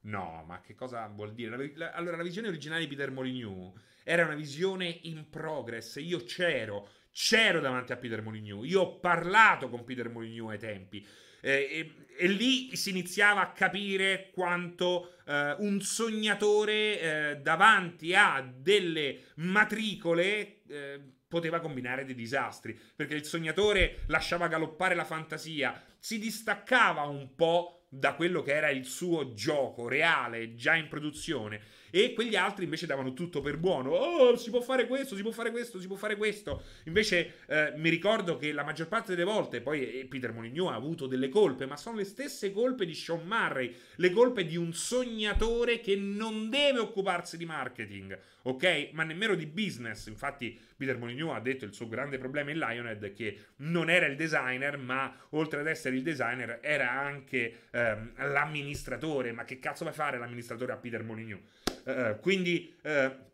No, 0.00 0.44
ma 0.46 0.60
che 0.60 0.74
cosa 0.74 1.06
vuol 1.06 1.32
dire? 1.32 1.72
allora, 1.92 2.16
la 2.16 2.22
visione 2.24 2.48
originale 2.48 2.80
di 2.80 2.88
Peter 2.88 3.10
Molyneux 3.10 3.72
era 4.02 4.24
una 4.24 4.34
visione 4.34 4.98
in 5.02 5.28
progress. 5.30 5.96
Io 5.96 6.22
c'ero, 6.24 6.88
c'ero 7.12 7.60
davanti 7.60 7.92
a 7.92 7.96
Peter 7.96 8.22
Molyneux. 8.22 8.68
Io 8.68 8.80
ho 8.80 8.98
parlato 8.98 9.68
con 9.68 9.84
Peter 9.84 10.08
Molyneux 10.08 10.50
ai 10.50 10.58
tempi. 10.58 11.06
Eh, 11.40 11.50
e, 11.50 11.94
e, 12.16 12.28
lì 12.28 12.74
si 12.76 12.90
iniziava 12.90 13.40
a 13.40 13.52
capire 13.52 14.30
quanto 14.32 15.16
eh, 15.26 15.54
un 15.58 15.80
sognatore 15.80 17.00
eh, 17.00 17.36
davanti 17.36 18.14
a 18.14 18.40
delle 18.42 19.24
matricole 19.36 20.62
eh, 20.68 21.00
poteva 21.28 21.60
combinare 21.60 22.04
dei 22.04 22.14
disastri, 22.14 22.78
perché 22.94 23.14
il 23.14 23.24
sognatore 23.24 24.04
lasciava 24.06 24.48
galoppare 24.48 24.94
la 24.94 25.04
fantasia, 25.04 25.82
si 25.98 26.18
distaccava 26.18 27.02
un 27.02 27.34
po' 27.34 27.86
da 27.88 28.14
quello 28.14 28.42
che 28.42 28.54
era 28.54 28.70
il 28.70 28.84
suo 28.84 29.32
gioco 29.32 29.88
reale, 29.88 30.54
già 30.54 30.74
in 30.74 30.88
produzione 30.88 31.60
e 31.96 32.12
quegli 32.12 32.36
altri 32.36 32.64
invece 32.64 32.84
davano 32.84 33.14
tutto 33.14 33.40
per 33.40 33.56
buono. 33.56 33.92
Oh, 33.92 34.36
si 34.36 34.50
può 34.50 34.60
fare 34.60 34.86
questo, 34.86 35.16
si 35.16 35.22
può 35.22 35.30
fare 35.30 35.50
questo, 35.50 35.80
si 35.80 35.86
può 35.86 35.96
fare 35.96 36.16
questo. 36.16 36.62
Invece 36.84 37.36
eh, 37.46 37.72
mi 37.76 37.88
ricordo 37.88 38.36
che 38.36 38.52
la 38.52 38.64
maggior 38.64 38.86
parte 38.86 39.14
delle 39.14 39.24
volte, 39.24 39.62
poi 39.62 40.00
eh, 40.00 40.04
Peter 40.04 40.30
Molyneux 40.30 40.70
ha 40.70 40.74
avuto 40.74 41.06
delle 41.06 41.30
colpe, 41.30 41.64
ma 41.64 41.78
sono 41.78 41.96
le 41.96 42.04
stesse 42.04 42.52
colpe 42.52 42.84
di 42.84 42.94
Sean 42.94 43.26
Murray, 43.26 43.74
le 43.96 44.10
colpe 44.10 44.44
di 44.44 44.58
un 44.58 44.74
sognatore 44.74 45.80
che 45.80 45.96
non 45.96 46.50
deve 46.50 46.80
occuparsi 46.80 47.38
di 47.38 47.46
marketing, 47.46 48.18
ok? 48.42 48.90
Ma 48.92 49.02
nemmeno 49.02 49.34
di 49.34 49.46
business. 49.46 50.08
Infatti 50.08 50.58
Peter 50.76 50.98
Molyneux 50.98 51.34
ha 51.34 51.40
detto 51.40 51.64
il 51.64 51.72
suo 51.72 51.88
grande 51.88 52.18
problema 52.18 52.50
in 52.50 52.58
Lionhead 52.58 53.12
che 53.12 53.38
non 53.56 53.90
era 53.90 54.06
il 54.06 54.16
designer, 54.16 54.76
ma 54.78 55.14
oltre 55.30 55.60
ad 55.60 55.66
essere 55.66 55.96
il 55.96 56.02
designer 56.02 56.58
era 56.62 56.90
anche 56.90 57.62
ehm, 57.70 58.12
l'amministratore. 58.16 59.32
Ma 59.32 59.44
che 59.44 59.58
cazzo 59.58 59.84
va 59.84 59.90
a 59.90 59.94
fare 59.94 60.18
l'amministratore 60.18 60.72
a 60.72 60.76
Peter 60.76 61.02
Molyneux? 61.02 61.42
Uh, 61.84 62.18
quindi 62.20 62.74
uh, 62.82 63.24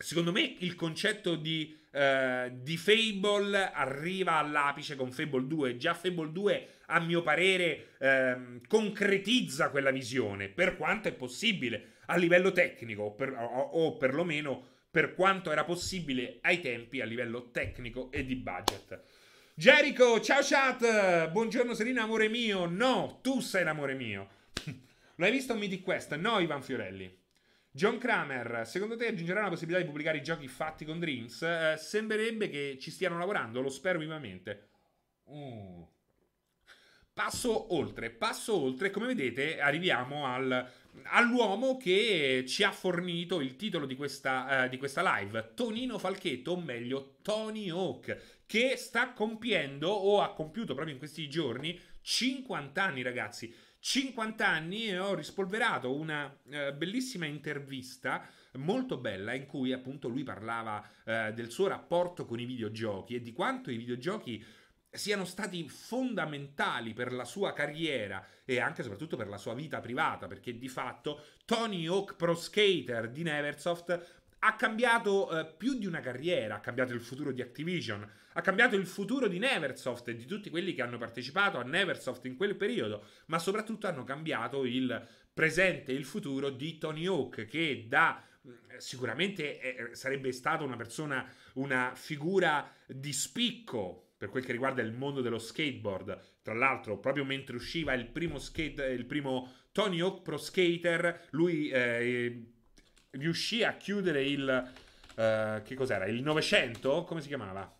Secondo 0.00 0.30
me 0.30 0.54
il 0.60 0.76
concetto 0.76 1.34
di, 1.34 1.76
uh, 1.90 2.56
di, 2.62 2.76
Fable 2.76 3.72
arriva 3.72 4.34
all'apice 4.34 4.94
con 4.94 5.10
Fable 5.10 5.48
2. 5.48 5.76
Già 5.76 5.92
Fable 5.92 6.30
2, 6.30 6.68
a 6.86 7.00
mio 7.00 7.20
parere, 7.20 7.96
uh, 7.98 8.60
concretizza 8.68 9.70
quella 9.70 9.90
visione, 9.90 10.50
per 10.50 10.76
quanto 10.76 11.08
è 11.08 11.12
possibile 11.12 11.94
a 12.06 12.16
livello 12.16 12.52
tecnico, 12.52 13.10
per, 13.10 13.32
o, 13.32 13.44
o 13.44 13.96
perlomeno 13.96 14.76
per 14.90 15.14
quanto 15.14 15.52
era 15.52 15.64
possibile 15.64 16.38
ai 16.42 16.60
tempi 16.60 17.00
a 17.00 17.04
livello 17.04 17.50
tecnico 17.50 18.10
e 18.10 18.24
di 18.24 18.36
budget. 18.36 19.02
Jericho, 19.54 20.20
ciao 20.20 20.40
chat! 20.42 21.30
Buongiorno 21.30 21.74
Serena, 21.74 22.02
amore 22.02 22.28
mio. 22.28 22.66
No, 22.66 23.18
tu 23.22 23.40
sei 23.40 23.64
l'amore 23.64 23.94
mio. 23.94 24.28
L'hai 25.16 25.30
visto 25.30 25.52
un 25.52 25.58
Mythic 25.58 25.82
Quest? 25.82 26.14
No, 26.14 26.38
Ivan 26.38 26.62
Fiorelli. 26.62 27.16
John 27.70 27.98
Kramer, 27.98 28.66
secondo 28.66 28.96
te 28.96 29.08
aggiungerà 29.08 29.42
la 29.42 29.50
possibilità 29.50 29.80
di 29.80 29.88
pubblicare 29.88 30.18
i 30.18 30.22
giochi 30.22 30.48
fatti 30.48 30.84
con 30.84 30.98
Dreams? 30.98 31.42
Eh, 31.42 31.74
sembrerebbe 31.76 32.48
che 32.48 32.78
ci 32.80 32.90
stiano 32.90 33.18
lavorando, 33.18 33.60
lo 33.60 33.68
spero 33.68 33.98
vivamente. 33.98 34.68
Mm. 35.30 35.82
Passo 37.12 37.74
oltre, 37.74 38.10
passo 38.10 38.56
oltre, 38.56 38.90
come 38.90 39.08
vedete 39.08 39.60
arriviamo 39.60 40.26
al, 40.26 40.70
all'uomo 41.04 41.76
che 41.76 42.44
ci 42.46 42.62
ha 42.62 42.72
fornito 42.72 43.40
il 43.40 43.56
titolo 43.56 43.86
di 43.86 43.96
questa, 43.96 44.64
uh, 44.64 44.68
di 44.68 44.76
questa 44.76 45.18
live, 45.18 45.52
Tonino 45.54 45.98
Falchetto, 45.98 46.52
o 46.52 46.60
meglio 46.60 47.16
Tony 47.22 47.70
Hawk, 47.70 48.42
che 48.46 48.76
sta 48.76 49.12
compiendo 49.12 49.88
o 49.88 50.20
ha 50.20 50.32
compiuto 50.32 50.74
proprio 50.74 50.94
in 50.94 50.98
questi 50.98 51.28
giorni 51.28 51.78
50 52.00 52.82
anni 52.82 53.02
ragazzi. 53.02 53.54
50 53.80 54.46
anni 54.46 54.88
e 54.88 54.98
ho 54.98 55.14
rispolverato 55.14 55.94
una 55.94 56.36
eh, 56.50 56.72
bellissima 56.72 57.26
intervista 57.26 58.26
molto 58.54 58.96
bella 58.96 59.34
in 59.34 59.46
cui 59.46 59.72
appunto 59.72 60.08
lui 60.08 60.24
parlava 60.24 60.84
eh, 61.04 61.32
del 61.32 61.50
suo 61.50 61.68
rapporto 61.68 62.26
con 62.26 62.40
i 62.40 62.44
videogiochi 62.44 63.14
e 63.14 63.22
di 63.22 63.32
quanto 63.32 63.70
i 63.70 63.76
videogiochi 63.76 64.44
siano 64.90 65.24
stati 65.24 65.68
fondamentali 65.68 66.94
per 66.94 67.12
la 67.12 67.24
sua 67.24 67.52
carriera 67.52 68.24
e 68.44 68.60
anche 68.60 68.80
e 68.80 68.84
soprattutto 68.84 69.16
per 69.16 69.28
la 69.28 69.36
sua 69.36 69.54
vita 69.54 69.80
privata, 69.80 70.26
perché 70.26 70.56
di 70.56 70.68
fatto 70.68 71.24
Tony 71.44 71.86
Hawk 71.86 72.16
Pro 72.16 72.34
Skater 72.34 73.10
di 73.10 73.22
Neversoft 73.22 74.16
ha 74.40 74.56
cambiato 74.56 75.36
eh, 75.36 75.46
più 75.46 75.74
di 75.74 75.86
una 75.86 76.00
carriera, 76.00 76.56
ha 76.56 76.60
cambiato 76.60 76.92
il 76.92 77.00
futuro 77.00 77.32
di 77.32 77.42
Activision, 77.42 78.08
ha 78.32 78.40
cambiato 78.40 78.76
il 78.76 78.86
futuro 78.86 79.26
di 79.26 79.38
Neversoft 79.38 80.08
e 80.08 80.16
di 80.16 80.24
tutti 80.24 80.48
quelli 80.48 80.74
che 80.74 80.82
hanno 80.82 80.96
partecipato 80.96 81.58
a 81.58 81.64
Neversoft 81.64 82.24
in 82.26 82.36
quel 82.36 82.56
periodo, 82.56 83.04
ma 83.26 83.38
soprattutto 83.38 83.88
hanno 83.88 84.04
cambiato 84.04 84.64
il 84.64 85.06
presente 85.34 85.92
e 85.92 85.96
il 85.96 86.04
futuro 86.04 86.50
di 86.50 86.78
Tony 86.78 87.06
Hawk 87.06 87.46
che 87.46 87.86
da 87.88 88.22
mm, 88.46 88.76
sicuramente 88.78 89.60
eh, 89.60 89.94
sarebbe 89.94 90.30
stata 90.32 90.62
una 90.62 90.76
persona, 90.76 91.28
una 91.54 91.92
figura 91.94 92.72
di 92.86 93.12
spicco 93.12 94.07
per 94.18 94.30
quel 94.30 94.44
che 94.44 94.50
riguarda 94.50 94.82
il 94.82 94.92
mondo 94.92 95.20
dello 95.20 95.38
skateboard. 95.38 96.40
Tra 96.42 96.52
l'altro, 96.52 96.98
proprio 96.98 97.24
mentre 97.24 97.54
usciva 97.54 97.94
il 97.94 98.06
primo, 98.06 98.40
skate, 98.40 98.86
il 98.86 99.06
primo 99.06 99.52
Tony 99.70 100.00
Hawk 100.00 100.22
Pro 100.22 100.36
Skater, 100.36 101.28
lui 101.30 101.68
eh, 101.68 102.42
riuscì 103.10 103.62
a 103.62 103.76
chiudere 103.76 104.24
il... 104.24 104.72
Uh, 105.18 105.62
che 105.62 105.74
cos'era? 105.74 106.06
Il 106.06 106.22
900? 106.22 107.04
Come 107.04 107.20
si 107.20 107.28
chiamava? 107.28 107.76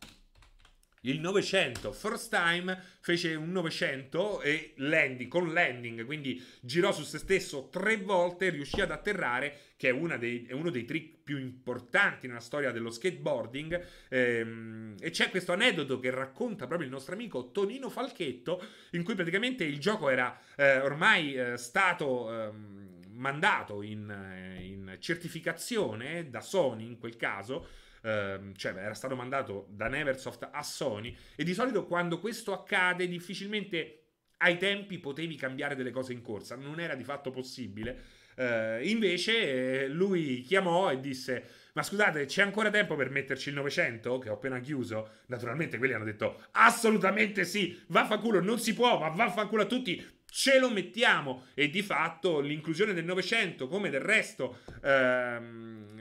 Il 1.03 1.21
900, 1.21 1.93
first 1.93 2.29
time, 2.31 2.77
fece 3.01 3.35
un 3.35 3.53
900 3.53 4.41
e 4.41 4.75
landing, 4.79 5.29
con 5.29 5.53
landing, 5.53 6.05
quindi 6.05 6.45
girò 6.61 6.91
su 6.91 7.05
se 7.05 7.19
stesso 7.19 7.69
tre 7.69 7.99
volte 7.99 8.49
riuscì 8.51 8.81
ad 8.81 8.91
atterrare, 8.91 9.57
che 9.79 9.91
è, 9.91 10.19
dei, 10.19 10.45
è, 10.47 10.53
uno 10.53 10.71
dei 10.71 10.85
trick 10.85 11.21
più 11.23 11.39
importanti 11.39 12.27
nella 12.27 12.41
storia 12.41 12.73
dello 12.73 12.91
skateboarding. 12.91 13.87
Ehm, 14.09 14.97
e 15.01 15.11
c'è 15.11 15.31
questo 15.31 15.53
aneddoto 15.53 16.01
che 16.01 16.11
racconta 16.11 16.67
proprio 16.67 16.89
il 16.89 16.93
nostro 16.93 17.15
amico 17.15 17.53
Tonino 17.53 17.89
Falchetto, 17.89 18.61
in 18.91 19.05
cui 19.05 19.15
praticamente 19.15 19.65
il 19.65 19.79
gioco 19.79 20.11
era 20.11 20.39
eh, 20.57 20.81
ormai 20.81 21.35
eh, 21.35 21.57
stato... 21.57 22.33
Ehm, 22.33 22.87
mandato 23.19 23.83
in, 23.83 24.09
eh, 24.09 24.65
in 24.65 24.97
certificazione 25.01 26.31
da 26.31 26.41
Sony 26.41 26.87
in 26.87 26.99
quel 26.99 27.17
caso, 27.17 27.87
Uh, 28.01 28.53
cioè 28.53 28.77
era 28.77 28.95
stato 28.95 29.17
mandato 29.17 29.67
da 29.71 29.89
Neversoft 29.89 30.51
a 30.53 30.63
Sony 30.63 31.15
e 31.35 31.43
di 31.43 31.53
solito 31.53 31.85
quando 31.85 32.21
questo 32.21 32.53
accade 32.53 33.09
difficilmente 33.09 34.03
ai 34.37 34.57
tempi 34.57 34.99
potevi 34.99 35.35
cambiare 35.35 35.75
delle 35.75 35.91
cose 35.91 36.13
in 36.13 36.23
corsa, 36.23 36.55
non 36.55 36.79
era 36.79 36.95
di 36.95 37.03
fatto 37.03 37.33
possibile. 37.33 38.18
Uh, 38.39 38.79
invece 38.87 39.83
eh, 39.83 39.89
lui 39.89 40.43
chiamò 40.43 40.93
e 40.93 41.01
disse 41.01 41.45
ma 41.73 41.83
scusate 41.83 42.25
c'è 42.25 42.43
ancora 42.43 42.71
tempo 42.71 42.97
per 42.97 43.11
metterci 43.11 43.51
il 43.51 43.55
900 43.57 44.19
che 44.19 44.31
ho 44.31 44.35
appena 44.35 44.59
chiuso? 44.59 45.11
Naturalmente 45.27 45.79
quelli 45.79 45.93
hanno 45.93 46.05
detto 46.05 46.43
assolutamente 46.53 47.45
sì, 47.45 47.81
vaffanculo, 47.87 48.41
non 48.41 48.59
si 48.59 48.75
può, 48.75 48.99
ma 48.99 49.09
vaffanculo 49.11 49.63
a 49.63 49.67
tutti, 49.67 50.05
ce 50.29 50.59
lo 50.59 50.71
mettiamo 50.71 51.47
e 51.55 51.71
di 51.71 51.83
fatto 51.83 52.41
l'inclusione 52.41 52.95
del 52.95 53.05
Novecento 53.05 53.69
come 53.69 53.91
del 53.91 54.01
resto 54.01 54.59
ehm, 54.83 55.95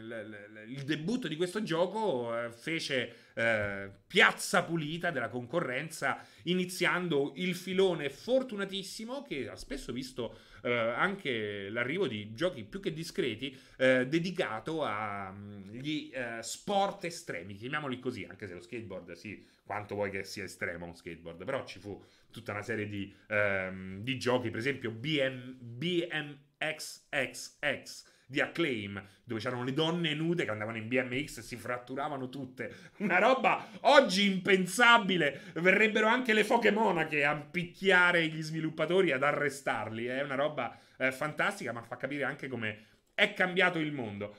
il 0.67 0.83
debutto 0.83 1.27
di 1.27 1.35
questo 1.35 1.61
gioco 1.61 2.35
eh, 2.37 2.51
fece 2.51 3.26
eh, 3.37 3.89
piazza 4.07 4.63
pulita 4.63 5.11
della 5.11 5.29
concorrenza 5.29 6.19
iniziando 6.43 7.33
il 7.35 7.53
filone 7.55 8.09
fortunatissimo 8.09 9.21
che 9.21 9.47
ha 9.47 9.55
spesso 9.55 9.93
visto 9.93 10.39
eh, 10.63 10.71
anche 10.73 11.69
l'arrivo 11.69 12.07
di 12.07 12.33
giochi 12.33 12.63
più 12.63 12.79
che 12.79 12.91
discreti 12.91 13.55
eh, 13.77 14.07
dedicato 14.07 14.83
agli 14.83 16.11
mm, 16.13 16.37
uh, 16.39 16.41
sport 16.41 17.03
estremi 17.05 17.53
chiamiamoli 17.55 17.99
così 17.99 18.25
anche 18.27 18.47
se 18.47 18.55
lo 18.55 18.61
skateboard 18.61 19.11
sì 19.11 19.45
quanto 19.63 19.93
vuoi 19.93 20.09
che 20.09 20.23
sia 20.23 20.45
estremo 20.45 20.85
un 20.85 20.95
skateboard 20.95 21.43
però 21.43 21.63
ci 21.63 21.77
fu 21.77 22.03
tutta 22.31 22.53
una 22.53 22.63
serie 22.63 22.87
di, 22.87 23.13
um, 23.29 24.01
di 24.01 24.17
giochi, 24.19 24.49
per 24.49 24.59
esempio 24.59 24.91
BM, 24.91 25.57
BMXXX 25.59 26.35
di 28.29 28.41
Acclaim, 28.41 29.01
dove 29.23 29.39
c'erano 29.39 29.63
le 29.63 29.73
donne 29.73 30.13
nude 30.13 30.43
che 30.43 30.51
andavano 30.51 30.77
in 30.77 30.89
BMX 30.89 31.37
e 31.37 31.41
si 31.41 31.55
fratturavano 31.55 32.27
tutte. 32.27 32.91
Una 32.97 33.19
roba 33.19 33.69
oggi 33.81 34.29
impensabile. 34.29 35.43
Verrebbero 35.53 36.07
anche 36.07 36.33
le 36.33 36.43
foche 36.43 36.71
monache 36.71 37.23
a 37.23 37.35
picchiare 37.35 38.27
gli 38.27 38.41
sviluppatori 38.41 39.11
ad 39.13 39.23
arrestarli. 39.23 40.05
È 40.05 40.21
una 40.21 40.35
roba 40.35 40.77
eh, 40.97 41.11
fantastica, 41.11 41.71
ma 41.71 41.81
fa 41.81 41.95
capire 41.95 42.25
anche 42.25 42.49
come 42.49 42.85
è 43.13 43.33
cambiato 43.33 43.79
il 43.79 43.93
mondo. 43.93 44.35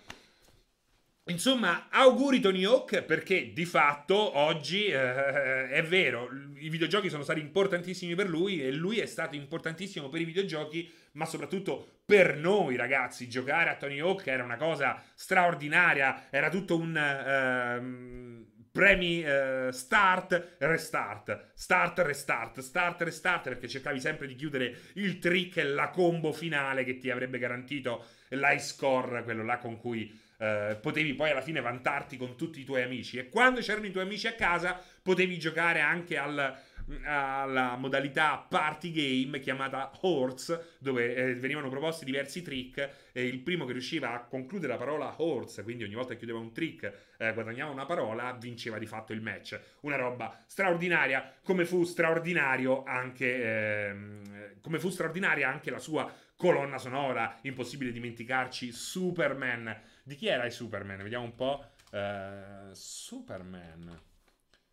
Insomma, 1.28 1.88
auguri 1.90 2.40
Tony 2.40 2.64
Hawk 2.64 3.02
perché 3.02 3.52
di 3.52 3.66
fatto 3.66 4.38
oggi 4.38 4.86
eh, 4.86 5.68
è 5.68 5.82
vero, 5.82 6.30
i 6.56 6.70
videogiochi 6.70 7.10
sono 7.10 7.22
stati 7.22 7.38
importantissimi 7.40 8.14
per 8.14 8.28
lui 8.28 8.62
e 8.62 8.72
lui 8.72 8.98
è 8.98 9.04
stato 9.04 9.36
importantissimo 9.36 10.08
per 10.08 10.22
i 10.22 10.24
videogiochi, 10.24 10.90
ma 11.12 11.26
soprattutto 11.26 12.00
per 12.06 12.36
noi 12.36 12.76
ragazzi. 12.76 13.28
Giocare 13.28 13.68
a 13.68 13.76
Tony 13.76 14.00
Hawk 14.00 14.26
era 14.26 14.42
una 14.42 14.56
cosa 14.56 15.02
straordinaria, 15.14 16.28
era 16.30 16.48
tutto 16.48 16.76
un... 16.78 16.96
Uh, 16.96 18.56
premi 18.70 19.24
uh, 19.24 19.70
start, 19.70 20.56
restart, 20.58 21.50
start, 21.54 21.98
restart, 21.98 22.60
start, 22.60 23.02
restart, 23.02 23.42
perché 23.48 23.66
cercavi 23.66 23.98
sempre 23.98 24.28
di 24.28 24.36
chiudere 24.36 24.72
il 24.94 25.18
trick 25.18 25.56
e 25.56 25.64
la 25.64 25.88
combo 25.88 26.32
finale 26.32 26.84
che 26.84 26.98
ti 26.98 27.10
avrebbe 27.10 27.38
garantito 27.38 28.04
l'high 28.28 28.60
score, 28.60 29.24
quello 29.24 29.42
là 29.42 29.58
con 29.58 29.78
cui 29.78 30.26
Uh, 30.38 30.78
potevi 30.80 31.14
poi 31.14 31.30
alla 31.30 31.40
fine 31.40 31.60
vantarti 31.60 32.16
con 32.16 32.36
tutti 32.36 32.60
i 32.60 32.64
tuoi 32.64 32.82
amici. 32.82 33.18
E 33.18 33.28
quando 33.28 33.60
c'erano 33.60 33.86
i 33.86 33.90
tuoi 33.90 34.04
amici 34.04 34.28
a 34.28 34.34
casa 34.34 34.80
potevi 35.02 35.36
giocare 35.36 35.80
anche 35.80 36.16
al, 36.16 36.56
alla 37.04 37.76
modalità 37.76 38.38
party 38.48 38.92
game 39.24 39.40
chiamata 39.40 39.90
Horse 40.00 40.76
dove 40.78 41.14
eh, 41.14 41.34
venivano 41.34 41.68
proposti 41.68 42.04
diversi 42.04 42.42
trick 42.42 42.90
e 43.12 43.26
il 43.26 43.40
primo 43.40 43.64
che 43.64 43.72
riusciva 43.72 44.12
a 44.12 44.20
concludere 44.20 44.72
la 44.72 44.78
parola 44.78 45.14
Horse 45.18 45.62
quindi 45.62 45.84
ogni 45.84 45.94
volta 45.94 46.12
che 46.12 46.18
chiudeva 46.18 46.38
un 46.38 46.52
trick 46.52 46.92
eh, 47.18 47.32
guadagnava 47.32 47.70
una 47.72 47.84
parola 47.84 48.32
vinceva 48.32 48.78
di 48.78 48.86
fatto 48.86 49.12
il 49.12 49.20
match. 49.20 49.58
Una 49.80 49.96
roba 49.96 50.42
straordinaria 50.46 51.34
come 51.42 51.64
fu 51.64 51.84
straordinario 51.84 52.84
anche 52.84 53.88
ehm, 53.88 54.22
come 54.60 54.78
fu 54.78 54.88
straordinaria 54.88 55.48
anche 55.48 55.70
la 55.70 55.78
sua 55.78 56.10
colonna 56.36 56.78
sonora. 56.78 57.38
Impossibile 57.42 57.92
dimenticarci 57.92 58.70
Superman 58.72 59.74
di 60.08 60.16
chi 60.16 60.26
era 60.26 60.46
il 60.46 60.52
Superman? 60.52 61.02
Vediamo 61.02 61.26
un 61.26 61.34
po'. 61.34 61.72
Uh, 61.92 62.72
Superman. 62.72 64.00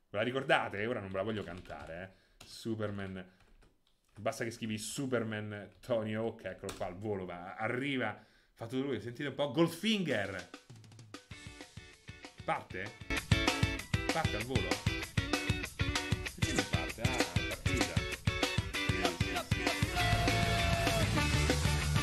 Ve 0.09 0.17
la 0.17 0.23
ricordate? 0.23 0.85
Ora 0.85 1.01
non 1.01 1.11
ve 1.11 1.17
la 1.17 1.23
voglio 1.23 1.43
cantare, 1.43 2.01
eh. 2.01 2.45
Superman. 2.45 3.33
Basta 4.17 4.45
che 4.45 4.51
scrivi 4.51 4.77
Superman 4.77 5.71
Tony 5.81 6.13
Hawk, 6.13 6.45
eccolo 6.45 6.73
qua 6.73 6.85
al 6.85 6.95
volo, 6.95 7.25
va, 7.25 7.55
arriva. 7.55 8.17
Fatto 8.53 8.77
lui, 8.77 9.01
sentite 9.01 9.27
un 9.27 9.35
po'. 9.35 9.51
Goldfinger. 9.51 10.49
Parte? 12.45 12.93
Parte 14.13 14.35
al 14.37 14.43
volo? 14.43 14.69
Perché 16.35 16.53
non 16.53 16.65
parte? 16.69 17.01
Ah, 17.01 17.47
partita. 17.49 17.93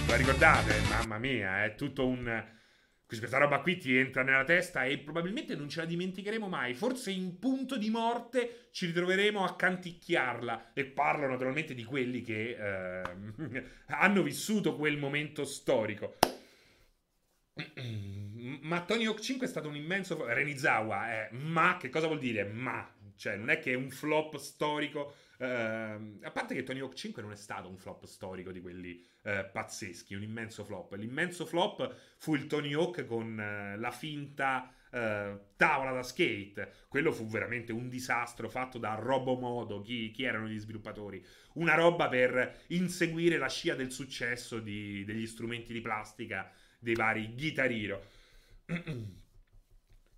Ve 0.05 0.11
la 0.11 0.17
ricordate? 0.17 0.81
Mamma 0.91 1.17
mia, 1.17 1.65
è 1.65 1.75
tutto 1.77 2.07
un 2.07 2.61
questa 3.19 3.39
roba 3.39 3.61
qui 3.61 3.77
ti 3.77 3.97
entra 3.97 4.23
nella 4.23 4.45
testa 4.45 4.85
e 4.85 4.99
probabilmente 4.99 5.55
non 5.55 5.69
ce 5.69 5.81
la 5.81 5.87
dimenticheremo 5.87 6.49
mai. 6.49 6.75
Forse 6.75 7.11
in 7.11 7.39
punto 7.39 7.77
di 7.77 7.91
morte 7.91 8.69
ci 8.71 8.87
ritroveremo 8.87 9.45
a 9.45 9.55
canticchiarla. 9.57 10.73
E 10.73 10.85
parlo 10.85 11.27
naturalmente 11.27 11.75
di 11.75 11.85
quelli 11.85 12.23
che 12.23 12.57
eh, 12.59 13.03
hanno 13.89 14.23
vissuto 14.23 14.77
quel 14.77 14.99
momento 14.99 15.45
storico. 15.45 16.17
Ma 18.63 18.81
Tony 18.83 19.07
Hawk 19.07 19.21
5 19.21 19.47
è 19.47 19.49
stato 19.49 19.69
un 19.69 19.77
immenso. 19.77 20.25
Renizawa, 20.27 21.27
eh, 21.27 21.29
ma 21.33 21.77
che 21.79 21.91
cosa 21.91 22.07
vuol 22.07 22.19
dire? 22.19 22.45
Ma, 22.45 22.89
cioè, 23.17 23.37
non 23.37 23.51
è 23.51 23.59
che 23.61 23.73
è 23.73 23.77
un 23.77 23.91
flop 23.91 24.37
storico 24.37 25.15
Uh, 25.43 26.21
a 26.23 26.31
parte 26.31 26.55
che 26.55 26.63
Tony 26.63 26.79
Hawk 26.79 26.95
5 26.95 27.21
non 27.21 27.33
è 27.33 27.37
stato 27.37 27.69
un 27.69 27.77
flop 27.77 28.05
storico 28.05 28.53
di 28.53 28.61
quelli 28.61 29.05
uh, 29.23 29.51
pazzeschi, 29.51 30.15
un 30.15 30.23
immenso 30.23 30.63
flop. 30.63 30.93
L'immenso 30.95 31.47
flop 31.47 31.93
fu 32.17 32.37
il 32.37 32.47
Tony 32.47 32.73
Hawk 32.75 33.05
con 33.07 33.33
uh, 33.33 33.79
la 33.79 33.91
finta 33.91 34.73
tavola 34.93 35.91
da 35.91 36.03
skate. 36.03 36.71
Quello 36.87 37.13
fu 37.13 37.27
veramente 37.27 37.73
un 37.73 37.89
disastro 37.89 38.51
fatto 38.51 38.77
da 38.77 38.93
Robomodo. 38.93 39.81
Chi, 39.81 40.11
chi 40.11 40.25
erano 40.25 40.47
gli 40.47 40.59
sviluppatori? 40.59 41.25
Una 41.55 41.75
roba 41.75 42.11
per 42.11 42.65
inseguire 42.67 43.39
la 43.39 43.49
scia 43.49 43.75
del 43.75 43.91
successo 43.91 44.59
di, 44.61 45.03
degli 45.07 45.27
strumenti 45.27 45.73
di 45.73 45.81
plastica 45.81 46.53
dei 46.79 46.95
vari 46.95 47.33
Guitar 47.35 47.71
Hero. 47.71 48.05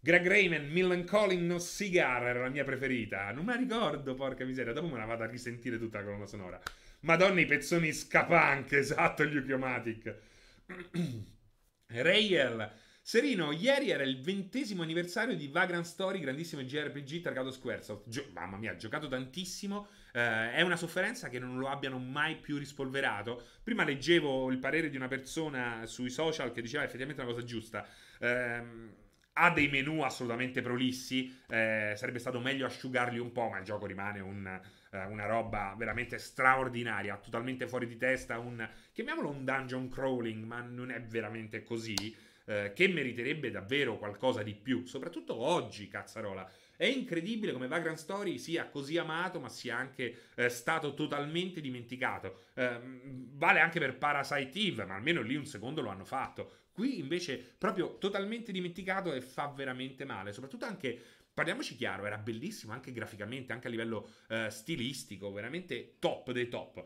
Greg 0.05 0.26
Raymond, 0.26 0.70
Millen 0.70 1.07
Calling 1.07 1.46
No 1.46 1.59
Cigar 1.59 2.26
era 2.26 2.42
la 2.42 2.50
mia 2.50 2.62
preferita. 2.62 3.32
Non 3.32 3.46
me 3.46 3.55
la 3.55 3.59
ricordo, 3.59 4.12
porca 4.12 4.44
miseria. 4.44 4.74
Dopo 4.74 4.88
me 4.88 4.98
la 4.98 5.07
vado 5.07 5.22
a 5.22 5.26
risentire 5.26 5.78
tutta 5.78 6.00
la 6.00 6.05
colonna 6.05 6.26
sonora. 6.26 6.61
Madonna, 7.00 7.40
i 7.40 7.46
pezzoni 7.46 7.90
scapanche, 7.90 8.76
esatto, 8.84 9.24
gli 9.24 9.34
Ukiomatic. 9.34 10.14
Rayel. 11.88 12.70
Serino, 13.00 13.50
ieri 13.52 13.88
era 13.88 14.02
il 14.02 14.20
ventesimo 14.20 14.82
anniversario 14.82 15.34
di 15.36 15.48
Vagrant 15.48 15.86
Story, 15.86 16.20
grandissimo 16.20 16.61
JRPG 16.61 17.22
targato 17.22 17.50
Squaresoft. 17.50 18.07
Gio- 18.07 18.28
mamma 18.34 18.59
mia, 18.59 18.72
ha 18.72 18.76
giocato 18.76 19.09
tantissimo. 19.09 19.88
Eh, 20.12 20.52
è 20.52 20.61
una 20.61 20.76
sofferenza 20.76 21.30
che 21.30 21.38
non 21.38 21.57
lo 21.57 21.68
abbiano 21.68 21.96
mai 21.96 22.36
più 22.36 22.59
rispolverato. 22.59 23.42
Prima 23.62 23.84
leggevo 23.84 24.50
il 24.50 24.59
parere 24.59 24.90
di 24.90 24.96
una 24.96 25.09
persona 25.09 25.86
sui 25.86 26.11
social 26.11 26.52
che 26.52 26.61
diceva 26.61 26.84
effettivamente 26.84 27.22
una 27.22 27.32
cosa 27.32 27.42
giusta. 27.42 27.88
Ehm 28.20 28.96
ha 29.35 29.51
dei 29.51 29.68
menu 29.68 30.03
assolutamente 30.03 30.61
prolissi, 30.61 31.41
eh, 31.49 31.95
sarebbe 31.97 32.18
stato 32.18 32.41
meglio 32.41 32.66
asciugarli 32.66 33.18
un 33.18 33.32
po', 33.32 33.49
ma 33.49 33.59
il 33.59 33.64
gioco 33.64 33.87
rimane 33.87 34.20
un, 34.20 34.61
eh, 34.91 35.05
una 35.07 35.26
roba 35.26 35.74
veramente 35.76 36.18
straordinaria, 36.18 37.16
totalmente 37.16 37.66
fuori 37.66 37.87
di 37.87 37.97
testa, 37.97 38.39
un, 38.39 38.68
chiamiamolo 38.93 39.30
un 39.30 39.45
dungeon 39.45 39.89
crawling, 39.89 40.45
ma 40.45 40.61
non 40.61 40.91
è 40.91 41.01
veramente 41.03 41.62
così, 41.62 42.16
eh, 42.47 42.72
che 42.74 42.89
meriterebbe 42.89 43.51
davvero 43.51 43.97
qualcosa 43.97 44.43
di 44.43 44.55
più, 44.55 44.85
soprattutto 44.85 45.35
oggi, 45.35 45.89
cazzarola. 45.89 46.49
È 46.76 46.85
incredibile 46.85 47.53
come 47.53 47.68
Vagrant 47.68 47.99
Story 47.99 48.39
sia 48.39 48.68
così 48.68 48.99
amato, 48.99 49.41
ma 49.41 49.49
sia 49.49 49.76
anche 49.76 50.22
eh, 50.35 50.49
stato 50.49 50.95
totalmente 50.95 51.61
dimenticato. 51.61 52.45
Eh, 52.55 52.80
vale 53.32 53.61
anche 53.61 53.78
per 53.78 53.97
Parasite 53.97 54.59
Eve, 54.59 54.85
ma 54.85 54.95
almeno 54.95 55.22
lì 55.22 55.37
un 55.37 55.47
secondo 55.47 55.80
lo 55.80 55.91
hanno 55.91 56.05
fatto. 56.05 56.59
Qui 56.75 56.99
invece 56.99 57.39
proprio 57.57 57.99
totalmente 57.99 58.51
dimenticato 58.51 59.12
e 59.12 59.20
fa 59.20 59.47
veramente 59.47 60.05
male, 60.05 60.33
soprattutto 60.33 60.64
anche 60.64 61.01
parliamoci 61.33 61.77
chiaro, 61.77 62.05
era 62.05 62.18
bellissimo 62.18 62.72
anche 62.72 62.91
graficamente, 62.91 63.53
anche 63.53 63.68
a 63.68 63.70
livello 63.70 64.09
uh, 64.29 64.49
stilistico, 64.49 65.33
veramente 65.33 65.97
top 66.01 66.33
dei 66.33 66.49
top. 66.49 66.85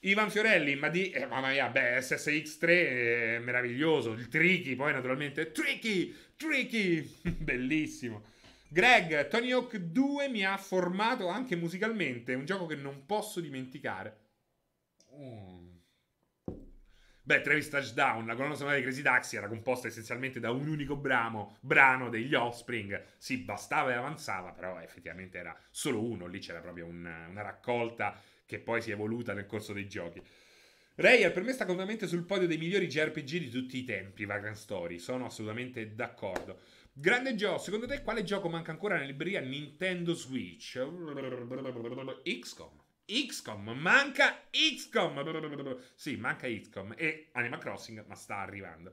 Ivan 0.00 0.30
Fiorelli, 0.30 0.74
ma 0.74 0.88
di... 0.88 1.10
Eh, 1.10 1.26
mamma 1.26 1.50
mia, 1.50 1.68
beh, 1.68 1.98
SSX3 1.98 2.66
è 2.66 3.38
meraviglioso, 3.38 4.10
il 4.12 4.26
Tricky, 4.26 4.74
poi 4.74 4.92
naturalmente... 4.92 5.52
Tricky! 5.52 6.14
Tricky! 6.36 7.18
Bellissimo. 7.22 8.32
Greg, 8.68 9.28
Tony 9.28 9.52
Hawk 9.52 9.76
2 9.76 10.28
mi 10.28 10.44
ha 10.44 10.56
formato 10.56 11.28
anche 11.28 11.54
musicalmente, 11.54 12.34
un 12.34 12.44
gioco 12.44 12.66
che 12.66 12.74
non 12.74 13.06
posso 13.06 13.38
dimenticare. 13.38 14.18
Mm. 15.16 15.73
Beh, 17.26 17.40
Travis 17.40 17.70
Touchdown, 17.70 18.26
la 18.26 18.34
colonna 18.34 18.54
sonora 18.54 18.76
di 18.76 18.82
Crazy 18.82 19.00
Taxi 19.00 19.36
era 19.36 19.48
composta 19.48 19.88
essenzialmente 19.88 20.40
da 20.40 20.50
un 20.50 20.68
unico 20.68 20.94
brano, 20.94 21.56
brano 21.60 22.10
degli 22.10 22.34
Offspring. 22.34 23.02
Sì, 23.16 23.38
bastava 23.38 23.92
e 23.92 23.94
avanzava, 23.94 24.52
però 24.52 24.78
effettivamente 24.78 25.38
era 25.38 25.58
solo 25.70 26.04
uno. 26.04 26.26
Lì 26.26 26.38
c'era 26.38 26.60
proprio 26.60 26.84
una, 26.84 27.26
una 27.28 27.40
raccolta 27.40 28.20
che 28.44 28.58
poi 28.58 28.82
si 28.82 28.90
è 28.90 28.92
evoluta 28.92 29.32
nel 29.32 29.46
corso 29.46 29.72
dei 29.72 29.88
giochi. 29.88 30.22
Rayel 30.96 31.32
per 31.32 31.44
me 31.44 31.52
sta 31.52 31.64
completamente 31.64 32.06
sul 32.06 32.26
podio 32.26 32.46
dei 32.46 32.58
migliori 32.58 32.88
JRPG 32.88 33.38
di 33.38 33.48
tutti 33.48 33.78
i 33.78 33.84
tempi, 33.84 34.26
Vagrant 34.26 34.56
Story. 34.56 34.98
Sono 34.98 35.24
assolutamente 35.24 35.94
d'accordo. 35.94 36.60
Grande 36.92 37.34
Joe, 37.36 37.58
secondo 37.58 37.86
te 37.86 38.02
quale 38.02 38.22
gioco 38.22 38.50
manca 38.50 38.70
ancora 38.70 38.96
nella 38.96 39.06
libreria 39.06 39.40
Nintendo 39.40 40.12
Switch? 40.12 40.76
XCOM. 42.22 42.83
XCOM, 43.06 43.70
manca 43.70 44.46
XCOM. 44.50 45.76
Sì, 45.94 46.16
manca 46.16 46.46
XCOM 46.46 46.94
e 46.96 47.28
Animal 47.32 47.60
Crossing, 47.60 48.04
ma 48.06 48.14
sta 48.14 48.38
arrivando. 48.38 48.92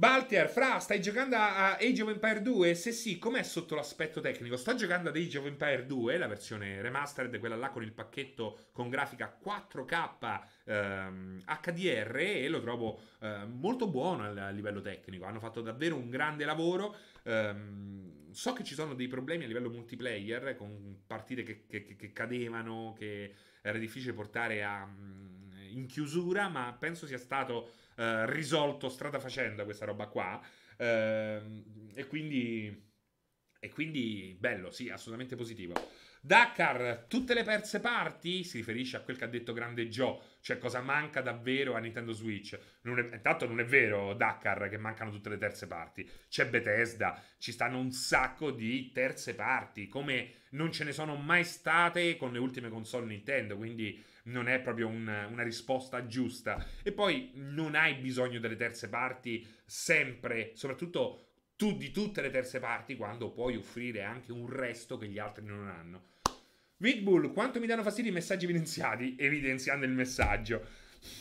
Baltier, 0.00 0.48
Fra, 0.48 0.78
stai 0.78 1.02
giocando 1.02 1.36
a 1.36 1.76
Age 1.76 2.02
of 2.02 2.08
Empire 2.08 2.40
2? 2.40 2.74
Se 2.74 2.90
sì, 2.90 3.18
com'è 3.18 3.42
sotto 3.42 3.74
l'aspetto 3.74 4.22
tecnico? 4.22 4.56
Sto 4.56 4.74
giocando 4.74 5.10
ad 5.10 5.16
Age 5.16 5.36
of 5.36 5.44
Empire 5.44 5.84
2, 5.84 6.16
la 6.16 6.26
versione 6.26 6.80
remastered, 6.80 7.38
quella 7.38 7.56
là 7.56 7.68
con 7.68 7.82
il 7.82 7.92
pacchetto 7.92 8.68
con 8.72 8.88
grafica 8.88 9.38
4K 9.44 10.40
ehm, 10.64 11.42
HDR 11.44 12.16
e 12.16 12.48
lo 12.48 12.62
trovo 12.62 12.98
eh, 13.20 13.44
molto 13.44 13.88
buono 13.88 14.24
a 14.24 14.48
livello 14.48 14.80
tecnico. 14.80 15.26
Hanno 15.26 15.38
fatto 15.38 15.60
davvero 15.60 15.96
un 15.96 16.08
grande 16.08 16.46
lavoro. 16.46 16.96
Ehm, 17.24 18.19
so 18.32 18.52
che 18.52 18.64
ci 18.64 18.74
sono 18.74 18.94
dei 18.94 19.08
problemi 19.08 19.44
a 19.44 19.46
livello 19.46 19.70
multiplayer 19.70 20.56
con 20.56 21.02
partite 21.06 21.42
che, 21.42 21.66
che, 21.66 21.96
che 21.96 22.12
cadevano, 22.12 22.94
che 22.96 23.34
era 23.62 23.78
difficile 23.78 24.12
portare 24.12 24.62
a, 24.64 24.86
mm, 24.86 25.62
in 25.72 25.86
chiusura, 25.86 26.48
ma 26.48 26.76
penso 26.78 27.06
sia 27.06 27.18
stato 27.18 27.72
uh, 27.96 28.24
risolto 28.26 28.88
strada 28.88 29.18
facendo 29.18 29.64
questa 29.64 29.84
roba 29.84 30.06
qua. 30.06 30.40
Uh, 30.78 31.92
e 31.94 32.06
quindi. 32.08 32.88
E 33.62 33.68
quindi 33.68 34.34
bello, 34.38 34.70
sì, 34.70 34.88
assolutamente 34.88 35.36
positivo. 35.36 35.74
Dakar, 36.22 37.06
tutte 37.08 37.32
le 37.32 37.42
terze 37.42 37.80
parti? 37.80 38.44
Si 38.44 38.58
riferisce 38.58 38.98
a 38.98 39.00
quel 39.00 39.16
che 39.16 39.24
ha 39.24 39.28
detto 39.28 39.54
Grande 39.54 39.88
Joe, 39.88 40.18
cioè 40.42 40.58
cosa 40.58 40.82
manca 40.82 41.22
davvero 41.22 41.74
a 41.74 41.78
Nintendo 41.78 42.12
Switch. 42.12 42.58
Non 42.82 42.98
è, 42.98 43.14
intanto 43.14 43.46
non 43.46 43.58
è 43.58 43.64
vero, 43.64 44.12
Dakar, 44.12 44.68
che 44.68 44.76
mancano 44.76 45.10
tutte 45.10 45.30
le 45.30 45.38
terze 45.38 45.66
parti. 45.66 46.06
C'è 46.28 46.46
Bethesda, 46.46 47.18
ci 47.38 47.52
stanno 47.52 47.78
un 47.78 47.90
sacco 47.90 48.50
di 48.50 48.92
terze 48.92 49.34
parti, 49.34 49.88
come 49.88 50.32
non 50.50 50.70
ce 50.70 50.84
ne 50.84 50.92
sono 50.92 51.16
mai 51.16 51.42
state 51.42 52.16
con 52.18 52.32
le 52.32 52.38
ultime 52.38 52.68
console 52.68 53.06
Nintendo, 53.06 53.56
quindi 53.56 54.04
non 54.24 54.46
è 54.46 54.60
proprio 54.60 54.88
un, 54.88 55.26
una 55.30 55.42
risposta 55.42 56.06
giusta. 56.06 56.62
E 56.82 56.92
poi 56.92 57.30
non 57.36 57.74
hai 57.74 57.94
bisogno 57.94 58.40
delle 58.40 58.56
terze 58.56 58.90
parti 58.90 59.46
sempre, 59.64 60.52
soprattutto 60.52 61.28
tu 61.56 61.76
di 61.78 61.90
tutte 61.90 62.20
le 62.20 62.30
terze 62.30 62.58
parti 62.58 62.96
quando 62.96 63.30
puoi 63.30 63.56
offrire 63.56 64.02
anche 64.02 64.32
un 64.32 64.48
resto 64.48 64.98
che 64.98 65.08
gli 65.08 65.18
altri 65.18 65.44
non 65.46 65.66
hanno. 65.66 66.08
Vidbull, 66.80 67.32
quanto 67.34 67.60
mi 67.60 67.66
danno 67.66 67.82
fastidio 67.82 68.10
i 68.10 68.14
messaggi 68.14 68.44
evidenziati? 68.44 69.14
Evidenziando 69.18 69.84
il 69.84 69.92
messaggio. 69.92 70.64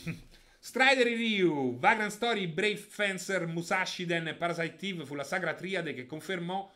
Strider 0.58 1.06
Ryu, 1.06 1.78
Vagrant 1.78 2.12
Story, 2.12 2.48
Brave 2.48 2.78
Fencer, 2.78 3.46
Musashiden 3.46 4.28
e 4.28 4.36
Parasite 4.36 4.88
Eve 4.88 5.06
fu 5.06 5.16
la 5.16 5.26
sagra 5.26 5.54
triade 5.54 5.94
che 5.94 6.06
confermò 6.06 6.72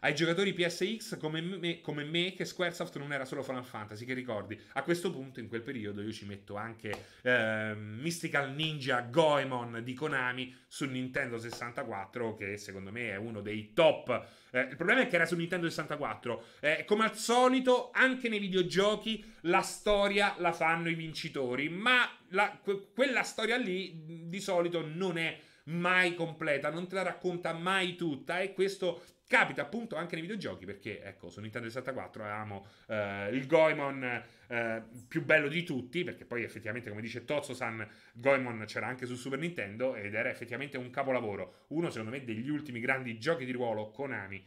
ai 0.00 0.14
giocatori 0.14 0.52
PSX 0.52 1.18
come 1.18 1.40
me, 1.40 1.80
come 1.80 2.04
me, 2.04 2.34
che 2.34 2.44
Squaresoft 2.44 2.96
non 2.98 3.12
era 3.12 3.24
solo 3.24 3.42
Final 3.42 3.64
Fantasy, 3.64 4.04
che 4.04 4.14
ricordi. 4.14 4.58
A 4.74 4.82
questo 4.82 5.10
punto, 5.10 5.40
in 5.40 5.48
quel 5.48 5.62
periodo, 5.62 6.02
io 6.02 6.12
ci 6.12 6.26
metto 6.26 6.56
anche 6.56 6.92
eh, 7.22 7.74
Mystical 7.74 8.52
Ninja 8.52 9.00
Goemon 9.00 9.80
di 9.82 9.94
Konami 9.94 10.54
su 10.66 10.84
Nintendo 10.84 11.38
64, 11.38 12.34
che 12.34 12.56
secondo 12.56 12.92
me 12.92 13.10
è 13.10 13.16
uno 13.16 13.40
dei 13.40 13.72
top. 13.72 14.26
Eh, 14.50 14.60
il 14.60 14.76
problema 14.76 15.02
è 15.02 15.08
che 15.08 15.16
era 15.16 15.26
su 15.26 15.36
Nintendo 15.36 15.68
64. 15.68 16.44
Eh, 16.60 16.84
come 16.86 17.04
al 17.04 17.16
solito, 17.16 17.90
anche 17.92 18.28
nei 18.28 18.38
videogiochi, 18.38 19.24
la 19.42 19.62
storia 19.62 20.34
la 20.38 20.52
fanno 20.52 20.88
i 20.88 20.94
vincitori, 20.94 21.68
ma 21.68 22.08
la, 22.28 22.58
que- 22.62 22.88
quella 22.94 23.22
storia 23.22 23.56
lì 23.56 24.26
di 24.28 24.40
solito 24.40 24.86
non 24.86 25.18
è 25.18 25.38
mai 25.68 26.14
completa, 26.14 26.70
non 26.70 26.88
te 26.88 26.94
la 26.94 27.02
racconta 27.02 27.52
mai 27.52 27.94
tutta 27.94 28.40
e 28.40 28.52
questo 28.52 29.02
Capita 29.28 29.60
appunto 29.60 29.94
anche 29.94 30.14
nei 30.14 30.22
videogiochi 30.22 30.64
perché, 30.64 31.02
ecco, 31.02 31.28
su 31.28 31.40
Nintendo 31.40 31.68
64 31.68 32.22
avevamo 32.22 32.66
eh, 32.86 33.28
il 33.30 33.46
Goemon 33.46 34.24
eh, 34.46 34.82
più 35.06 35.22
bello 35.22 35.48
di 35.48 35.64
tutti, 35.64 36.02
perché 36.02 36.24
poi 36.24 36.44
effettivamente, 36.44 36.88
come 36.88 37.02
dice 37.02 37.26
Tozzo-san, 37.26 37.86
Goemon 38.14 38.64
c'era 38.66 38.86
anche 38.86 39.04
su 39.04 39.16
Super 39.16 39.38
Nintendo 39.38 39.94
ed 39.96 40.14
era 40.14 40.30
effettivamente 40.30 40.78
un 40.78 40.88
capolavoro. 40.88 41.64
Uno, 41.68 41.90
secondo 41.90 42.10
me, 42.10 42.24
degli 42.24 42.48
ultimi 42.48 42.80
grandi 42.80 43.18
giochi 43.18 43.44
di 43.44 43.52
ruolo 43.52 43.90
Konami. 43.90 44.42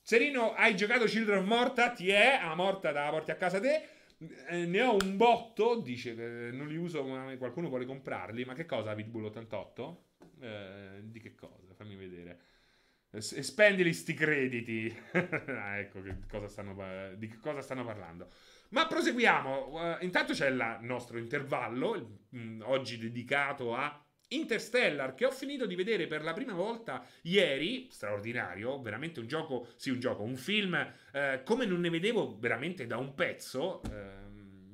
Serino, 0.00 0.52
hai 0.52 0.76
giocato 0.76 1.04
Children 1.06 1.38
of 1.38 1.44
Morta? 1.44 1.90
Ti 1.90 2.08
è? 2.10 2.38
A 2.40 2.54
Morta 2.54 2.92
da 2.92 3.10
porti 3.10 3.32
a 3.32 3.36
casa 3.36 3.58
te? 3.58 3.88
Eh, 4.50 4.66
ne 4.66 4.82
ho 4.82 4.98
un 5.02 5.16
botto, 5.16 5.80
dice 5.80 6.14
che 6.14 6.50
non 6.52 6.68
li 6.68 6.76
uso, 6.76 7.02
ma 7.02 7.36
qualcuno 7.36 7.68
vuole 7.68 7.86
comprarli. 7.86 8.44
Ma 8.44 8.54
che 8.54 8.66
cosa, 8.66 8.94
Pitbull 8.94 9.24
88? 9.24 10.04
Eh, 10.42 11.00
di 11.02 11.18
che 11.18 11.34
cosa? 11.34 11.74
fammi 11.74 11.96
vedere. 11.96 12.38
Spendili 13.18 13.92
sti 13.92 14.14
crediti. 14.14 14.96
ah, 15.12 15.76
ecco 15.76 16.00
che 16.00 16.16
cosa 16.30 16.48
stanno, 16.48 17.14
di 17.16 17.28
che 17.28 17.38
cosa 17.38 17.60
stanno 17.60 17.84
parlando. 17.84 18.28
Ma 18.70 18.86
proseguiamo. 18.86 19.66
Uh, 19.68 20.04
intanto 20.04 20.32
c'è 20.32 20.48
il 20.48 20.78
nostro 20.80 21.18
intervallo, 21.18 22.20
mh, 22.30 22.38
mm, 22.38 22.60
oggi 22.64 22.96
dedicato 22.96 23.74
a 23.74 24.02
Interstellar, 24.28 25.14
che 25.14 25.26
ho 25.26 25.30
finito 25.30 25.66
di 25.66 25.74
vedere 25.74 26.06
per 26.06 26.22
la 26.22 26.32
prima 26.32 26.54
volta 26.54 27.04
ieri, 27.22 27.88
straordinario, 27.90 28.80
veramente 28.80 29.20
un 29.20 29.26
gioco, 29.26 29.68
sì 29.76 29.90
un 29.90 30.00
gioco, 30.00 30.22
un 30.22 30.36
film 30.36 30.74
eh, 31.12 31.42
come 31.44 31.66
non 31.66 31.80
ne 31.80 31.90
vedevo 31.90 32.38
veramente 32.38 32.86
da 32.86 32.96
un 32.96 33.12
pezzo, 33.12 33.82
eh, 33.82 34.22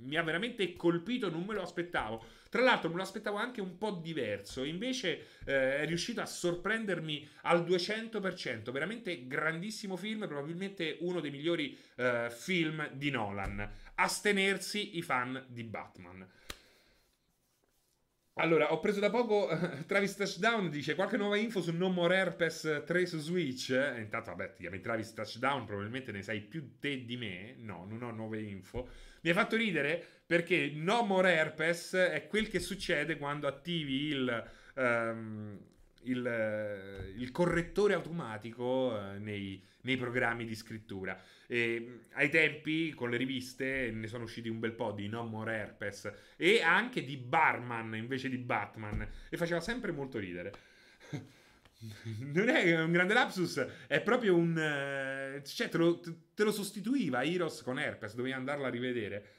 mi 0.01 0.17
ha 0.17 0.23
veramente 0.23 0.75
colpito, 0.75 1.29
non 1.29 1.45
me 1.45 1.55
lo 1.55 1.63
aspettavo. 1.63 2.25
Tra 2.49 2.63
l'altro 2.63 2.89
me 2.89 2.97
lo 2.97 3.03
aspettavo 3.03 3.37
anche 3.37 3.61
un 3.61 3.77
po' 3.77 3.91
diverso, 3.91 4.65
invece 4.65 5.27
eh, 5.45 5.81
è 5.81 5.87
riuscito 5.87 6.21
a 6.23 6.27
sorprendermi 6.27 7.29
al 7.43 7.63
200%, 7.63 8.71
veramente 8.71 9.27
grandissimo 9.27 9.97
film, 9.97 10.27
probabilmente 10.27 10.97
uno 11.01 11.21
dei 11.21 11.31
migliori 11.31 11.77
eh, 11.97 12.29
film 12.31 12.89
di 12.93 13.11
Nolan. 13.11 13.71
Astenersi 13.97 14.97
i 14.97 15.03
fan 15.03 15.45
di 15.49 15.65
Batman. 15.65 16.27
Allora, 18.41 18.73
ho 18.73 18.79
preso 18.79 19.01
da 19.01 19.11
poco 19.11 19.49
Travis 19.87 20.15
Touchdown, 20.15 20.71
dice 20.71 20.95
qualche 20.95 21.17
nuova 21.17 21.37
info 21.37 21.61
su 21.61 21.75
No 21.75 21.89
More 21.89 22.15
Herpes 22.15 22.83
3 22.87 23.07
su 23.07 23.19
Switch. 23.19 23.71
Eh, 23.71 24.01
intanto, 24.01 24.31
vabbè, 24.31 24.53
ti 24.53 24.61
chiami 24.61 24.81
Travis 24.81 25.13
Touchdown, 25.13 25.65
probabilmente 25.65 26.13
ne 26.13 26.23
sai 26.23 26.41
più 26.43 26.79
te 26.79 27.05
di 27.05 27.17
me. 27.17 27.57
No, 27.59 27.85
non 27.89 28.03
ho 28.03 28.13
nuove 28.13 28.41
info. 28.41 28.91
Mi 29.23 29.31
ha 29.31 29.35
fatto 29.35 29.57
ridere 29.57 30.05
perché 30.25 30.71
No 30.73 31.03
More 31.03 31.33
Herpes 31.33 31.95
è 31.95 32.29
quel 32.29 32.49
che 32.49 32.61
succede 32.61 33.17
quando 33.17 33.49
attivi 33.49 34.07
il... 34.07 34.51
Um, 34.75 35.59
il, 36.03 36.27
eh, 36.27 37.13
il, 37.17 37.31
correttore 37.31 37.95
automatico 37.95 38.65
uh, 38.65 39.21
nei, 39.21 39.63
nei, 39.83 39.97
programmi 39.97 40.45
di 40.45 40.55
scrittura. 40.55 41.21
E, 41.47 42.01
ai 42.13 42.29
tempi, 42.31 42.93
con 42.95 43.11
le 43.11 43.17
riviste, 43.17 43.91
ne 43.91 44.07
sono 44.07 44.25
usciti 44.25 44.49
un 44.49 44.59
bel 44.59 44.73
po' 44.73 44.93
di 44.93 45.09
No 45.09 45.25
More 45.25 45.53
Herpes 45.53 46.13
e 46.37 46.63
anche 46.63 47.05
di 47.05 47.17
Barman 47.17 47.97
invece 47.97 48.29
di 48.29 48.39
Batman. 48.39 49.07
E 49.29 49.37
faceva 49.37 49.61
sempre 49.61 49.93
molto 49.93 50.19
ridere. 50.19 50.53
non 52.33 52.49
è 52.49 52.81
un 52.81 52.93
grande 52.93 53.15
lapsus, 53.15 53.65
è 53.87 54.01
proprio 54.01 54.37
un. 54.37 54.51
Uh, 54.51 55.43
cioè, 55.47 55.69
te 55.69 55.79
lo, 55.79 56.01
te 56.35 56.45
lo 56.45 56.53
sostituiva 56.53 57.23
Heroes 57.23 57.63
con 57.63 57.79
Herpes, 57.79 58.15
dovevi 58.15 58.35
andarla 58.35 58.67
a 58.67 58.71
rivedere. 58.71 59.33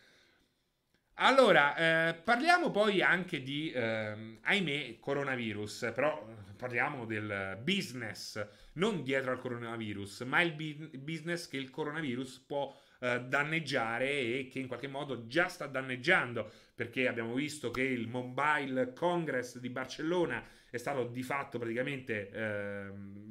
Allora, 1.21 1.75
eh, 1.75 2.13
parliamo 2.13 2.71
poi 2.71 3.01
anche 3.01 3.43
di, 3.43 3.69
eh, 3.71 4.37
ahimè, 4.41 4.99
coronavirus, 4.99 5.91
però 5.93 6.25
parliamo 6.55 7.05
del 7.05 7.59
business, 7.61 8.41
non 8.73 9.03
dietro 9.03 9.31
al 9.31 9.39
coronavirus, 9.39 10.21
ma 10.21 10.41
il 10.41 10.53
business 10.97 11.49
che 11.49 11.57
il 11.57 11.71
coronavirus 11.71 12.45
può 12.47 12.73
eh, 12.99 13.19
danneggiare 13.19 14.09
e 14.09 14.47
che 14.49 14.59
in 14.59 14.67
qualche 14.67 14.87
modo 14.87 15.27
già 15.27 15.49
sta 15.49 15.65
danneggiando, 15.67 16.49
perché 16.73 17.09
abbiamo 17.09 17.33
visto 17.33 17.69
che 17.69 17.83
il 17.83 18.07
Mobile 18.07 18.93
Congress 18.93 19.57
di 19.57 19.69
Barcellona 19.69 20.41
è 20.69 20.77
stato 20.77 21.03
di 21.03 21.23
fatto 21.23 21.59
praticamente 21.59 22.29
ehm, 22.29 23.29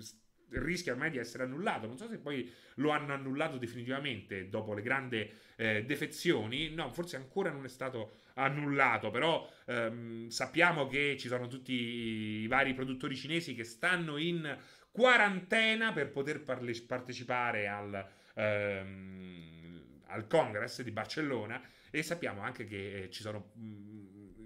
rischia 0.51 0.93
ormai 0.93 1.11
di 1.11 1.19
essere 1.19 1.45
annullato. 1.45 1.87
Non 1.87 1.99
so 1.99 2.09
se 2.09 2.19
poi 2.19 2.51
lo 2.77 2.91
hanno 2.91 3.13
annullato 3.13 3.59
definitivamente 3.59 4.49
dopo 4.49 4.75
le 4.75 4.83
grandi 4.83 5.31
eh, 5.57 5.85
defezioni. 5.85 6.71
No, 6.71 6.91
forse 6.91 7.17
ancora 7.17 7.51
non 7.51 7.65
è 7.65 7.69
stato 7.69 8.13
annullato, 8.35 9.11
però 9.11 9.51
ehm, 9.67 10.29
sappiamo 10.29 10.87
che 10.87 11.17
ci 11.19 11.29
sono 11.29 11.49
tutti 11.49 11.73
i 11.73 12.47
vari 12.47 12.75
produttori 12.75 13.17
cinesi 13.17 13.55
che 13.55 13.65
stanno 13.65 14.17
in 14.17 14.57
quarantena 14.91 15.93
per 15.93 16.11
poter 16.11 16.43
parle- 16.43 16.83
partecipare 16.87 17.69
al, 17.69 18.07
ehm, 18.35 20.03
al 20.07 20.27
Congress 20.27 20.83
di 20.83 20.91
Barcellona 20.91 21.61
e 21.91 22.03
sappiamo 22.03 22.43
anche 22.43 22.65
che 22.65 23.03
eh, 23.03 23.11
ci 23.11 23.23
sono... 23.23 23.51
Mh, 23.55 23.67
mm, 23.67 23.98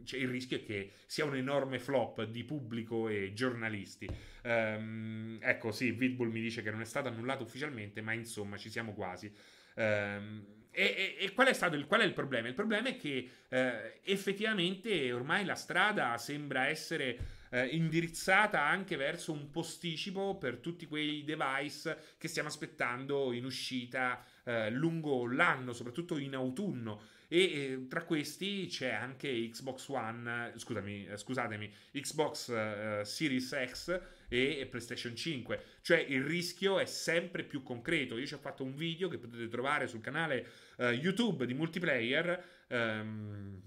cioè 0.04 0.20
il 0.20 0.28
rischio 0.28 0.58
è 0.58 0.62
che 0.62 0.92
sia 1.06 1.24
un 1.24 1.36
enorme 1.36 1.78
flop 1.78 2.24
di 2.24 2.44
pubblico 2.44 3.08
e 3.08 3.32
giornalisti. 3.34 4.08
Um, 4.42 5.38
ecco, 5.40 5.72
sì, 5.72 5.92
Vidbull 5.92 6.30
mi 6.30 6.40
dice 6.40 6.62
che 6.62 6.70
non 6.70 6.80
è 6.80 6.84
stato 6.84 7.08
annullato 7.08 7.42
ufficialmente, 7.42 8.00
ma 8.00 8.12
insomma 8.12 8.56
ci 8.56 8.70
siamo 8.70 8.92
quasi. 8.92 9.32
Um, 9.74 10.44
e, 10.74 11.16
e, 11.18 11.24
e 11.24 11.32
qual, 11.34 11.48
è 11.48 11.74
il, 11.74 11.86
qual 11.86 12.00
è 12.00 12.04
il 12.04 12.14
problema? 12.14 12.48
Il 12.48 12.54
problema 12.54 12.88
è 12.88 12.96
che 12.96 13.28
eh, 13.48 14.00
effettivamente 14.04 15.12
ormai 15.12 15.44
la 15.44 15.54
strada 15.54 16.16
sembra 16.16 16.66
essere 16.66 17.40
eh, 17.50 17.66
indirizzata 17.66 18.64
anche 18.64 18.96
verso 18.96 19.32
un 19.32 19.50
posticipo 19.50 20.38
per 20.38 20.56
tutti 20.56 20.86
quei 20.86 21.24
device 21.24 22.14
che 22.16 22.28
stiamo 22.28 22.48
aspettando 22.48 23.32
in 23.32 23.44
uscita 23.44 24.24
eh, 24.44 24.70
lungo 24.70 25.30
l'anno, 25.30 25.74
soprattutto 25.74 26.16
in 26.16 26.34
autunno. 26.34 27.02
E 27.32 27.38
eh, 27.38 27.86
tra 27.88 28.04
questi 28.04 28.66
c'è 28.66 28.90
anche 28.90 29.48
Xbox 29.48 29.88
One, 29.88 30.52
scusami, 30.54 31.06
eh, 31.06 31.16
scusatemi, 31.16 31.72
Xbox 31.92 32.48
uh, 32.48 33.04
Series 33.04 33.56
X 33.68 34.00
e 34.28 34.66
PlayStation 34.70 35.16
5. 35.16 35.64
Cioè 35.80 35.96
il 35.96 36.22
rischio 36.24 36.78
è 36.78 36.84
sempre 36.84 37.42
più 37.44 37.62
concreto. 37.62 38.18
Io 38.18 38.26
ci 38.26 38.34
ho 38.34 38.38
fatto 38.38 38.64
un 38.64 38.74
video 38.74 39.08
che 39.08 39.16
potete 39.16 39.48
trovare 39.48 39.86
sul 39.86 40.02
canale 40.02 40.46
uh, 40.76 40.88
YouTube 40.88 41.46
di 41.46 41.54
multiplayer. 41.54 42.66
Um, 42.68 43.62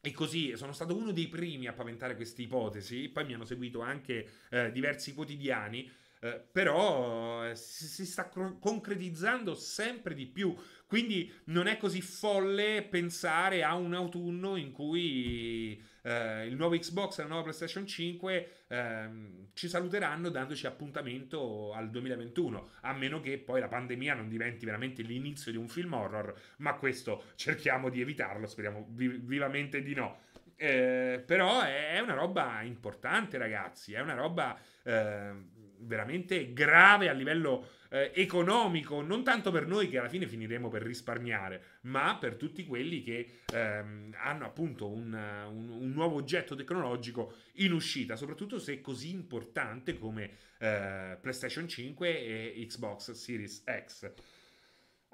e 0.00 0.12
così 0.12 0.56
sono 0.56 0.72
stato 0.72 0.96
uno 0.96 1.10
dei 1.10 1.26
primi 1.26 1.66
a 1.66 1.72
paventare 1.72 2.14
queste 2.14 2.42
ipotesi, 2.42 3.08
poi 3.08 3.24
mi 3.24 3.34
hanno 3.34 3.44
seguito 3.44 3.80
anche 3.82 4.28
eh, 4.50 4.72
diversi 4.72 5.14
quotidiani, 5.14 5.88
eh, 6.20 6.40
però 6.50 7.54
si, 7.54 7.84
si, 7.86 8.04
sta 8.04 8.28
cro- 8.28 8.58
concretizzando 8.58 9.54
sempre 9.54 10.14
di 10.14 10.26
più. 10.26 10.56
Quindi 10.92 11.32
non 11.44 11.68
è 11.68 11.78
così 11.78 12.02
folle 12.02 12.82
pensare 12.82 13.62
a 13.64 13.74
un 13.76 13.94
autunno 13.94 14.56
in 14.56 14.72
cui 14.72 15.82
eh, 16.02 16.44
il 16.46 16.54
nuovo 16.54 16.76
Xbox 16.76 17.16
e 17.16 17.22
la 17.22 17.28
nuova 17.28 17.44
PlayStation 17.44 17.86
5 17.86 18.64
ehm, 18.68 19.46
ci 19.54 19.68
saluteranno 19.68 20.28
dandoci 20.28 20.66
appuntamento 20.66 21.72
al 21.72 21.88
2021, 21.88 22.72
a 22.82 22.92
meno 22.92 23.20
che 23.20 23.38
poi 23.38 23.60
la 23.60 23.68
pandemia 23.68 24.12
non 24.12 24.28
diventi 24.28 24.66
veramente 24.66 25.00
l'inizio 25.00 25.50
di 25.50 25.56
un 25.56 25.66
film 25.66 25.94
horror, 25.94 26.38
ma 26.58 26.74
questo 26.74 27.24
cerchiamo 27.36 27.88
di 27.88 28.02
evitarlo, 28.02 28.46
speriamo 28.46 28.86
vi- 28.90 29.16
vivamente 29.16 29.80
di 29.80 29.94
no. 29.94 30.18
Eh, 30.56 31.24
però 31.26 31.62
è 31.62 32.00
una 32.00 32.12
roba 32.12 32.60
importante, 32.60 33.38
ragazzi. 33.38 33.94
È 33.94 34.00
una 34.00 34.14
roba 34.14 34.60
eh, 34.82 35.32
veramente 35.78 36.52
grave 36.52 37.08
a 37.08 37.12
livello 37.12 37.66
eh, 37.92 38.10
economico, 38.14 39.02
non 39.02 39.22
tanto 39.22 39.50
per 39.50 39.66
noi 39.66 39.88
che 39.88 39.98
alla 39.98 40.08
fine 40.08 40.26
finiremo 40.26 40.68
per 40.68 40.82
risparmiare, 40.82 41.62
ma 41.82 42.16
per 42.18 42.36
tutti 42.36 42.64
quelli 42.64 43.02
che 43.02 43.40
ehm, 43.52 44.14
hanno 44.16 44.46
appunto 44.46 44.88
un, 44.88 45.12
un, 45.12 45.68
un, 45.68 45.90
nuovo 45.92 46.16
oggetto 46.16 46.54
tecnologico 46.54 47.34
in 47.56 47.72
uscita, 47.72 48.16
soprattutto 48.16 48.58
se 48.58 48.80
così 48.80 49.10
importante 49.10 49.98
come 49.98 50.30
eh, 50.58 51.18
PlayStation 51.20 51.68
5 51.68 52.08
e 52.56 52.66
Xbox 52.66 53.10
Series 53.12 53.62
X. 53.86 54.10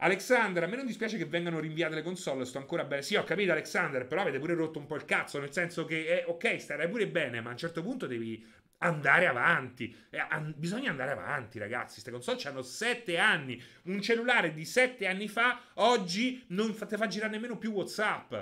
Alexander, 0.00 0.62
a 0.62 0.68
me 0.68 0.76
non 0.76 0.86
dispiace 0.86 1.16
che 1.16 1.24
vengano 1.24 1.58
rinviate 1.58 1.96
le 1.96 2.02
console, 2.02 2.44
sto 2.44 2.58
ancora 2.58 2.84
bene. 2.84 3.02
Sì, 3.02 3.16
ho 3.16 3.24
capito 3.24 3.50
Alexander, 3.50 4.06
però 4.06 4.20
avete 4.20 4.38
pure 4.38 4.54
rotto 4.54 4.78
un 4.78 4.86
po' 4.86 4.94
il 4.94 5.04
cazzo, 5.04 5.40
nel 5.40 5.52
senso 5.52 5.84
che, 5.84 6.20
eh, 6.20 6.24
ok, 6.24 6.60
starai 6.60 6.88
pure 6.88 7.08
bene, 7.08 7.40
ma 7.40 7.48
a 7.48 7.52
un 7.52 7.58
certo 7.58 7.82
punto 7.82 8.06
devi 8.06 8.46
andare 8.78 9.26
avanti. 9.26 9.94
Eh, 10.10 10.18
an- 10.18 10.54
bisogna 10.56 10.90
andare 10.90 11.10
avanti, 11.12 11.58
ragazzi. 11.58 12.00
Queste 12.00 12.10
console 12.10 12.40
hanno 12.44 12.62
7 12.62 13.18
anni. 13.18 13.60
Un 13.84 14.00
cellulare 14.00 14.52
di 14.52 14.64
7 14.64 15.06
anni 15.06 15.28
fa, 15.28 15.60
oggi 15.74 16.44
non 16.48 16.74
fa- 16.74 16.86
fa 16.86 17.06
girare 17.06 17.32
nemmeno 17.32 17.58
più 17.58 17.72
WhatsApp. 17.72 18.34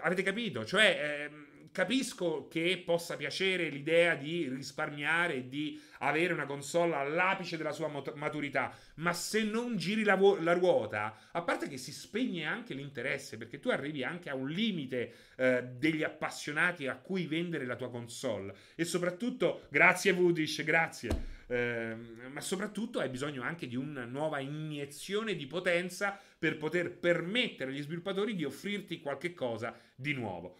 Avete 0.00 0.22
capito? 0.22 0.64
Cioè, 0.64 1.28
ehm, 1.30 1.46
capisco 1.72 2.48
che 2.48 2.82
possa 2.84 3.16
piacere 3.16 3.68
l'idea 3.68 4.14
di 4.14 4.48
risparmiare 4.48 5.34
e 5.34 5.48
di 5.48 5.80
avere 5.98 6.32
una 6.32 6.46
console 6.46 6.94
all'apice 6.94 7.56
della 7.56 7.72
sua 7.72 7.88
maturità, 8.14 8.72
ma 8.96 9.12
se 9.12 9.42
non 9.42 9.76
giri 9.76 10.02
la, 10.02 10.14
vo- 10.14 10.40
la, 10.40 10.52
ruota, 10.52 11.28
a 11.32 11.42
parte 11.42 11.68
che 11.68 11.76
si 11.76 11.92
spegne 11.92 12.44
anche 12.44 12.74
l'interesse, 12.74 13.36
perché 13.36 13.58
tu 13.58 13.68
arrivi 13.68 14.04
anche 14.04 14.30
a 14.30 14.34
un 14.34 14.48
limite 14.48 15.12
eh, 15.36 15.62
degli 15.62 16.02
appassionati 16.02 16.86
a 16.86 16.96
cui 16.96 17.26
vendere 17.26 17.66
la 17.66 17.76
tua 17.76 17.90
console 17.90 18.54
e 18.74 18.84
soprattutto, 18.84 19.66
grazie 19.70 20.12
Vudish, 20.12 20.62
grazie. 20.62 21.36
Eh, 21.50 21.96
ma 22.30 22.40
soprattutto 22.42 23.00
hai 23.00 23.08
bisogno 23.08 23.42
anche 23.42 23.66
di 23.66 23.74
una 23.74 24.04
nuova 24.04 24.38
iniezione 24.38 25.34
di 25.34 25.46
potenza 25.46 26.20
per 26.38 26.58
poter 26.58 26.92
permettere 26.92 27.70
agli 27.70 27.80
sviluppatori 27.80 28.34
di 28.34 28.44
offrirti 28.44 29.00
qualche 29.00 29.32
cosa 29.32 29.74
di 29.94 30.12
nuovo. 30.12 30.58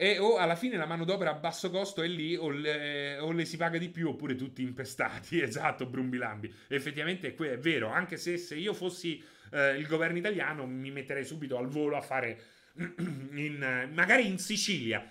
E 0.00 0.18
o 0.18 0.38
alla 0.38 0.56
fine 0.56 0.78
la 0.78 0.86
manodopera 0.86 1.32
a 1.32 1.34
basso 1.34 1.68
costo 1.68 2.00
è 2.00 2.06
lì, 2.06 2.34
o 2.34 2.48
le, 2.48 3.18
o 3.18 3.32
le 3.32 3.44
si 3.44 3.58
paga 3.58 3.76
di 3.76 3.90
più, 3.90 4.08
oppure 4.08 4.34
tutti 4.34 4.62
impestati. 4.62 5.40
esatto, 5.42 5.84
Brumbilambi. 5.84 6.50
Effettivamente 6.68 7.34
è 7.34 7.58
vero, 7.58 7.88
anche 7.88 8.16
se, 8.16 8.38
se 8.38 8.54
io 8.54 8.72
fossi 8.72 9.22
eh, 9.52 9.76
il 9.76 9.86
governo 9.86 10.16
italiano 10.16 10.66
mi 10.66 10.90
metterei 10.90 11.26
subito 11.26 11.58
al 11.58 11.66
volo 11.66 11.98
a 11.98 12.00
fare 12.00 12.40
in, 13.34 13.90
magari 13.92 14.26
in 14.26 14.38
Sicilia, 14.38 15.06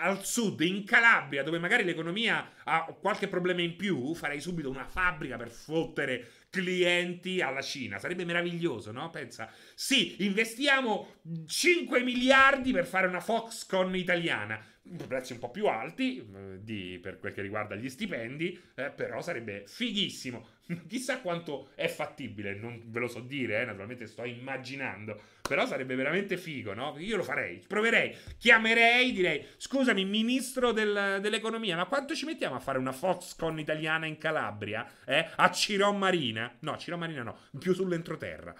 al 0.00 0.24
sud, 0.24 0.60
in 0.62 0.84
Calabria, 0.84 1.42
dove 1.42 1.58
magari 1.58 1.84
l'economia 1.84 2.52
ha 2.64 2.84
qualche 2.98 3.28
problema 3.28 3.60
in 3.60 3.76
più, 3.76 4.14
farei 4.14 4.40
subito 4.40 4.70
una 4.70 4.86
fabbrica 4.86 5.36
per 5.36 5.50
fottere 5.50 6.28
clienti 6.54 7.40
alla 7.40 7.60
Cina. 7.60 7.98
Sarebbe 7.98 8.24
meraviglioso, 8.24 8.92
no? 8.92 9.10
Pensa, 9.10 9.50
sì, 9.74 10.24
investiamo 10.24 11.16
5 11.46 12.00
miliardi 12.02 12.70
per 12.70 12.86
fare 12.86 13.08
una 13.08 13.20
Foxconn 13.20 13.94
italiana 13.94 14.62
prezzi 15.06 15.32
un 15.32 15.38
po' 15.38 15.50
più 15.50 15.66
alti 15.66 16.18
eh, 16.18 16.62
di, 16.62 16.98
per 17.02 17.18
quel 17.18 17.32
che 17.32 17.40
riguarda 17.40 17.74
gli 17.74 17.88
stipendi, 17.88 18.60
eh, 18.74 18.90
però 18.90 19.22
sarebbe 19.22 19.64
fighissimo. 19.66 20.46
Chissà 20.86 21.20
quanto 21.20 21.70
è 21.74 21.88
fattibile, 21.88 22.54
non 22.54 22.82
ve 22.86 23.00
lo 23.00 23.08
so 23.08 23.20
dire, 23.20 23.62
eh, 23.62 23.64
naturalmente 23.64 24.06
sto 24.06 24.24
immaginando, 24.24 25.20
però 25.40 25.66
sarebbe 25.66 25.94
veramente 25.94 26.36
figo, 26.36 26.74
no? 26.74 26.94
Io 26.98 27.16
lo 27.16 27.22
farei, 27.22 27.62
proverei, 27.66 28.14
chiamerei, 28.38 29.12
direi, 29.12 29.44
scusami, 29.56 30.04
ministro 30.04 30.72
del, 30.72 31.18
dell'economia, 31.20 31.76
ma 31.76 31.86
quanto 31.86 32.14
ci 32.14 32.26
mettiamo 32.26 32.56
a 32.56 32.60
fare 32.60 32.78
una 32.78 32.92
Foxconn 32.92 33.58
italiana 33.58 34.06
in 34.06 34.18
Calabria? 34.18 34.86
Eh? 35.04 35.30
A 35.36 35.50
Ciron 35.50 35.98
Marina? 35.98 36.54
No, 36.60 36.76
Ciron 36.76 36.98
Marina 36.98 37.22
no, 37.22 37.38
più 37.58 37.72
sull'entroterra. 37.72 38.54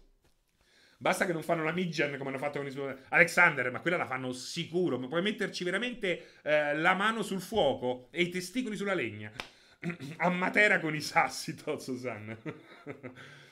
Basta 0.98 1.26
che 1.26 1.34
non 1.34 1.44
fanno 1.44 1.64
la 1.64 1.74
Midgen 1.74 2.18
come 2.18 2.30
hanno 2.30 2.38
fatto 2.40 2.60
con 2.60 2.98
Alexander, 3.10 3.70
ma 3.72 3.82
quella 3.82 3.98
la 3.98 4.06
fanno 4.06 4.32
sicuro. 4.32 4.98
Puoi 4.98 5.22
metterci 5.22 5.64
veramente 5.64 6.40
eh, 6.42 6.76
la 6.76 6.94
mano 6.94 7.22
sul 7.22 7.42
fuoco 7.42 8.08
e 8.12 8.22
i 8.22 8.30
testicoli 8.30 8.76
sulla 8.76 8.94
legna. 8.94 9.32
A 10.18 10.30
Matera 10.30 10.80
con 10.80 10.96
i 10.96 11.02
sassi, 11.02 11.56
Tozzo 11.56 11.98
San. 11.98 12.38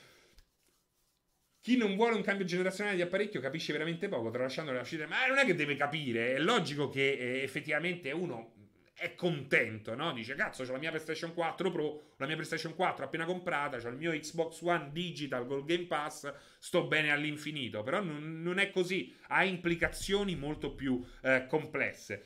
Chi 1.60 1.76
non 1.78 1.96
vuole 1.96 2.14
un 2.14 2.22
cambio 2.22 2.44
generazionale 2.44 2.96
di 2.96 3.02
apparecchio 3.02 3.40
capisce 3.40 3.72
veramente 3.72 4.08
poco, 4.08 4.30
tralasciando 4.30 4.70
le 4.72 4.80
uscite. 4.80 5.06
Ma 5.06 5.26
non 5.26 5.38
è 5.38 5.46
che 5.46 5.54
deve 5.54 5.76
capire, 5.76 6.34
è 6.34 6.38
logico 6.38 6.90
che 6.90 7.12
eh, 7.12 7.42
effettivamente 7.42 8.10
uno 8.10 8.63
è 8.94 9.14
contento, 9.16 9.94
no? 9.94 10.12
Dice, 10.12 10.34
cazzo, 10.34 10.62
ho 10.62 10.72
la 10.72 10.78
mia 10.78 10.90
PlayStation 10.90 11.34
4 11.34 11.70
Pro, 11.70 12.14
la 12.16 12.26
mia 12.26 12.36
PlayStation 12.36 12.74
4 12.74 13.04
appena 13.04 13.24
comprata, 13.24 13.76
ho 13.76 13.88
il 13.88 13.96
mio 13.96 14.12
Xbox 14.12 14.60
One 14.62 14.90
Digital 14.92 15.46
col 15.46 15.64
Game 15.64 15.86
Pass, 15.86 16.32
sto 16.58 16.86
bene 16.86 17.10
all'infinito. 17.10 17.82
Però 17.82 18.02
non, 18.02 18.40
non 18.40 18.58
è 18.58 18.70
così, 18.70 19.14
ha 19.28 19.44
implicazioni 19.44 20.36
molto 20.36 20.74
più 20.74 21.04
eh, 21.22 21.46
complesse. 21.48 22.24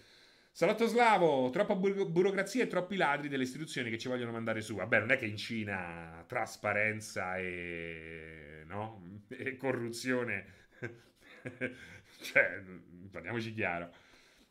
Salotto 0.52 0.86
slavo, 0.86 1.50
troppa 1.50 1.74
bu- 1.74 2.10
burocrazia 2.10 2.64
e 2.64 2.66
troppi 2.66 2.96
ladri 2.96 3.28
delle 3.28 3.44
istituzioni 3.44 3.90
che 3.90 3.98
ci 3.98 4.08
vogliono 4.08 4.32
mandare 4.32 4.60
su. 4.60 4.74
Vabbè, 4.74 4.98
non 4.98 5.10
è 5.12 5.16
che 5.16 5.26
in 5.26 5.36
Cina 5.36 6.24
trasparenza 6.26 7.38
e, 7.38 8.64
no? 8.66 9.20
e 9.28 9.56
corruzione... 9.56 10.66
cioè, 12.20 12.62
parliamoci 13.10 13.54
chiaro. 13.54 13.90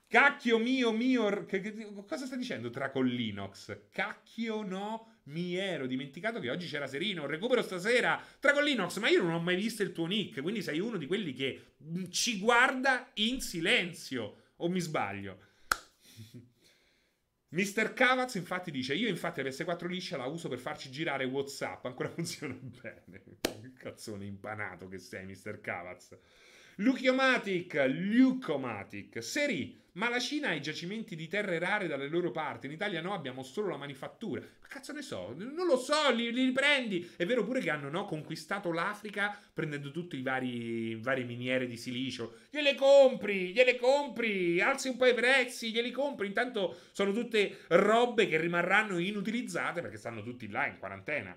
Cacchio 0.10 0.58
mio 0.58 0.94
mio. 0.94 1.46
Che, 1.46 1.60
che, 1.60 1.94
cosa 2.08 2.26
sta 2.26 2.38
dicendo 2.38 2.70
tra 2.70 2.90
con 2.90 3.06
Linux? 3.06 3.88
Cacchio 3.92 4.64
no. 4.64 5.16
Mi 5.24 5.56
ero 5.56 5.86
dimenticato 5.86 6.40
che 6.40 6.50
oggi 6.50 6.66
c'era 6.66 6.88
Serino. 6.88 7.26
Recupero 7.26 7.62
stasera 7.62 8.24
tra 8.40 8.54
con 8.54 8.64
Linux. 8.64 8.98
Ma 9.00 9.10
io 9.10 9.22
non 9.22 9.34
ho 9.34 9.42
mai 9.42 9.58
visto 9.58 9.84
il 9.84 9.92
tuo 9.92 10.06
nick. 10.06 10.42
Quindi 10.42 10.62
sei 10.62 10.80
uno 10.80 10.96
di 10.96 11.08
quelli 11.08 11.34
che 11.34 11.74
ci 12.10 12.40
guarda 12.40 13.12
in 13.16 13.42
silenzio. 13.42 14.44
O 14.58 14.70
mi 14.70 14.80
sbaglio? 14.80 15.40
Mr. 17.50 17.94
Cavaz 17.94 18.36
infatti 18.36 18.72
dice: 18.72 18.94
Io 18.96 19.10
infatti 19.10 19.42
la 19.42 19.50
PS4 19.50 19.88
liscia 19.88 20.16
la 20.16 20.26
uso 20.26 20.48
per 20.48 20.60
farci 20.60 20.90
girare 20.90 21.26
WhatsApp. 21.26 21.84
Ancora 21.84 22.08
funziona 22.16 22.58
bene. 22.62 23.24
Che 23.42 23.74
cazzone 23.74 24.24
impanato 24.24 24.88
che 24.88 25.00
sei, 25.00 25.26
Mr. 25.26 25.60
Cavaz. 25.60 26.18
Leucomatic, 26.80 27.74
Leucomatic, 27.74 29.24
Seri, 29.24 29.76
ma 29.98 30.10
la 30.10 30.20
Cina 30.20 30.50
ha 30.50 30.54
i 30.54 30.62
giacimenti 30.62 31.16
di 31.16 31.28
terre 31.28 31.60
rare 31.60 31.88
dalle 31.88 32.08
loro 32.08 32.32
parti, 32.32 32.68
in 32.68 32.72
Italia 32.72 33.02
no, 33.02 33.14
abbiamo 33.14 33.44
solo 33.44 33.70
la 33.70 33.78
manifattura. 33.78 34.42
Ma 34.42 34.68
cazzo 34.68 34.94
ne 34.94 35.02
so? 35.02 35.34
Non 35.36 35.66
lo 35.66 35.78
so, 35.78 36.12
li, 36.12 36.32
li 36.32 36.46
riprendi. 36.46 37.14
È 37.16 37.26
vero 37.26 37.44
pure 37.44 37.62
che 37.62 37.72
hanno 37.72 37.90
no, 37.90 38.06
conquistato 38.06 38.72
l'Africa 38.72 39.38
prendendo 39.54 39.92
tutte 39.92 40.16
i 40.16 40.22
vari, 40.22 40.96
vari 40.96 41.24
miniere 41.24 41.66
di 41.66 41.78
silicio. 41.78 42.42
Gliele 42.50 42.76
compri, 42.76 43.52
gliele 43.54 43.76
compri, 43.76 44.62
alzi 44.62 44.90
un 44.90 44.98
po' 44.98 45.08
i 45.08 45.16
prezzi, 45.16 45.72
glieli 45.72 45.92
compri. 45.92 46.28
Intanto 46.28 46.78
sono 46.92 47.12
tutte 47.12 47.66
robe 47.70 48.28
che 48.28 48.40
rimarranno 48.40 49.00
inutilizzate 49.00 49.82
perché 49.82 49.98
stanno 49.98 50.22
tutti 50.22 50.48
là 50.48 50.68
in 50.68 50.78
quarantena. 50.78 51.36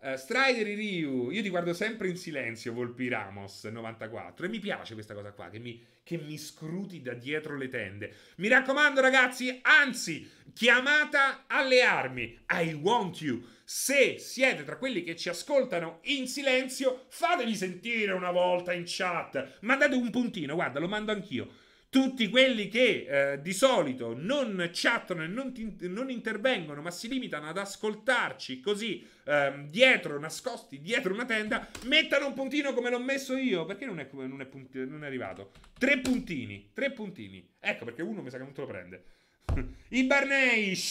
Uh, 0.00 0.14
Strider 0.14 0.64
Ryu, 0.64 1.30
io 1.30 1.42
ti 1.42 1.48
guardo 1.48 1.72
sempre 1.72 2.08
in 2.08 2.16
silenzio, 2.16 2.72
Volpi 2.72 3.08
Ramos 3.08 3.64
94 3.64 4.46
e 4.46 4.48
mi 4.48 4.60
piace 4.60 4.94
questa 4.94 5.12
cosa 5.12 5.32
qua, 5.32 5.48
che 5.48 5.58
mi, 5.58 5.84
che 6.04 6.16
mi 6.18 6.38
scruti 6.38 7.02
da 7.02 7.14
dietro 7.14 7.56
le 7.56 7.68
tende. 7.68 8.14
Mi 8.36 8.46
raccomando 8.46 9.00
ragazzi, 9.00 9.58
anzi, 9.60 10.30
chiamata 10.54 11.46
alle 11.48 11.82
armi, 11.82 12.38
I 12.48 12.74
want 12.74 13.20
you. 13.22 13.44
Se 13.64 14.18
siete 14.20 14.62
tra 14.62 14.76
quelli 14.76 15.02
che 15.02 15.16
ci 15.16 15.30
ascoltano 15.30 15.98
in 16.04 16.28
silenzio, 16.28 17.06
fatevi 17.08 17.56
sentire 17.56 18.12
una 18.12 18.30
volta 18.30 18.72
in 18.72 18.84
chat, 18.86 19.58
mandate 19.62 19.96
un 19.96 20.10
puntino, 20.10 20.54
guarda, 20.54 20.78
lo 20.78 20.86
mando 20.86 21.10
anch'io 21.10 21.66
tutti 21.90 22.28
quelli 22.28 22.68
che 22.68 23.32
eh, 23.32 23.40
di 23.40 23.54
solito 23.54 24.14
non 24.14 24.68
chattano 24.72 25.22
e 25.22 25.26
non, 25.26 25.54
ti, 25.54 25.74
non, 25.88 26.10
intervengono, 26.10 26.82
ma 26.82 26.90
si 26.90 27.08
limitano 27.08 27.48
ad 27.48 27.56
ascoltarci 27.56 28.60
così 28.60 29.06
eh, 29.24 29.64
dietro, 29.68 30.18
nascosti 30.18 30.80
dietro 30.80 31.14
una 31.14 31.24
tenda, 31.24 31.66
mettano 31.84 32.26
un 32.26 32.34
puntino 32.34 32.74
come 32.74 32.90
l'ho 32.90 33.00
messo 33.00 33.36
io. 33.36 33.64
Perché 33.64 33.86
non 33.86 34.00
è, 34.00 34.08
non 34.12 34.40
è, 34.40 34.46
punti, 34.46 34.86
non 34.86 35.02
è 35.02 35.06
arrivato? 35.06 35.52
Tre 35.78 35.98
puntini, 36.00 36.70
tre 36.74 36.92
puntini. 36.92 37.54
Ecco 37.58 37.86
perché 37.86 38.02
uno 38.02 38.20
mi 38.20 38.30
sa 38.30 38.36
che 38.36 38.44
non 38.44 38.52
te 38.52 38.60
lo 38.60 38.66
prende. 38.66 39.04
I 39.88 40.04
Barney. 40.04 40.74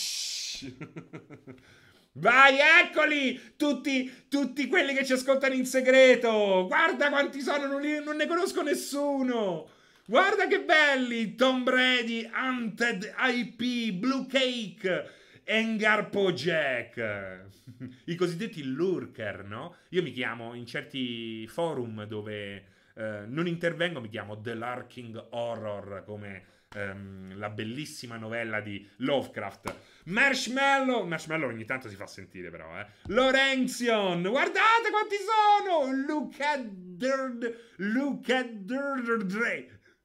Vai, 2.13 2.57
eccoli! 2.83 3.53
Tutti, 3.55 4.25
tutti, 4.27 4.67
quelli 4.67 4.95
che 4.95 5.05
ci 5.05 5.13
ascoltano 5.13 5.53
in 5.53 5.67
segreto! 5.67 6.65
Guarda 6.65 7.09
quanti 7.09 7.41
sono, 7.41 7.67
non, 7.67 7.79
li, 7.79 8.03
non 8.03 8.15
ne 8.15 8.25
conosco 8.25 8.63
nessuno! 8.63 9.75
Guarda 10.09 10.47
che 10.47 10.61
belli! 10.61 11.35
Tom 11.35 11.65
Brady, 11.65 12.29
Hunted 12.33 13.13
IP, 13.29 13.91
Blue 13.91 14.25
Cake, 14.25 15.09
Engarpo 15.43 16.31
Jack. 16.31 16.95
I 18.05 18.15
cosiddetti 18.15 18.63
lurker, 18.63 19.43
no? 19.43 19.75
Io 19.89 20.01
mi 20.01 20.13
chiamo 20.13 20.53
in 20.53 20.65
certi 20.65 21.45
forum 21.47 22.05
dove 22.05 22.63
eh, 22.95 23.23
non 23.27 23.47
intervengo, 23.47 23.99
mi 23.99 24.07
chiamo 24.07 24.39
The 24.39 24.53
Larking 24.53 25.27
Horror, 25.31 26.03
come 26.05 26.45
ehm, 26.73 27.37
la 27.37 27.49
bellissima 27.49 28.15
novella 28.15 28.61
di 28.61 28.87
Lovecraft. 28.99 29.75
Marshmallow, 30.05 31.05
Marshmallow 31.05 31.49
ogni 31.49 31.65
tanto 31.65 31.89
si 31.89 31.97
fa 31.97 32.07
sentire 32.07 32.49
però, 32.49 32.79
eh. 32.79 32.85
Lorenzion, 33.07 34.21
guardate 34.21 34.89
quanti 34.89 35.17
sono! 35.17 35.91
Luca 35.91 36.57
Derd, 36.63 37.73
Luca 37.75 38.41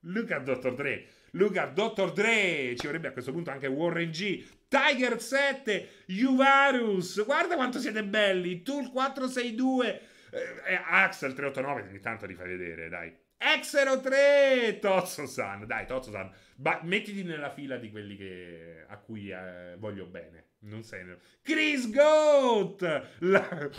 Luca 0.02 0.38
Dr. 0.38 0.74
Dre. 0.74 1.06
Luca 1.32 1.66
Dr. 1.66 2.12
Dre. 2.12 2.74
Ci 2.76 2.86
vorrebbe 2.86 3.08
a 3.08 3.12
questo 3.12 3.32
punto 3.32 3.50
anche 3.50 3.66
Warren 3.66 4.10
G. 4.10 4.44
Tiger 4.68 5.20
7. 5.20 5.88
Juvarus. 6.06 7.24
Guarda 7.24 7.54
quanto 7.54 7.78
siete 7.78 8.04
belli. 8.04 8.62
Tool 8.62 8.90
462. 8.90 10.00
Eh, 10.30 10.80
Axel 10.84 11.34
389. 11.34 11.88
Ogni 11.88 12.00
tanto 12.00 12.26
li 12.26 12.34
fai 12.34 12.48
vedere, 12.48 12.88
dai. 12.88 13.14
Exero 13.36 14.00
3. 14.00 14.78
Tozzo-san. 14.80 15.66
Dai, 15.66 15.86
Tozzo-san. 15.86 16.32
Ba- 16.56 16.80
mettiti 16.84 17.22
nella 17.24 17.50
fila 17.50 17.76
di 17.76 17.90
quelli 17.90 18.16
che, 18.16 18.84
a 18.86 18.96
cui 18.98 19.30
eh, 19.30 19.74
voglio 19.78 20.06
bene. 20.06 20.51
Non 20.64 20.84
sei. 20.84 21.04
Chris 21.42 21.90
Goat! 21.90 22.82
La, 23.18 23.70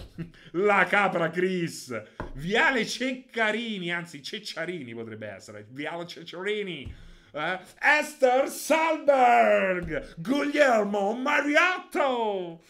la, 0.51 0.85
capra 0.85 1.29
Chris. 1.29 2.01
Viale 2.33 2.85
Ceccarini, 2.85 3.91
anzi 3.91 4.21
Cecciarini 4.21 4.93
potrebbe 4.93 5.27
essere. 5.27 5.65
Viale 5.69 6.05
Ceccarini. 6.05 6.93
Eh? 7.31 7.59
Esther 7.79 8.49
Salberg. 8.49 10.15
Guglielmo 10.17 11.13
Mariotto. 11.13 12.61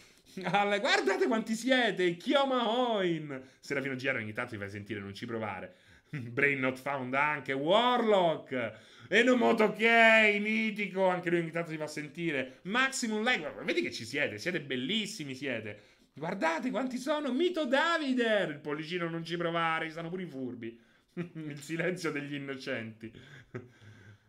Alle, 0.44 0.78
guardate 0.78 1.26
quanti 1.26 1.54
siete. 1.54 2.16
Chioma 2.16 2.68
Hoin. 2.68 3.42
Serafino 3.58 3.96
Giro 3.96 4.18
ogni 4.18 4.32
tanto 4.32 4.52
ti 4.52 4.58
fai 4.58 4.70
sentire, 4.70 5.00
non 5.00 5.14
ci 5.14 5.26
provare. 5.26 5.74
Brain 6.10 6.60
Not 6.60 6.78
Found 6.78 7.14
anche. 7.14 7.52
Warlock. 7.52 8.72
Enomoto 9.08 9.72
Kei, 9.72 10.40
mitico, 10.40 11.06
anche 11.08 11.30
lui 11.30 11.40
ogni 11.40 11.50
tanto 11.50 11.70
si 11.70 11.76
fa 11.76 11.86
sentire. 11.86 12.60
Maximum 12.62 13.22
Like, 13.22 13.54
vedi 13.62 13.82
che 13.82 13.92
ci 13.92 14.04
siete, 14.04 14.38
siete 14.38 14.60
bellissimi, 14.60 15.34
siete. 15.34 15.80
Guardate 16.14 16.70
quanti 16.70 16.96
sono, 16.96 17.32
Mito 17.32 17.66
Davider, 17.66 18.50
il 18.50 18.60
pollicino 18.60 19.08
non 19.08 19.24
ci 19.24 19.36
provare, 19.36 19.90
stanno 19.90 20.08
pure 20.08 20.22
i 20.22 20.26
furbi. 20.26 20.80
il 21.14 21.60
silenzio 21.60 22.10
degli 22.10 22.34
innocenti. 22.34 23.12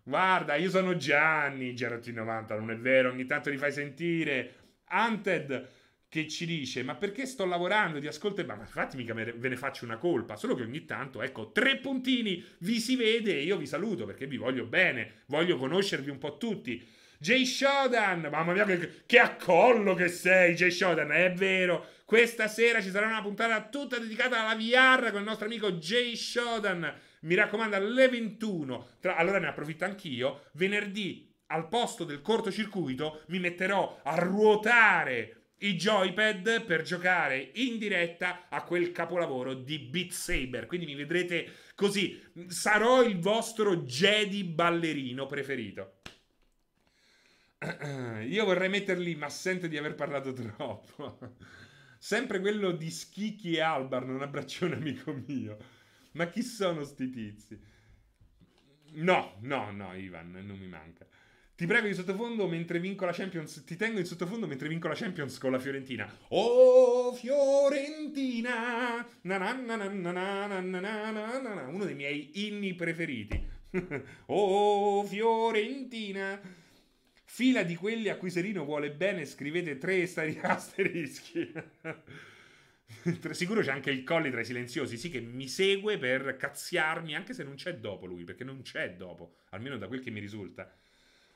Guarda, 0.04 0.56
io 0.56 0.70
sono 0.70 0.96
Gianni, 0.98 1.74
Gerotti 1.74 2.12
90, 2.12 2.56
non 2.56 2.72
è 2.72 2.78
vero, 2.78 3.10
ogni 3.10 3.26
tanto 3.26 3.50
li 3.50 3.58
fai 3.58 3.72
sentire. 3.72 4.54
Hunted, 4.90 5.68
che 6.16 6.30
ci 6.30 6.46
dice 6.46 6.82
ma 6.82 6.96
perché 6.96 7.26
sto 7.26 7.46
lavorando 7.46 8.00
ti 8.00 8.08
ascolto? 8.08 8.46
Ma 8.46 8.56
infatti 8.56 8.96
mica 8.96 9.14
ve 9.14 9.50
ne 9.50 9.58
faccio 9.58 9.84
una 9.84 9.98
colpa 9.98 10.38
solo 10.38 10.56
che 10.56 10.64
ogni 10.64 10.86
tanto 10.86 11.22
ecco 11.22 11.52
tre 11.52 11.76
puntini 11.78 12.42
vi 12.60 12.80
si 12.80 12.96
vede 12.96 13.38
e 13.38 13.44
io 13.44 13.58
vi 13.58 13.66
saluto 13.66 14.06
perché 14.06 14.26
vi 14.26 14.38
voglio 14.38 14.66
bene 14.66 15.24
voglio 15.26 15.58
conoscervi 15.58 16.10
un 16.10 16.18
po' 16.18 16.38
tutti. 16.38 16.88
Jay 17.18 17.46
Shodan 17.46 18.28
mamma 18.32 18.54
mia 18.54 18.64
che, 18.64 19.04
che 19.06 19.20
accollo 19.20 19.94
che 19.94 20.08
sei 20.08 20.54
Jay 20.56 20.72
Shodan 20.72 21.12
è 21.12 21.34
vero. 21.34 21.88
Questa 22.06 22.48
sera 22.48 22.82
ci 22.82 22.92
sarà 22.92 23.08
una 23.08 23.22
puntata 23.22 23.68
tutta 23.68 23.98
dedicata 23.98 24.42
alla 24.42 24.56
VR 24.56 25.12
con 25.12 25.20
il 25.20 25.28
nostro 25.28 25.48
amico 25.48 25.74
Jay 25.74 26.16
Shodan. 26.16 26.94
Mi 27.22 27.36
raccomando 27.36 27.76
alle 27.76 28.08
21 28.08 28.90
Tra, 29.02 29.16
allora 29.16 29.40
ne 29.40 29.48
approfitto 29.48 29.84
anch'io 29.84 30.46
venerdì 30.54 31.34
al 31.48 31.68
posto 31.68 32.04
del 32.04 32.22
cortocircuito 32.22 33.24
mi 33.28 33.40
metterò 33.40 34.00
a 34.04 34.16
ruotare 34.16 35.45
i 35.60 35.76
joypad 35.76 36.66
per 36.66 36.82
giocare 36.82 37.52
in 37.56 37.78
diretta 37.78 38.48
a 38.50 38.64
quel 38.64 38.92
capolavoro 38.92 39.54
di 39.54 39.80
Beat 39.80 40.12
Saber. 40.12 40.66
Quindi 40.66 40.86
mi 40.86 40.96
vedrete 40.96 41.50
così. 41.76 42.22
Sarò 42.48 43.04
il 43.04 43.20
vostro 43.20 43.78
Jedi 43.78 44.44
ballerino 44.44 45.26
preferito. 45.26 46.02
Io 48.28 48.46
vorrei 48.46 48.70
metterli, 48.70 49.16
ma 49.16 49.30
sento 49.30 49.68
di 49.68 49.78
aver 49.78 49.96
parlato 49.96 50.34
troppo. 50.34 51.20
Sempre 51.98 52.40
quello 52.40 52.72
di 52.72 52.92
Schicchi 52.92 53.56
e 53.56 53.62
Albar, 53.62 54.06
non 54.06 54.22
abbraccione 54.22 54.76
amico 54.76 55.14
mio. 55.14 55.58
Ma 56.12 56.28
chi 56.28 56.44
sono 56.44 56.84
sti 56.84 57.10
tizi? 57.10 57.60
No, 58.96 59.38
no, 59.42 59.72
no, 59.72 59.94
Ivan, 59.96 60.32
non 60.32 60.58
mi 60.58 60.68
manca. 60.68 61.06
Ti 61.56 61.66
prego 61.68 61.88
di 61.88 61.94
sottofondo 61.94 62.48
mentre 62.48 62.82
vinco 62.82 63.06
la 63.06 63.14
Champions. 63.14 63.64
Ti 63.64 63.78
tengo 63.78 64.00
in 64.00 64.06
sottofondo 64.06 64.46
mentre 64.46 64.68
vinco 64.68 64.90
la 64.90 64.94
Champions 64.94 65.38
con 65.38 65.52
la 65.52 65.60
Fiorentina. 65.60 66.06
Oh, 66.28 67.14
Fiorentina! 67.14 69.08
Uno 71.68 71.86
dei 71.86 71.96
miei 71.96 72.46
inni 72.46 72.74
preferiti. 72.74 73.42
oh, 74.26 75.06
Fiorentina! 75.06 76.42
Fila 77.24 77.64
di 77.64 77.76
quelli 77.76 78.10
a 78.10 78.18
cui 78.18 78.30
Serino 78.30 78.66
vuole 78.66 78.92
bene, 78.92 79.26
scrivete 79.26 79.78
tre 79.78 80.04
asterischi. 80.42 81.54
Sicuro 83.32 83.62
c'è 83.62 83.72
anche 83.72 83.92
il 83.92 84.04
Colli 84.04 84.30
tra 84.30 84.42
i 84.42 84.46
silenziosi, 84.46 84.98
sì, 84.98 85.10
che 85.10 85.22
mi 85.22 85.48
segue 85.48 85.98
per 85.98 86.36
cazziarmi, 86.36 87.16
anche 87.16 87.34
se 87.34 87.44
non 87.44 87.56
c'è 87.56 87.78
dopo 87.78 88.06
lui, 88.06 88.26
perché 88.26 88.44
non 88.44 88.62
c'è 88.62 88.96
dopo, 88.96 89.36
almeno 89.52 89.78
da 89.78 89.88
quel 89.88 90.02
che 90.02 90.12
mi 90.12 90.20
risulta. 90.20 90.70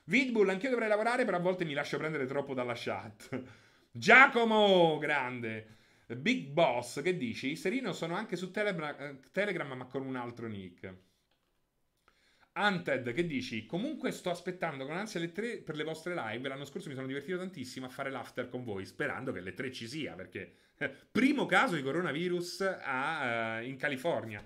Vidbull, 0.04 0.48
anch'io 0.48 0.70
dovrei 0.70 0.88
lavorare, 0.88 1.24
però 1.24 1.36
a 1.36 1.40
volte 1.40 1.64
mi 1.64 1.74
lascio 1.74 1.98
prendere 1.98 2.26
troppo 2.26 2.54
dalla 2.54 2.74
chat. 2.76 3.42
Giacomo, 3.92 4.98
grande. 4.98 5.76
Big 6.16 6.48
Boss, 6.48 7.02
che 7.02 7.16
dici? 7.16 7.54
Serino 7.54 7.92
sono 7.92 8.14
anche 8.14 8.36
su 8.36 8.50
Telegram, 8.50 9.20
Telegram 9.30 9.72
ma 9.72 9.86
con 9.86 10.04
un 10.04 10.16
altro 10.16 10.48
nick. 10.48 10.94
Anted, 12.52 13.12
che 13.12 13.26
dici? 13.26 13.64
Comunque 13.64 14.10
sto 14.10 14.30
aspettando 14.30 14.84
con 14.84 14.96
ansia 14.96 15.20
le 15.20 15.30
tre 15.30 15.58
per 15.58 15.76
le 15.76 15.84
vostre 15.84 16.14
live. 16.14 16.48
L'anno 16.48 16.64
scorso 16.64 16.88
mi 16.88 16.94
sono 16.94 17.06
divertito 17.06 17.38
tantissimo 17.38 17.86
a 17.86 17.90
fare 17.90 18.10
l'after 18.10 18.48
con 18.48 18.64
voi, 18.64 18.84
sperando 18.84 19.32
che 19.32 19.40
le 19.40 19.54
tre 19.54 19.70
ci 19.70 19.86
sia, 19.86 20.14
perché 20.14 20.52
primo 21.10 21.46
caso 21.46 21.76
di 21.76 21.82
coronavirus 21.82 22.78
a, 22.82 23.58
uh, 23.60 23.64
in 23.64 23.76
California. 23.76 24.42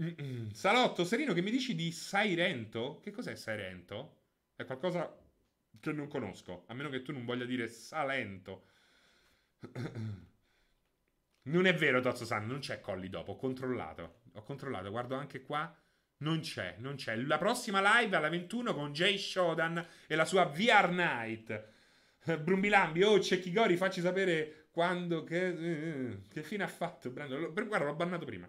Mm-mm. 0.00 0.50
Salotto, 0.50 1.04
Serino, 1.04 1.32
che 1.32 1.40
mi 1.40 1.50
dici 1.50 1.74
di 1.74 1.90
Sairento? 1.90 3.00
Che 3.02 3.12
cos'è 3.12 3.34
Sairento? 3.34 4.23
È 4.56 4.64
qualcosa 4.64 5.16
che 5.80 5.92
non 5.92 6.08
conosco, 6.08 6.64
a 6.68 6.74
meno 6.74 6.88
che 6.88 7.02
tu 7.02 7.12
non 7.12 7.24
voglia 7.24 7.44
dire 7.44 7.68
Salento. 7.68 8.66
Non 11.46 11.66
è 11.66 11.74
vero, 11.74 12.00
Tozzo 12.00 12.24
San, 12.24 12.46
non 12.46 12.60
c'è 12.60 12.80
Colli 12.80 13.10
dopo, 13.10 13.32
ho 13.32 13.36
controllato. 13.36 14.20
Ho 14.32 14.42
controllato, 14.44 14.90
guardo 14.90 15.14
anche 15.14 15.42
qua. 15.42 15.76
Non 16.18 16.40
c'è, 16.40 16.76
non 16.78 16.94
c'è. 16.94 17.16
La 17.16 17.36
prossima 17.36 18.00
live 18.00 18.16
alla 18.16 18.30
21 18.30 18.72
con 18.72 18.92
Jay 18.92 19.18
Shodan 19.18 19.86
e 20.06 20.14
la 20.14 20.24
sua 20.24 20.44
VR 20.44 20.88
Night. 20.90 21.72
Brumbilambi, 22.40 23.02
oh 23.02 23.20
Cecchigori, 23.20 23.76
facci 23.76 24.00
sapere 24.00 24.68
quando, 24.70 25.22
che, 25.22 26.22
che 26.30 26.42
fine 26.42 26.64
ha 26.64 26.68
fatto 26.68 27.10
Brando. 27.10 27.52
Guarda, 27.52 27.84
l'ho 27.84 27.94
bannato 27.94 28.24
prima. 28.24 28.48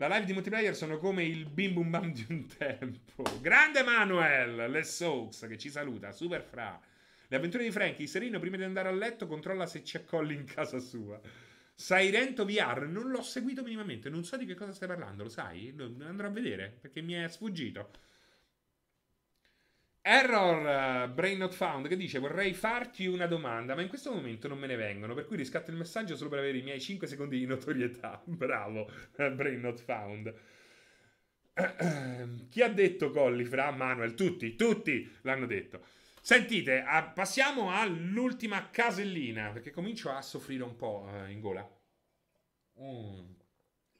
La 0.00 0.06
live 0.06 0.26
di 0.26 0.32
multiplayer 0.32 0.76
sono 0.76 0.96
come 0.96 1.24
il 1.24 1.44
bim 1.44 1.72
bum 1.72 1.90
bam 1.90 2.12
di 2.12 2.24
un 2.28 2.46
tempo. 2.56 3.24
Grande 3.40 3.82
Manuel, 3.82 4.70
le 4.70 4.84
Soaks 4.84 5.44
che 5.48 5.58
ci 5.58 5.70
saluta, 5.70 6.12
super 6.12 6.40
fra. 6.40 6.80
Le 7.26 7.36
avventure 7.36 7.64
di 7.64 7.72
Frankie, 7.72 8.06
Serino 8.06 8.38
prima 8.38 8.56
di 8.56 8.62
andare 8.62 8.86
a 8.86 8.92
letto 8.92 9.26
controlla 9.26 9.66
se 9.66 9.82
c'è 9.82 10.04
Colli 10.04 10.34
in 10.34 10.44
casa 10.44 10.78
sua. 10.78 11.20
Sairento 11.74 12.44
VR, 12.44 12.86
non 12.86 13.10
l'ho 13.10 13.22
seguito 13.22 13.64
minimamente, 13.64 14.08
non 14.08 14.22
so 14.22 14.36
di 14.36 14.46
che 14.46 14.54
cosa 14.54 14.72
stai 14.72 14.86
parlando, 14.86 15.24
lo 15.24 15.28
sai? 15.28 15.74
Andrò 15.76 16.28
a 16.28 16.30
vedere 16.30 16.78
perché 16.80 17.02
mi 17.02 17.14
è 17.14 17.26
sfuggito. 17.26 17.90
Error 20.00 21.06
uh, 21.06 21.12
Brain 21.12 21.38
Not 21.38 21.52
Found 21.54 21.88
che 21.88 21.96
dice 21.96 22.18
vorrei 22.18 22.54
farti 22.54 23.06
una 23.06 23.26
domanda 23.26 23.74
ma 23.74 23.82
in 23.82 23.88
questo 23.88 24.12
momento 24.12 24.48
non 24.48 24.58
me 24.58 24.66
ne 24.66 24.76
vengono 24.76 25.14
per 25.14 25.26
cui 25.26 25.36
riscatto 25.36 25.70
il 25.70 25.76
messaggio 25.76 26.16
solo 26.16 26.30
per 26.30 26.38
avere 26.38 26.58
i 26.58 26.62
miei 26.62 26.80
5 26.80 27.06
secondi 27.06 27.38
di 27.38 27.46
notorietà. 27.46 28.22
Bravo 28.24 28.90
Brain 29.16 29.60
Not 29.60 29.80
Found. 29.80 30.34
Chi 32.48 32.62
ha 32.62 32.68
detto 32.68 33.10
Colli 33.10 33.44
fra 33.44 33.70
Manuel 33.70 34.14
tutti 34.14 34.56
tutti 34.56 35.10
l'hanno 35.22 35.46
detto. 35.46 35.84
Sentite 36.20 36.82
a, 36.82 37.02
passiamo 37.04 37.72
all'ultima 37.72 38.70
casellina 38.70 39.50
perché 39.50 39.70
comincio 39.70 40.10
a 40.10 40.22
soffrire 40.22 40.62
un 40.62 40.76
po' 40.76 41.08
uh, 41.10 41.30
in 41.30 41.40
gola. 41.40 41.68
Mm. 42.80 43.36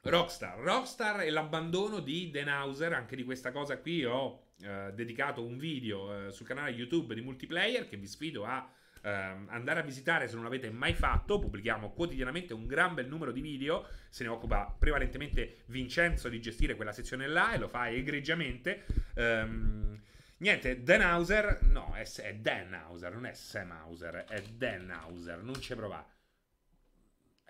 Rockstar 0.01 0.57
Rockstar 0.59 1.21
e 1.21 1.29
l'abbandono 1.29 1.99
di 1.99 2.29
Den 2.29 2.47
Hauser 2.47 2.93
anche 2.93 3.15
di 3.15 3.23
questa 3.23 3.51
cosa 3.51 3.77
qui 3.79 4.05
ho 4.05 4.48
eh, 4.61 4.91
dedicato 4.93 5.43
un 5.43 5.57
video 5.57 6.27
eh, 6.27 6.31
sul 6.31 6.45
canale 6.45 6.71
YouTube 6.71 7.13
di 7.15 7.21
multiplayer 7.21 7.87
che 7.87 7.97
vi 7.97 8.07
sfido 8.07 8.45
a 8.45 8.69
eh, 9.01 9.09
andare 9.09 9.79
a 9.79 9.83
visitare 9.83 10.27
se 10.27 10.35
non 10.35 10.43
l'avete 10.43 10.69
mai 10.69 10.93
fatto. 10.93 11.39
Pubblichiamo 11.39 11.91
quotidianamente 11.91 12.53
un 12.53 12.67
gran 12.67 12.93
bel 12.93 13.07
numero 13.07 13.31
di 13.31 13.41
video. 13.41 13.87
Se 14.09 14.23
ne 14.23 14.29
occupa 14.29 14.75
prevalentemente 14.77 15.59
Vincenzo 15.67 16.29
di 16.29 16.41
gestire 16.41 16.75
quella 16.75 16.91
sezione 16.91 17.27
là 17.27 17.53
e 17.53 17.57
lo 17.57 17.67
fa 17.67 17.89
egregiamente. 17.89 18.85
Um, 19.15 19.99
niente, 20.37 20.83
Dan 20.83 21.01
Hauser, 21.01 21.59
no, 21.63 21.93
è, 21.93 22.05
è 22.21 22.35
Dan 22.35 22.73
Hauser, 22.73 23.13
non 23.13 23.25
è 23.25 23.33
Sam 23.33 23.71
Hauser, 23.71 24.25
è 24.27 24.41
Dan 24.41 24.89
Hauser, 24.89 25.41
non 25.41 25.59
ci 25.61 25.75
provare. 25.75 26.18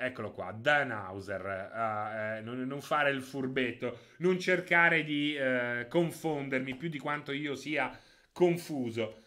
Eccolo 0.01 0.31
qua, 0.31 0.53
Dan 0.53 0.91
Hauser, 0.91 1.41
uh, 1.43 2.37
eh, 2.37 2.41
non, 2.41 2.61
non, 2.61 2.79
fare 2.79 3.09
il 3.11 3.21
furbetto, 3.21 4.13
non 4.19 4.39
cercare 4.39 5.03
di 5.03 5.35
uh, 5.35 5.89
confondermi 5.89 6.77
più 6.77 6.87
di 6.87 6.97
quanto 6.97 7.33
io 7.33 7.53
sia 7.53 7.99
confuso. 8.31 9.23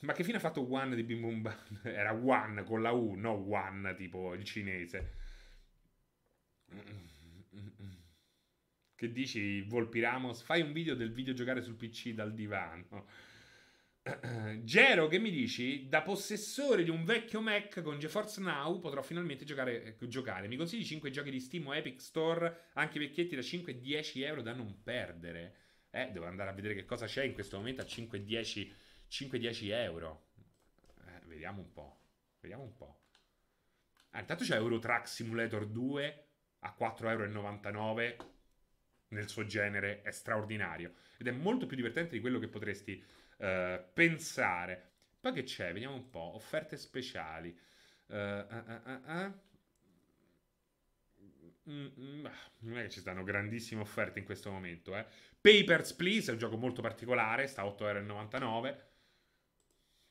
Ma 0.00 0.12
che 0.12 0.24
fine 0.24 0.38
ha 0.38 0.40
fatto 0.40 0.68
One 0.68 0.96
di 0.96 1.04
Bim 1.04 1.20
Bum 1.20 1.56
Era 1.84 2.12
One 2.12 2.64
con 2.64 2.82
la 2.82 2.90
U, 2.90 3.14
no 3.14 3.34
One 3.34 3.94
tipo 3.94 4.34
il 4.34 4.42
cinese. 4.42 5.12
Che 8.96 9.12
dici, 9.12 9.62
Volpi 9.62 10.00
Ramos? 10.00 10.42
Fai 10.42 10.60
un 10.60 10.72
video 10.72 10.96
del 10.96 11.12
video 11.12 11.34
giocare 11.34 11.62
sul 11.62 11.76
PC 11.76 12.14
dal 12.14 12.34
divano. 12.34 13.06
Gero, 14.64 15.08
che 15.08 15.18
mi 15.18 15.30
dici? 15.30 15.86
Da 15.88 16.00
possessore 16.00 16.84
di 16.84 16.90
un 16.90 17.04
vecchio 17.04 17.42
Mac 17.42 17.82
con 17.82 17.98
GeForce 17.98 18.40
Now 18.40 18.80
potrò 18.80 19.02
finalmente 19.02 19.44
giocare, 19.44 19.96
giocare. 20.00 20.48
Mi 20.48 20.56
consigli 20.56 20.84
5 20.84 21.10
giochi 21.10 21.30
di 21.30 21.38
Steam 21.38 21.66
o 21.66 21.74
Epic 21.74 22.00
Store, 22.00 22.68
anche 22.74 22.98
vecchietti 22.98 23.34
da 23.34 23.42
5-10 23.42 24.24
euro 24.24 24.40
da 24.40 24.54
non 24.54 24.82
perdere? 24.82 25.56
Eh, 25.90 26.10
devo 26.12 26.24
andare 26.26 26.48
a 26.50 26.54
vedere 26.54 26.74
che 26.74 26.86
cosa 26.86 27.04
c'è 27.06 27.24
in 27.24 27.34
questo 27.34 27.58
momento 27.58 27.82
a 27.82 27.84
5-10 27.84 29.70
euro. 29.72 30.28
Eh, 31.06 31.20
vediamo 31.26 31.60
un 31.60 31.72
po'. 31.72 32.00
Vediamo 32.40 32.62
un 32.62 32.74
po'. 32.74 33.02
Ah, 34.12 34.20
intanto 34.20 34.44
c'è 34.44 34.56
Eurotrack 34.56 35.06
Simulator 35.08 35.66
2 35.66 36.26
a 36.60 36.74
4,99 36.78 38.00
euro. 38.00 38.38
Nel 39.08 39.28
suo 39.28 39.44
genere 39.44 40.02
è 40.02 40.12
straordinario. 40.12 40.94
Ed 41.18 41.26
è 41.26 41.32
molto 41.32 41.66
più 41.66 41.74
divertente 41.74 42.12
di 42.12 42.20
quello 42.20 42.38
che 42.38 42.46
potresti 42.46 43.04
eh, 43.40 43.84
pensare. 43.92 44.92
Poi 45.20 45.32
che 45.32 45.42
c'è? 45.42 45.72
Vediamo 45.72 45.94
un 45.94 46.10
po'. 46.10 46.34
Offerte 46.34 46.76
speciali. 46.76 47.56
Uh, 48.06 48.14
uh, 48.14 48.90
uh, 49.06 49.32
non 51.64 52.78
è 52.78 52.82
che 52.82 52.90
ci 52.90 53.00
stanno 53.00 53.22
grandissime 53.22 53.80
offerte 53.80 54.18
in 54.18 54.24
questo 54.24 54.50
momento. 54.50 54.96
Eh. 54.96 55.06
Papers, 55.40 55.94
Please 55.94 56.30
è 56.30 56.32
un 56.32 56.38
gioco 56.38 56.56
molto 56.56 56.82
particolare, 56.82 57.46
sta 57.46 57.62
a 57.62 57.66
8,99€. 57.66 58.76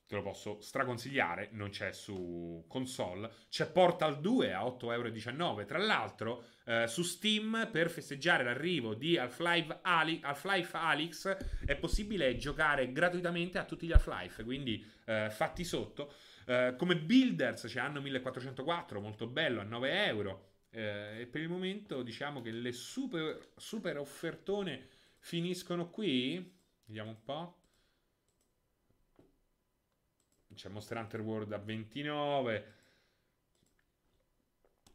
Te 0.09 0.15
lo 0.15 0.23
posso 0.23 0.59
straconsigliare, 0.59 1.49
non 1.51 1.69
c'è 1.69 1.91
su 1.91 2.65
console. 2.67 3.29
C'è 3.47 3.69
Portal 3.69 4.19
2 4.19 4.53
a 4.53 4.63
8,19€. 4.65 5.65
Tra 5.67 5.77
l'altro, 5.77 6.45
eh, 6.65 6.87
su 6.87 7.03
Steam 7.03 7.69
per 7.71 7.91
festeggiare 7.91 8.43
l'arrivo 8.43 8.95
di 8.95 9.19
Half-Life, 9.19 9.77
Ali- 9.83 10.19
Half-Life 10.19 10.75
Alyx 10.75 11.37
è 11.63 11.75
possibile 11.75 12.35
giocare 12.37 12.91
gratuitamente 12.91 13.59
a 13.59 13.65
tutti 13.65 13.85
gli 13.85 13.91
Half-Life, 13.91 14.43
quindi 14.43 14.83
eh, 15.05 15.29
fatti 15.29 15.63
sotto. 15.63 16.11
Uh, 16.47 16.75
come 16.75 16.97
Builders 16.97 17.65
c'è 17.67 17.79
anno 17.79 18.01
1404, 18.01 18.99
molto 18.99 19.27
bello, 19.27 19.61
a 19.61 19.63
9 19.63 20.05
euro. 20.07 20.47
Uh, 20.71 21.19
e 21.19 21.27
per 21.29 21.41
il 21.41 21.49
momento 21.49 22.01
diciamo 22.01 22.41
che 22.41 22.49
le 22.49 22.71
super, 22.71 23.51
super 23.57 23.99
offertone 23.99 24.87
finiscono 25.19 25.91
qui. 25.91 26.51
Vediamo 26.85 27.11
un 27.11 27.23
po'. 27.23 27.58
C'è 30.59 30.67
Monster 30.67 30.97
Hunter 30.97 31.21
World 31.21 31.53
a 31.53 31.57
29. 31.57 32.73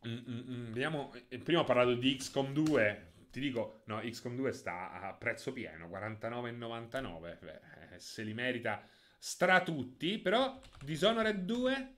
Mm-mm-mm. 0.06 0.66
Vediamo, 0.66 1.10
eh, 1.28 1.38
prima 1.38 1.60
ho 1.60 1.64
parlato 1.64 1.94
di 1.94 2.16
XCOM 2.16 2.52
2. 2.52 3.12
Ti 3.30 3.40
dico, 3.40 3.80
no, 3.86 4.00
XCOM 4.00 4.36
2 4.36 4.52
sta 4.52 4.92
a 4.92 5.14
prezzo 5.14 5.54
pieno, 5.54 5.88
49,99. 5.88 7.38
Beh, 7.40 7.60
eh, 7.94 7.98
se 7.98 8.24
li 8.24 8.34
merita 8.34 8.86
stra 9.16 9.62
tutti. 9.62 10.18
Però 10.18 10.60
Dishonored 10.82 11.46
2 11.46 11.94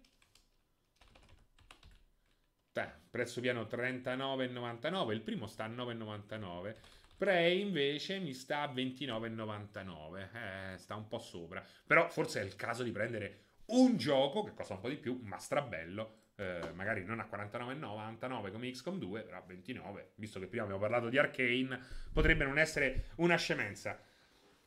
Beh, 2.70 2.90
prezzo 3.10 3.40
pieno 3.40 3.62
39,99. 3.62 5.12
Il 5.12 5.22
primo 5.22 5.48
sta 5.48 5.64
a 5.64 5.68
9,99. 5.68 6.76
Prey 7.16 7.62
invece 7.62 8.20
mi 8.20 8.32
sta 8.32 8.60
a 8.60 8.72
29,99. 8.72 10.74
Eh, 10.74 10.78
sta 10.78 10.94
un 10.94 11.08
po' 11.08 11.18
sopra. 11.18 11.66
Però 11.84 12.08
forse 12.10 12.42
è 12.42 12.44
il 12.44 12.54
caso 12.54 12.84
di 12.84 12.92
prendere 12.92 13.45
un 13.66 13.96
gioco 13.96 14.44
che 14.44 14.54
costa 14.54 14.74
un 14.74 14.80
po' 14.80 14.88
di 14.88 14.96
più, 14.96 15.20
ma 15.22 15.38
strabello. 15.38 16.24
Eh, 16.36 16.70
magari 16.74 17.02
non 17.04 17.20
a 17.20 17.28
49,99 17.30 18.52
come 18.52 18.70
XCOM 18.70 18.98
2, 18.98 19.22
però 19.22 19.38
a 19.38 19.42
29. 19.46 20.10
Visto 20.16 20.38
che 20.38 20.46
prima 20.46 20.64
abbiamo 20.64 20.80
parlato 20.80 21.08
di 21.08 21.18
Arcane, 21.18 21.80
potrebbe 22.12 22.44
non 22.44 22.58
essere 22.58 23.06
una 23.16 23.36
scemenza. 23.36 23.98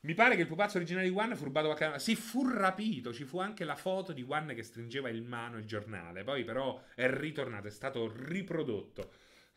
Mi 0.01 0.13
pare 0.13 0.35
che 0.35 0.41
il 0.41 0.47
pupazzo 0.47 0.77
originale 0.77 1.09
di 1.09 1.15
One 1.15 1.35
fu 1.35 1.43
rubato 1.43 1.73
qualche 1.73 1.99
Sì, 1.99 2.15
fu 2.15 2.47
rapito. 2.47 3.13
Ci 3.13 3.25
fu 3.25 3.39
anche 3.39 3.65
la 3.65 3.75
foto 3.75 4.13
di 4.13 4.25
One 4.27 4.53
che 4.53 4.63
stringeva 4.63 5.09
in 5.09 5.25
mano 5.25 5.57
il 5.57 5.65
giornale. 5.65 6.23
Poi, 6.23 6.43
però, 6.43 6.81
è 6.95 7.09
ritornato, 7.09 7.67
è 7.67 7.71
stato 7.71 8.11
riprodotto. 8.15 9.11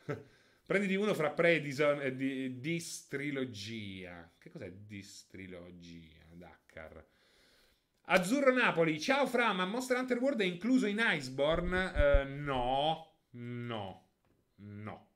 Prenditi 0.67 0.95
uno 0.97 1.15
fra 1.15 1.31
Prey 1.31 1.63
e 2.01 2.17
di- 2.17 2.61
Distrilogia. 2.61 4.31
Che 4.37 4.51
cos'è 4.51 4.71
Distrilogia? 4.73 6.25
Dakar. 6.33 7.05
Azzurro 8.07 8.53
Napoli, 8.53 9.01
ciao 9.01 9.27
Fra, 9.27 9.53
ma 9.53 9.65
Monster 9.65 9.97
Hunter 9.97 10.19
World 10.19 10.41
è 10.41 10.45
incluso 10.45 10.87
in 10.87 11.01
Iceborne? 11.01 12.25
Uh, 12.25 12.43
no, 12.43 13.15
no, 13.31 14.09
no, 14.57 15.09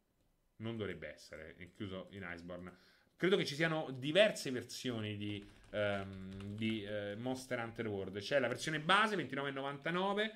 non 0.57 0.77
dovrebbe 0.77 1.09
essere 1.09 1.57
incluso 1.59 2.07
in 2.11 2.25
Iceborne. 2.31 2.73
Credo 3.17 3.37
che 3.37 3.45
ci 3.45 3.57
siano 3.57 3.91
diverse 3.91 4.53
versioni 4.53 5.17
di, 5.17 5.45
um, 5.71 6.55
di 6.55 6.87
uh, 6.87 7.19
Monster 7.19 7.59
Hunter 7.59 7.89
World. 7.89 8.19
C'è 8.21 8.39
la 8.39 8.49
versione 8.49 8.79
base 8.79 9.17
29,99 9.17 10.31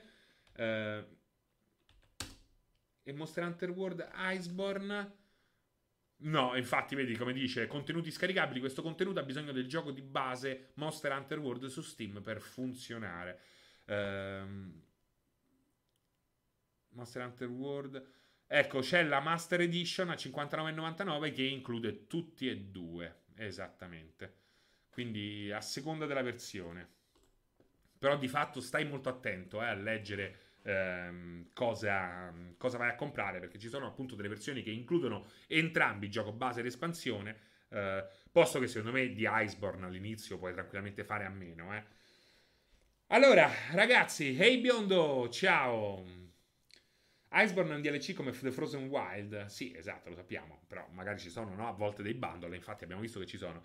uh, 0.56 1.06
e 3.04 3.12
Monster 3.12 3.44
Hunter 3.44 3.70
World 3.70 4.08
Iceborne 4.12 5.18
No, 6.22 6.54
infatti, 6.56 6.94
vedi 6.94 7.16
come 7.16 7.32
dice, 7.32 7.66
contenuti 7.66 8.10
scaricabili. 8.10 8.60
Questo 8.60 8.82
contenuto 8.82 9.20
ha 9.20 9.24
bisogno 9.24 9.52
del 9.52 9.66
gioco 9.66 9.90
di 9.90 10.02
base 10.02 10.72
Monster 10.74 11.12
Hunter 11.12 11.38
World 11.38 11.66
su 11.66 11.80
Steam 11.80 12.20
per 12.22 12.40
funzionare. 12.40 13.40
Ehm... 13.86 14.82
Monster 16.90 17.24
Hunter 17.24 17.48
World. 17.48 18.08
Ecco, 18.46 18.80
c'è 18.80 19.02
la 19.04 19.20
Master 19.20 19.60
Edition 19.60 20.10
a 20.10 20.14
59,99 20.14 21.32
che 21.32 21.44
include 21.44 22.06
tutti 22.06 22.48
e 22.48 22.56
due. 22.56 23.22
Esattamente. 23.36 24.34
Quindi 24.90 25.50
a 25.50 25.60
seconda 25.60 26.04
della 26.04 26.22
versione. 26.22 26.98
Però 27.98 28.18
di 28.18 28.28
fatto 28.28 28.60
stai 28.60 28.86
molto 28.86 29.08
attento 29.08 29.62
eh, 29.62 29.66
a 29.66 29.74
leggere 29.74 30.49
ehm, 30.62 31.50
cosa, 31.52 32.32
cosa, 32.56 32.78
vai 32.78 32.90
a 32.90 32.94
comprare, 32.94 33.40
perché 33.40 33.58
ci 33.58 33.68
sono 33.68 33.86
appunto 33.86 34.14
delle 34.14 34.28
versioni 34.28 34.62
che 34.62 34.70
includono 34.70 35.26
entrambi 35.46 36.10
gioco 36.10 36.32
base 36.32 36.60
ed 36.60 36.66
espansione, 36.66 37.36
eh, 37.68 38.04
posto 38.30 38.58
che 38.58 38.66
secondo 38.66 38.92
me 38.92 39.12
di 39.12 39.26
Iceborne 39.28 39.86
all'inizio 39.86 40.38
puoi 40.38 40.52
tranquillamente 40.52 41.04
fare 41.04 41.24
a 41.24 41.30
meno. 41.30 41.74
Eh. 41.74 41.84
Allora, 43.08 43.50
ragazzi, 43.72 44.36
hey 44.38 44.60
biondo, 44.60 45.28
ciao! 45.30 46.04
Iceborne 47.32 47.72
è 47.72 47.74
un 47.76 47.82
DLC 47.82 48.12
come 48.12 48.32
The 48.32 48.50
Frozen 48.50 48.88
Wild? 48.88 49.46
Sì, 49.46 49.72
esatto, 49.76 50.08
lo 50.08 50.16
sappiamo, 50.16 50.62
però 50.66 50.86
magari 50.90 51.18
ci 51.18 51.30
sono 51.30 51.54
no? 51.54 51.68
a 51.68 51.72
volte 51.72 52.02
dei 52.02 52.14
bundle, 52.14 52.56
infatti 52.56 52.84
abbiamo 52.84 53.02
visto 53.02 53.20
che 53.20 53.26
ci 53.26 53.36
sono 53.36 53.62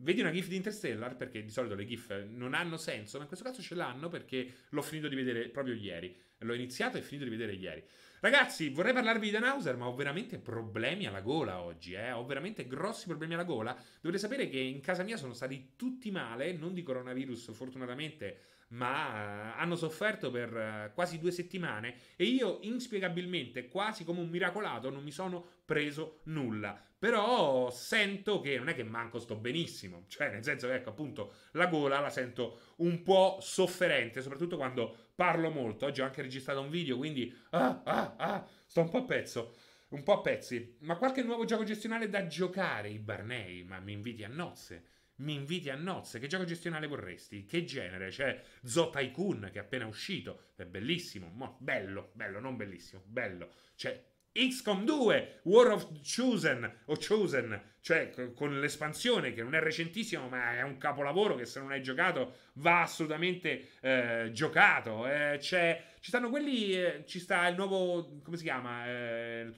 vedi 0.00 0.20
una 0.20 0.30
GIF 0.30 0.48
di 0.48 0.56
Interstellar 0.56 1.16
perché 1.16 1.42
di 1.42 1.50
solito 1.50 1.74
le 1.74 1.84
GIF 1.84 2.26
non 2.28 2.54
hanno 2.54 2.76
senso, 2.76 3.16
ma 3.16 3.22
in 3.22 3.28
questo 3.28 3.46
caso 3.46 3.62
ce 3.62 3.74
l'hanno 3.74 4.08
perché 4.08 4.52
l'ho 4.68 4.82
finito 4.82 5.08
di 5.08 5.16
vedere 5.16 5.48
proprio 5.48 5.74
ieri. 5.74 6.16
L'ho 6.38 6.54
iniziato 6.54 6.96
e 6.96 7.02
finito 7.02 7.24
di 7.24 7.36
vedere 7.36 7.52
ieri. 7.52 7.84
Ragazzi, 8.20 8.70
vorrei 8.70 8.92
parlarvi 8.92 9.26
di 9.26 9.32
Danhauser, 9.32 9.76
ma 9.76 9.86
ho 9.86 9.94
veramente 9.94 10.38
problemi 10.38 11.06
alla 11.06 11.20
gola 11.20 11.62
oggi, 11.62 11.92
eh? 11.92 12.12
Ho 12.12 12.24
veramente 12.24 12.66
grossi 12.66 13.06
problemi 13.06 13.34
alla 13.34 13.44
gola. 13.44 13.76
Dovete 14.00 14.20
sapere 14.20 14.48
che 14.48 14.58
in 14.58 14.80
casa 14.80 15.02
mia 15.02 15.16
sono 15.16 15.32
stati 15.32 15.72
tutti 15.76 16.10
male, 16.10 16.52
non 16.52 16.74
di 16.74 16.82
coronavirus 16.82 17.52
fortunatamente, 17.52 18.40
ma 18.70 19.56
hanno 19.56 19.76
sofferto 19.76 20.30
per 20.30 20.56
eh, 20.56 20.92
quasi 20.94 21.18
due 21.18 21.30
settimane 21.30 21.94
e 22.16 22.24
io 22.24 22.58
inspiegabilmente, 22.62 23.68
quasi 23.68 24.04
come 24.04 24.20
un 24.20 24.28
miracolato, 24.28 24.90
non 24.90 25.02
mi 25.02 25.10
sono 25.10 25.44
preso 25.64 26.20
nulla. 26.24 26.80
Però 26.98 27.70
sento 27.70 28.40
che 28.40 28.58
non 28.58 28.68
è 28.68 28.74
che 28.74 28.82
manco 28.82 29.18
sto 29.18 29.34
benissimo, 29.34 30.04
cioè 30.08 30.30
nel 30.30 30.44
senso 30.44 30.66
che 30.66 30.74
ecco 30.74 30.90
appunto 30.90 31.32
la 31.52 31.66
gola 31.66 31.98
la 31.98 32.10
sento 32.10 32.74
un 32.76 33.02
po' 33.02 33.38
sofferente, 33.40 34.20
soprattutto 34.20 34.56
quando 34.56 34.94
parlo 35.14 35.50
molto. 35.50 35.86
Oggi 35.86 36.02
ho 36.02 36.04
anche 36.04 36.22
registrato 36.22 36.60
un 36.60 36.68
video, 36.68 36.98
quindi 36.98 37.34
ah 37.50 37.80
ah 37.84 38.14
ah, 38.18 38.46
sto 38.66 38.82
un 38.82 38.90
po' 38.90 38.98
a 38.98 39.04
pezzo. 39.04 39.54
Un 39.88 40.04
po' 40.04 40.18
a 40.18 40.20
pezzi, 40.20 40.76
ma 40.80 40.96
qualche 40.96 41.22
nuovo 41.22 41.44
gioco 41.44 41.64
gestionale 41.64 42.08
da 42.08 42.28
giocare, 42.28 42.90
i 42.90 42.98
Barney, 42.98 43.64
ma 43.64 43.80
mi 43.80 43.92
inviti 43.92 44.22
a 44.22 44.28
nozze 44.28 44.84
mi 45.20 45.34
inviti 45.34 45.70
a 45.70 45.76
nozze. 45.76 46.18
Che 46.18 46.26
gioco 46.26 46.44
gestionale 46.44 46.86
vorresti? 46.86 47.44
Che 47.44 47.64
genere? 47.64 48.08
C'è 48.08 48.42
Zo 48.64 48.90
Tycoon 48.90 49.48
che 49.52 49.58
è 49.58 49.62
appena 49.62 49.86
uscito, 49.86 50.50
è 50.56 50.64
bellissimo, 50.64 51.30
mo, 51.32 51.56
bello, 51.60 52.10
bello, 52.14 52.40
non 52.40 52.56
bellissimo, 52.56 53.02
bello. 53.06 53.50
C'è 53.76 54.08
XCOM 54.32 54.84
2, 54.84 55.40
War 55.44 55.72
of 55.72 55.88
Chosen, 56.02 56.82
o 56.84 56.96
Chosen, 56.96 57.60
cioè 57.80 58.12
con 58.34 58.60
l'espansione 58.60 59.32
che 59.32 59.42
non 59.42 59.54
è 59.54 59.60
recentissimo 59.60 60.28
ma 60.28 60.52
è 60.54 60.62
un 60.62 60.78
capolavoro 60.78 61.34
che 61.34 61.46
se 61.46 61.58
non 61.58 61.72
hai 61.72 61.82
giocato 61.82 62.36
va 62.54 62.82
assolutamente 62.82 63.70
eh, 63.80 64.30
giocato. 64.32 65.06
Eh, 65.08 65.36
c'è, 65.38 65.84
ci 66.00 66.10
stanno 66.10 66.30
quelli, 66.30 66.72
eh, 66.72 67.04
ci 67.06 67.18
sta 67.18 67.48
il 67.48 67.56
nuovo, 67.56 68.20
come 68.22 68.36
si 68.36 68.44
chiama? 68.44 68.86
Eh, 68.86 69.52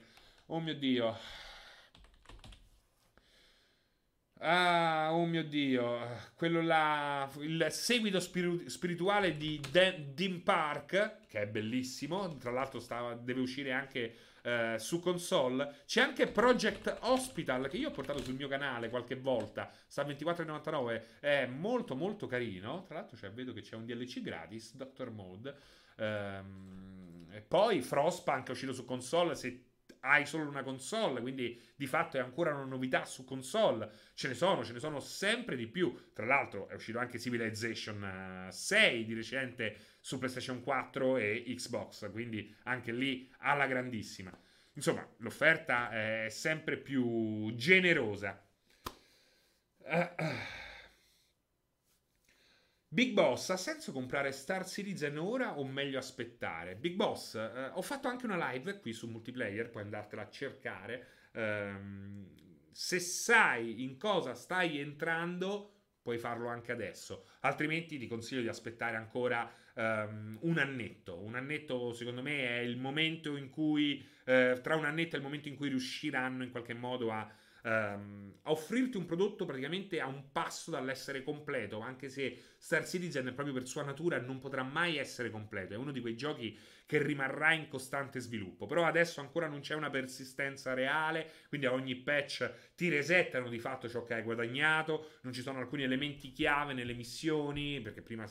oh 0.47 0.59
mio 0.59 0.75
Dio 0.75 1.17
Ah, 4.45 5.13
oh 5.13 5.25
mio 5.25 5.41
Dio, 5.45 5.97
quello 6.35 6.61
là, 6.61 7.29
il 7.39 7.65
seguito 7.69 8.19
spiritu- 8.19 8.67
spirituale 8.67 9.37
di 9.37 9.61
De- 9.71 10.09
Dim 10.13 10.41
Park, 10.41 11.19
che 11.27 11.43
è 11.43 11.47
bellissimo, 11.47 12.35
tra 12.35 12.51
l'altro 12.51 12.81
stava, 12.81 13.13
deve 13.15 13.39
uscire 13.39 13.71
anche 13.71 14.15
eh, 14.41 14.75
su 14.79 14.99
console. 14.99 15.75
C'è 15.85 16.01
anche 16.01 16.27
Project 16.27 16.97
Hospital, 17.03 17.69
che 17.69 17.77
io 17.77 17.87
ho 17.87 17.91
portato 17.91 18.21
sul 18.21 18.35
mio 18.35 18.49
canale 18.49 18.89
qualche 18.89 19.15
volta, 19.15 19.71
sta 19.87 20.01
a 20.01 20.05
24,99, 20.05 21.03
è 21.21 21.45
molto 21.45 21.95
molto 21.95 22.27
carino, 22.27 22.83
tra 22.83 22.95
l'altro 22.95 23.15
cioè, 23.15 23.31
vedo 23.31 23.53
che 23.53 23.61
c'è 23.61 23.75
un 23.77 23.85
DLC 23.85 24.19
gratis, 24.21 24.75
Doctor 24.75 25.09
Mode. 25.09 25.55
Ehm, 25.95 27.27
e 27.31 27.39
poi 27.39 27.81
Frostpunk 27.81 28.47
è 28.49 28.51
uscito 28.51 28.73
su 28.73 28.83
console, 28.83 29.35
se 29.35 29.63
hai 30.05 30.25
solo 30.25 30.49
una 30.49 30.63
console, 30.63 31.21
quindi 31.21 31.59
di 31.75 31.87
fatto 31.87 32.17
è 32.17 32.19
ancora 32.19 32.53
una 32.53 32.65
novità 32.65 33.05
su 33.05 33.23
console. 33.23 33.89
Ce 34.13 34.27
ne 34.27 34.33
sono, 34.33 34.63
ce 34.63 34.73
ne 34.73 34.79
sono 34.79 34.99
sempre 34.99 35.55
di 35.55 35.67
più. 35.67 36.11
Tra 36.13 36.25
l'altro 36.25 36.67
è 36.67 36.73
uscito 36.73 36.99
anche 36.99 37.19
Civilization 37.19 38.47
6 38.49 39.01
eh, 39.01 39.05
di 39.05 39.13
recente 39.13 39.77
su 39.99 40.17
PlayStation 40.17 40.61
4 40.61 41.17
e 41.17 41.43
Xbox, 41.47 42.11
quindi 42.11 42.53
anche 42.63 42.91
lì 42.91 43.31
alla 43.39 43.65
grandissima. 43.65 44.37
Insomma, 44.73 45.07
l'offerta 45.17 45.89
è 45.89 46.27
sempre 46.29 46.77
più 46.77 47.53
generosa. 47.55 48.41
Uh, 49.85 49.97
uh. 49.97 50.62
Big 52.93 53.13
Boss, 53.13 53.49
ha 53.49 53.57
senso 53.57 53.91
comprare 53.91 54.31
Star 54.31 54.67
Citizen 54.67 55.17
ora 55.17 55.57
o 55.57 55.65
meglio 55.65 55.97
aspettare? 55.97 56.75
Big 56.75 56.93
Boss, 56.93 57.33
eh, 57.33 57.71
ho 57.73 57.81
fatto 57.81 58.07
anche 58.07 58.27
una 58.27 58.51
live 58.51 58.79
qui 58.79 58.93
su 58.93 59.07
multiplayer, 59.07 59.71
puoi 59.71 59.81
andartela 59.81 60.21
a 60.21 60.29
cercare. 60.29 61.07
Um, 61.33 62.29
se 62.69 62.99
sai 62.99 63.81
in 63.81 63.97
cosa 63.97 64.35
stai 64.35 64.77
entrando, 64.77 65.73
puoi 66.03 66.19
farlo 66.19 66.49
anche 66.49 66.71
adesso. 66.71 67.25
Altrimenti 67.39 67.97
ti 67.97 68.05
consiglio 68.05 68.41
di 68.41 68.47
aspettare 68.47 68.95
ancora 68.95 69.51
um, 69.73 70.37
un 70.41 70.59
annetto. 70.59 71.19
Un 71.19 71.33
annetto, 71.33 71.93
secondo 71.93 72.21
me, 72.21 72.47
è 72.47 72.59
il 72.59 72.77
momento 72.77 73.35
in 73.37 73.49
cui, 73.49 74.05
eh, 74.23 74.59
tra 74.61 74.75
un 74.75 74.85
annetto 74.85 75.15
è 75.15 75.17
il 75.17 75.25
momento 75.25 75.47
in 75.47 75.55
cui 75.55 75.69
riusciranno 75.69 76.43
in 76.43 76.51
qualche 76.51 76.75
modo 76.75 77.11
a 77.11 77.27
ehm, 77.63 78.39
a 78.43 78.51
offrirti 78.51 78.97
un 78.97 79.05
prodotto 79.05 79.45
praticamente 79.45 79.99
a 79.99 80.07
un 80.07 80.31
passo 80.31 80.71
dall'essere 80.71 81.23
completo, 81.23 81.79
anche 81.79 82.09
se 82.09 82.37
Star 82.57 82.87
Citizen 82.87 83.33
proprio 83.33 83.53
per 83.53 83.67
sua 83.67 83.83
natura 83.83 84.19
non 84.19 84.39
potrà 84.39 84.63
mai 84.63 84.97
essere 84.97 85.29
completo, 85.29 85.73
è 85.73 85.77
uno 85.77 85.91
di 85.91 86.01
quei 86.01 86.15
giochi 86.15 86.57
che 86.85 87.01
rimarrà 87.01 87.53
in 87.53 87.67
costante 87.69 88.19
sviluppo, 88.19 88.65
però 88.65 88.85
adesso 88.85 89.21
ancora 89.21 89.47
non 89.47 89.61
c'è 89.61 89.73
una 89.73 89.89
persistenza 89.89 90.73
reale, 90.73 91.29
quindi 91.47 91.65
a 91.65 91.73
ogni 91.73 91.95
patch 91.95 92.73
ti 92.75 92.89
resettano 92.89 93.49
di 93.49 93.59
fatto 93.59 93.87
ciò 93.87 94.03
che 94.03 94.13
hai 94.13 94.23
guadagnato, 94.23 95.11
non 95.21 95.33
ci 95.33 95.41
sono 95.41 95.59
alcuni 95.59 95.83
elementi 95.83 96.31
chiave 96.31 96.73
nelle 96.73 96.93
missioni, 96.93 97.79
perché 97.81 98.01
prima 98.01 98.27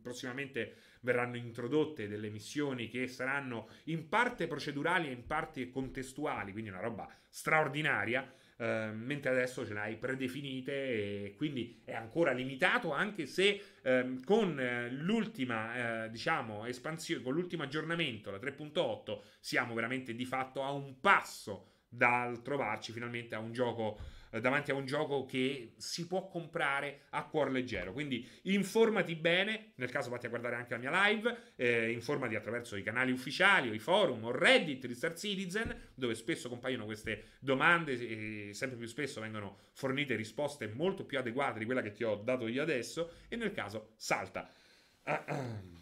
prossimamente 0.00 0.74
verranno 1.00 1.36
introdotte 1.36 2.08
delle 2.08 2.30
missioni 2.30 2.88
che 2.88 3.06
saranno 3.08 3.68
in 3.84 4.08
parte 4.08 4.46
procedurali 4.46 5.08
e 5.08 5.12
in 5.12 5.26
parte 5.26 5.68
contestuali, 5.68 6.52
quindi 6.52 6.70
una 6.70 6.80
roba 6.80 7.08
straordinaria. 7.28 8.32
Uh, 8.58 8.90
mentre 8.92 9.30
adesso 9.30 9.64
ce 9.64 9.72
l'hai 9.72 9.96
predefinite 9.98 10.72
e 10.72 11.34
quindi 11.36 11.80
è 11.84 11.94
ancora 11.94 12.32
limitato 12.32 12.90
anche 12.92 13.24
se 13.24 13.62
uh, 13.84 14.20
con 14.24 14.58
uh, 14.58 14.92
l'ultima 14.92 16.08
diciamo 16.08 16.66
espansione 16.66 17.22
con 17.22 17.34
l'ultimo 17.34 17.62
aggiornamento 17.62 18.32
la 18.32 18.38
3.8 18.38 19.20
siamo 19.38 19.74
veramente 19.74 20.12
di 20.12 20.24
fatto 20.24 20.64
a 20.64 20.72
un 20.72 20.98
passo 20.98 21.74
dal 21.88 22.42
trovarci 22.42 22.90
finalmente 22.90 23.36
a 23.36 23.38
un 23.38 23.52
gioco 23.52 24.00
eh, 24.30 24.40
davanti 24.40 24.70
a 24.70 24.74
un 24.74 24.86
gioco 24.86 25.24
che 25.24 25.74
si 25.76 26.06
può 26.06 26.28
comprare 26.28 27.02
a 27.10 27.24
cuor 27.24 27.50
leggero. 27.50 27.92
Quindi 27.92 28.26
informati 28.42 29.14
bene, 29.14 29.72
nel 29.76 29.90
caso 29.90 30.10
vatti 30.10 30.26
a 30.26 30.28
guardare 30.28 30.56
anche 30.56 30.72
la 30.72 30.78
mia 30.78 31.06
live, 31.06 31.52
eh, 31.56 31.90
informati 31.90 32.34
attraverso 32.34 32.76
i 32.76 32.82
canali 32.82 33.12
ufficiali 33.12 33.68
o 33.68 33.72
i 33.72 33.78
forum 33.78 34.24
o 34.24 34.30
Reddit 34.30 34.86
di 34.86 34.94
Star 34.94 35.16
Citizen, 35.16 35.90
dove 35.94 36.14
spesso 36.14 36.48
compaiono 36.48 36.84
queste 36.84 37.36
domande 37.38 37.92
e 37.92 38.50
sempre 38.54 38.76
più 38.76 38.86
spesso 38.86 39.20
vengono 39.20 39.58
fornite 39.72 40.14
risposte 40.14 40.68
molto 40.68 41.04
più 41.04 41.18
adeguate 41.18 41.58
di 41.58 41.64
quella 41.64 41.82
che 41.82 41.92
ti 41.92 42.04
ho 42.04 42.16
dato 42.16 42.46
io 42.46 42.62
adesso 42.62 43.12
e 43.28 43.36
nel 43.36 43.52
caso 43.52 43.92
salta. 43.96 44.50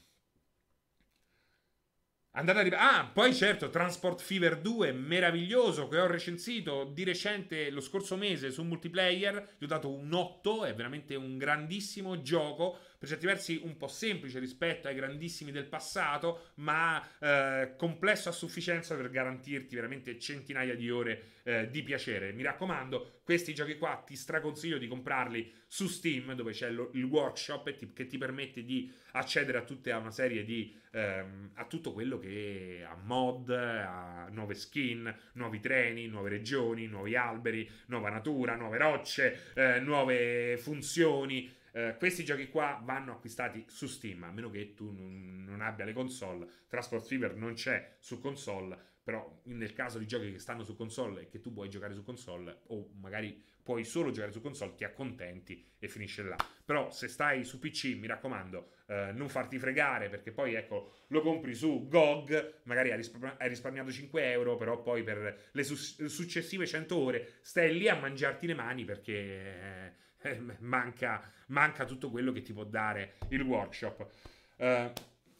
Andate 2.38 2.58
a 2.58 2.62
rip- 2.62 2.76
Ah, 2.78 3.10
poi 3.10 3.32
certo, 3.34 3.70
Transport 3.70 4.20
Fever 4.20 4.60
2, 4.60 4.92
meraviglioso, 4.92 5.88
che 5.88 5.98
ho 5.98 6.06
recensito 6.06 6.84
di 6.84 7.02
recente 7.02 7.70
lo 7.70 7.80
scorso 7.80 8.14
mese 8.16 8.50
su 8.50 8.62
multiplayer. 8.62 9.54
Gli 9.56 9.64
ho 9.64 9.66
dato 9.66 9.90
un 9.90 10.12
8, 10.12 10.66
è 10.66 10.74
veramente 10.74 11.14
un 11.14 11.38
grandissimo 11.38 12.20
gioco 12.20 12.78
per 12.98 13.08
certi 13.08 13.26
versi 13.26 13.60
un 13.62 13.76
po' 13.76 13.88
semplice 13.88 14.38
rispetto 14.38 14.88
ai 14.88 14.94
grandissimi 14.94 15.52
del 15.52 15.66
passato, 15.66 16.50
ma 16.56 17.02
eh, 17.18 17.74
complesso 17.76 18.28
a 18.28 18.32
sufficienza 18.32 18.94
per 18.96 19.10
garantirti 19.10 19.74
veramente 19.74 20.18
centinaia 20.18 20.74
di 20.74 20.90
ore 20.90 21.34
eh, 21.42 21.70
di 21.70 21.82
piacere. 21.82 22.32
Mi 22.32 22.42
raccomando, 22.42 23.20
questi 23.22 23.54
giochi 23.54 23.76
qua 23.76 24.02
ti 24.04 24.16
straconsiglio 24.16 24.78
di 24.78 24.88
comprarli 24.88 25.52
su 25.66 25.86
Steam, 25.86 26.32
dove 26.34 26.52
c'è 26.52 26.70
lo, 26.70 26.90
il 26.94 27.04
workshop 27.04 27.74
ti, 27.76 27.92
che 27.92 28.06
ti 28.06 28.18
permette 28.18 28.64
di 28.64 28.92
accedere 29.12 29.58
a 29.58 29.62
tutta 29.62 29.96
una 29.96 30.10
serie 30.10 30.44
di 30.44 30.74
ehm, 30.96 31.50
a 31.54 31.64
tutto 31.66 31.92
quello 31.92 32.18
che 32.18 32.84
a 32.88 32.96
mod, 33.02 33.50
a 33.50 34.28
nuove 34.30 34.54
skin, 34.54 35.14
nuovi 35.32 35.60
treni, 35.60 36.06
nuove 36.06 36.30
regioni, 36.30 36.86
nuovi 36.86 37.14
alberi, 37.14 37.68
nuova 37.86 38.10
natura, 38.10 38.56
nuove 38.56 38.78
rocce, 38.78 39.52
eh, 39.54 39.78
nuove 39.80 40.56
funzioni. 40.58 41.54
Eh, 41.76 41.94
questi 41.98 42.24
giochi 42.24 42.48
qua 42.48 42.80
vanno 42.82 43.12
acquistati 43.12 43.66
su 43.68 43.86
Steam, 43.86 44.22
a 44.22 44.30
meno 44.30 44.48
che 44.48 44.72
tu 44.72 44.92
non, 44.92 45.44
non 45.44 45.60
abbia 45.60 45.84
le 45.84 45.92
console. 45.92 46.48
Transport 46.68 47.04
Fever 47.06 47.34
non 47.34 47.52
c'è 47.52 47.96
su 47.98 48.18
console, 48.18 48.78
però 49.02 49.42
nel 49.44 49.74
caso 49.74 49.98
di 49.98 50.06
giochi 50.06 50.32
che 50.32 50.38
stanno 50.38 50.64
su 50.64 50.74
console 50.74 51.22
e 51.22 51.28
che 51.28 51.38
tu 51.38 51.52
vuoi 51.52 51.68
giocare 51.68 51.92
su 51.92 52.02
console, 52.02 52.60
o 52.68 52.92
magari 52.98 53.44
puoi 53.62 53.84
solo 53.84 54.10
giocare 54.10 54.32
su 54.32 54.40
console, 54.40 54.74
ti 54.74 54.84
accontenti 54.84 55.62
e 55.78 55.86
finisce 55.88 56.22
là. 56.22 56.36
Però 56.64 56.90
se 56.90 57.08
stai 57.08 57.44
su 57.44 57.58
PC, 57.58 57.98
mi 57.98 58.06
raccomando, 58.06 58.70
eh, 58.86 59.12
non 59.12 59.28
farti 59.28 59.58
fregare 59.58 60.08
perché 60.08 60.32
poi 60.32 60.54
ecco, 60.54 61.00
lo 61.08 61.20
compri 61.20 61.52
su 61.54 61.88
GOG, 61.88 62.60
magari 62.62 62.90
hai, 62.90 62.96
risparmi- 62.96 63.34
hai 63.36 63.48
risparmiato 63.50 63.92
5 63.92 64.30
euro, 64.30 64.56
però 64.56 64.80
poi 64.80 65.02
per 65.02 65.48
le 65.50 65.62
su- 65.62 66.08
successive 66.08 66.66
100 66.66 66.96
ore 66.96 67.34
stai 67.42 67.76
lì 67.76 67.86
a 67.86 67.96
mangiarti 67.96 68.46
le 68.46 68.54
mani 68.54 68.86
perché... 68.86 69.12
Eh, 69.12 70.04
eh, 70.30 70.56
manca, 70.60 71.30
manca, 71.48 71.84
tutto 71.84 72.10
quello 72.10 72.32
che 72.32 72.42
ti 72.42 72.52
può 72.52 72.64
dare 72.64 73.14
il 73.28 73.42
workshop. 73.42 74.08
Uh, 74.56 74.92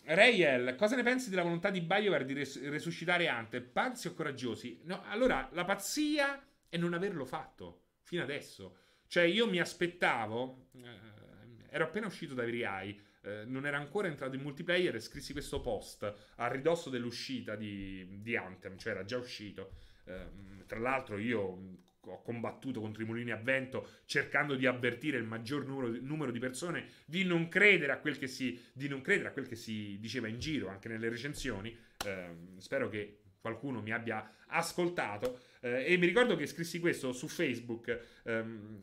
Rayel, 0.05 0.77
cosa 0.77 0.95
ne 0.95 1.03
pensi 1.03 1.31
della 1.31 1.43
volontà 1.43 1.71
di 1.71 1.81
BioWare 1.81 2.25
di 2.25 2.33
res- 2.33 2.69
resuscitare 2.69 3.29
Ante? 3.29 3.61
Pazzi 3.61 4.07
o 4.07 4.15
coraggiosi? 4.15 4.81
No, 4.85 5.03
allora, 5.09 5.49
la 5.53 5.65
pazzia 5.65 6.41
è 6.69 6.77
non 6.77 6.95
averlo 6.95 7.25
fatto 7.25 7.87
fino 8.03 8.23
adesso. 8.23 8.79
Cioè, 9.09 9.25
io 9.25 9.49
mi 9.49 9.59
aspettavo, 9.59 10.69
eh, 10.75 11.69
ero 11.71 11.85
appena 11.85 12.07
uscito 12.07 12.35
da 12.35 12.45
VRI, 12.45 13.01
eh, 13.23 13.45
non 13.47 13.67
era 13.67 13.79
ancora 13.79 14.07
entrato 14.07 14.37
in 14.37 14.43
multiplayer 14.43 14.95
e 14.95 15.01
scrissi 15.01 15.33
questo 15.33 15.61
post 15.61 16.15
a 16.37 16.47
ridosso 16.47 16.89
dell'uscita 16.89 17.57
di, 17.57 18.21
di 18.23 18.37
Anthem, 18.37 18.79
cioè 18.79 18.93
era 18.93 19.05
già 19.05 19.19
uscito. 19.19 19.73
Eh, 20.05 20.65
tra 20.67 20.79
l'altro 20.79 21.19
io 21.19 21.85
ho 22.11 22.23
combattuto 22.23 22.81
contro 22.81 23.03
i 23.03 23.07
mulini 23.07 23.31
a 23.31 23.37
vento 23.37 23.89
cercando 24.05 24.55
di 24.55 24.67
avvertire 24.67 25.19
il 25.19 25.25
maggior 25.25 25.67
numero, 25.67 25.89
numero 26.01 26.31
di 26.31 26.39
persone 26.39 26.87
di 27.05 27.25
non, 27.25 27.49
credere 27.49 27.93
a 27.93 27.99
quel 27.99 28.19
che 28.19 28.27
si, 28.27 28.61
di 28.73 28.89
non 28.89 29.01
credere 29.01 29.29
a 29.29 29.33
quel 29.33 29.49
che 29.49 29.57
si 29.57 29.99
diceva 30.01 30.29
in 30.29 30.39
giro 30.39 30.69
anche 30.69 30.89
nelle 30.89 31.09
recensioni. 31.09 31.77
Eh, 32.05 32.29
spero 32.59 32.89
che 32.89 33.21
qualcuno 33.41 33.81
mi 33.81 33.93
abbia 33.93 34.29
ascoltato 34.49 35.39
eh, 35.61 35.93
e 35.93 35.97
mi 35.97 36.07
ricordo 36.07 36.37
che 36.37 36.47
scrissi 36.47 36.81
questo 36.81 37.13
su 37.13 37.29
Facebook. 37.29 38.21
Ehm, 38.25 38.79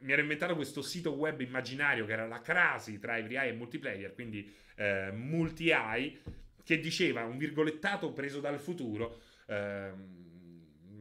mi 0.00 0.12
ero 0.12 0.22
inventato 0.22 0.54
questo 0.54 0.80
sito 0.80 1.12
web 1.12 1.40
immaginario 1.40 2.06
che 2.06 2.12
era 2.12 2.26
la 2.26 2.40
crasi 2.40 2.98
tra 2.98 3.18
Every 3.18 3.36
Eye 3.36 3.50
e 3.50 3.54
multiplayer, 3.54 4.14
quindi 4.14 4.48
eh, 4.76 5.10
multi-eye, 5.12 6.18
che 6.62 6.78
diceva 6.78 7.24
un 7.24 7.36
virgolettato 7.36 8.12
preso 8.12 8.40
dal 8.40 8.60
futuro. 8.60 9.20
Ehm, 9.46 10.27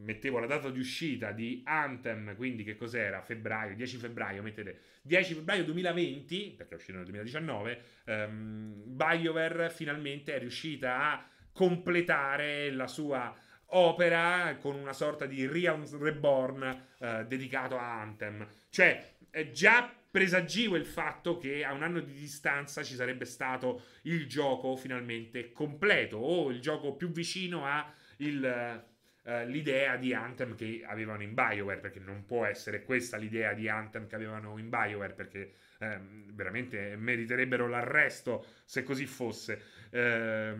mettevo 0.07 0.39
la 0.39 0.45
data 0.45 0.69
di 0.69 0.79
uscita 0.79 1.33
di 1.33 1.61
Anthem, 1.65 2.33
quindi 2.37 2.63
che 2.63 2.77
cos'era? 2.77 3.21
Febbraio, 3.21 3.75
10 3.75 3.97
febbraio, 3.97 4.41
mettete 4.41 4.79
10 5.01 5.33
febbraio 5.33 5.65
2020, 5.65 6.53
perché 6.55 6.75
è 6.75 6.77
uscito 6.77 6.95
nel 6.95 7.03
2019, 7.03 7.81
um, 8.05 8.73
BioWare 8.85 9.69
finalmente 9.69 10.33
è 10.33 10.39
riuscita 10.39 11.11
a 11.11 11.27
completare 11.51 12.71
la 12.71 12.87
sua 12.87 13.35
opera 13.71 14.55
con 14.61 14.75
una 14.75 14.93
sorta 14.93 15.25
di 15.25 15.45
Realms 15.45 15.97
Reborn 15.97 16.83
uh, 16.99 17.25
dedicato 17.27 17.77
a 17.77 17.99
Anthem. 17.99 18.47
Cioè, 18.69 19.15
è 19.29 19.51
già 19.51 19.93
presagivo 20.09 20.77
il 20.77 20.85
fatto 20.85 21.37
che 21.37 21.65
a 21.65 21.73
un 21.73 21.83
anno 21.83 21.99
di 21.99 22.13
distanza 22.13 22.81
ci 22.81 22.95
sarebbe 22.95 23.25
stato 23.25 23.81
il 24.03 24.25
gioco 24.25 24.77
finalmente 24.77 25.51
completo 25.51 26.15
o 26.15 26.49
il 26.49 26.61
gioco 26.61 26.95
più 26.95 27.11
vicino 27.11 27.65
a 27.65 27.93
il 28.19 28.95
eh, 29.27 29.45
l'idea 29.45 29.97
di 29.97 30.13
Anthem 30.13 30.55
che 30.55 30.85
avevano 30.87 31.21
in 31.21 31.33
BioWare, 31.33 31.81
perché 31.81 31.99
non 31.99 32.23
può 32.25 32.45
essere 32.45 32.85
questa 32.85 33.17
l'idea 33.17 33.51
di 33.53 33.67
Anthem 33.67 34.07
che 34.07 34.15
avevano 34.15 34.57
in 34.57 34.69
BioWare, 34.69 35.11
perché 35.11 35.53
eh, 35.79 35.99
veramente 36.31 36.95
meriterebbero 36.95 37.67
l'arresto 37.67 38.45
se 38.63 38.83
così 38.83 39.05
fosse. 39.05 39.61
Eh, 39.89 40.55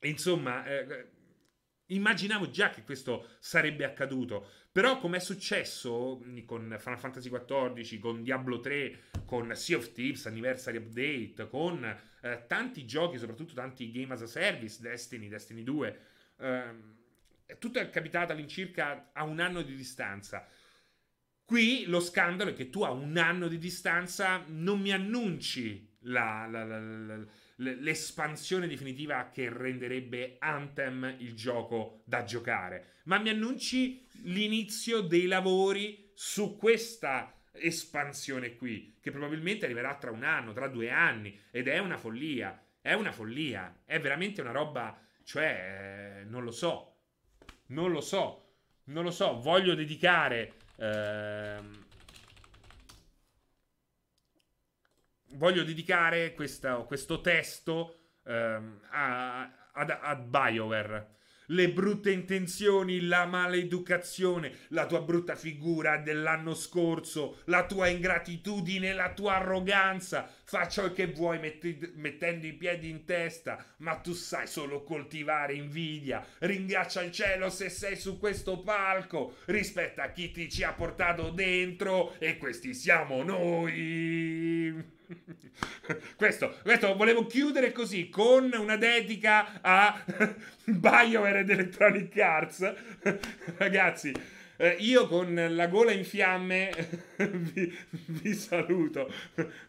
insomma, 0.00 0.66
eh, 0.66 1.12
immaginavo 1.86 2.50
già 2.50 2.68
che 2.68 2.82
questo 2.82 3.36
sarebbe 3.38 3.84
accaduto, 3.84 4.46
però 4.70 4.98
come 4.98 5.16
è 5.16 5.20
successo 5.20 6.22
con 6.44 6.76
Final 6.78 6.98
Fantasy 6.98 7.30
XIV, 7.30 7.98
con 7.98 8.22
Diablo 8.22 8.60
3, 8.60 8.98
con 9.24 9.54
Sea 9.54 9.78
of 9.78 9.92
Thieves 9.92 10.26
Anniversary 10.26 10.76
Update, 10.76 11.48
con 11.48 11.82
eh, 12.20 12.44
tanti 12.46 12.84
giochi, 12.84 13.16
soprattutto 13.16 13.54
tanti 13.54 13.90
game 13.90 14.12
as 14.12 14.20
a 14.20 14.26
service, 14.26 14.82
Destiny, 14.82 15.28
Destiny 15.28 15.62
2, 15.62 16.00
ehm, 16.40 16.95
tutto 17.58 17.78
è 17.78 17.90
capitato 17.90 18.32
all'incirca 18.32 19.10
a 19.12 19.24
un 19.24 19.40
anno 19.40 19.62
di 19.62 19.74
distanza. 19.74 20.46
Qui 21.44 21.84
lo 21.86 22.00
scandalo 22.00 22.50
è 22.50 22.54
che 22.54 22.70
tu 22.70 22.82
a 22.82 22.90
un 22.90 23.16
anno 23.16 23.46
di 23.46 23.58
distanza 23.58 24.44
non 24.48 24.80
mi 24.80 24.92
annunci 24.92 25.94
la, 26.00 26.46
la, 26.50 26.64
la, 26.64 27.24
l'espansione 27.56 28.66
definitiva 28.66 29.30
che 29.30 29.48
renderebbe 29.48 30.36
Anthem 30.40 31.16
il 31.18 31.34
gioco 31.34 32.02
da 32.04 32.24
giocare, 32.24 32.94
ma 33.04 33.18
mi 33.18 33.28
annunci 33.28 34.06
l'inizio 34.22 35.00
dei 35.00 35.26
lavori 35.26 36.10
su 36.14 36.56
questa 36.56 37.32
espansione 37.52 38.56
qui, 38.56 38.98
che 39.00 39.10
probabilmente 39.10 39.64
arriverà 39.64 39.96
tra 39.96 40.10
un 40.10 40.24
anno, 40.24 40.52
tra 40.52 40.68
due 40.68 40.90
anni, 40.90 41.38
ed 41.50 41.68
è 41.68 41.78
una 41.78 41.96
follia, 41.96 42.60
è 42.80 42.92
una 42.92 43.12
follia, 43.12 43.82
è 43.84 44.00
veramente 44.00 44.40
una 44.40 44.52
roba, 44.52 45.00
cioè, 45.24 46.24
non 46.26 46.44
lo 46.44 46.50
so, 46.50 46.95
non 47.68 47.90
lo 47.90 48.00
so. 48.00 48.42
Non 48.84 49.04
lo 49.04 49.10
so. 49.10 49.40
Voglio 49.40 49.74
dedicare. 49.74 50.54
Ehm, 50.76 51.84
voglio 55.32 55.64
dedicare 55.64 56.34
questa, 56.34 56.76
questo 56.78 57.20
testo 57.20 57.96
ehm, 58.24 58.80
a, 58.90 59.70
ad, 59.72 59.90
ad 60.00 60.22
BioWare. 60.24 61.14
le 61.50 61.70
brutte 61.70 62.10
intenzioni, 62.10 63.02
la 63.02 63.24
maleducazione, 63.26 64.52
la 64.68 64.86
tua 64.86 65.02
brutta 65.02 65.36
figura 65.36 65.98
dell'anno 65.98 66.54
scorso, 66.54 67.42
la 67.44 67.66
tua 67.66 67.88
ingratitudine, 67.88 68.92
la 68.92 69.12
tua 69.12 69.36
arroganza. 69.36 70.28
Fa 70.48 70.68
ciò 70.68 70.92
che 70.92 71.08
vuoi 71.08 71.40
metti, 71.40 71.76
mettendo 71.94 72.46
i 72.46 72.52
piedi 72.52 72.88
in 72.88 73.04
testa, 73.04 73.64
ma 73.78 73.96
tu 73.96 74.12
sai 74.12 74.46
solo 74.46 74.84
coltivare 74.84 75.54
invidia. 75.54 76.24
Ringhiaccia 76.38 77.02
il 77.02 77.10
cielo 77.10 77.50
se 77.50 77.68
sei 77.68 77.96
su 77.96 78.20
questo 78.20 78.60
palco. 78.60 79.38
Rispetta 79.46 80.12
chi 80.12 80.30
ti 80.30 80.48
ci 80.48 80.62
ha 80.62 80.72
portato 80.72 81.30
dentro 81.30 82.14
e 82.20 82.38
questi 82.38 82.74
siamo 82.74 83.24
noi. 83.24 84.94
questo, 86.14 86.54
questo 86.62 86.94
volevo 86.94 87.26
chiudere 87.26 87.72
così 87.72 88.08
con 88.08 88.52
una 88.56 88.76
dedica 88.76 89.60
a 89.60 90.00
BioWare 90.62 91.40
ed 91.40 91.50
Electronic 91.50 92.16
Arts. 92.20 92.74
Ragazzi, 93.58 94.12
eh, 94.56 94.76
io 94.80 95.06
con 95.06 95.34
la 95.34 95.66
gola 95.66 95.92
in 95.92 96.04
fiamme 96.04 96.70
vi, 97.16 97.76
vi, 97.90 98.34
saluto. 98.34 99.12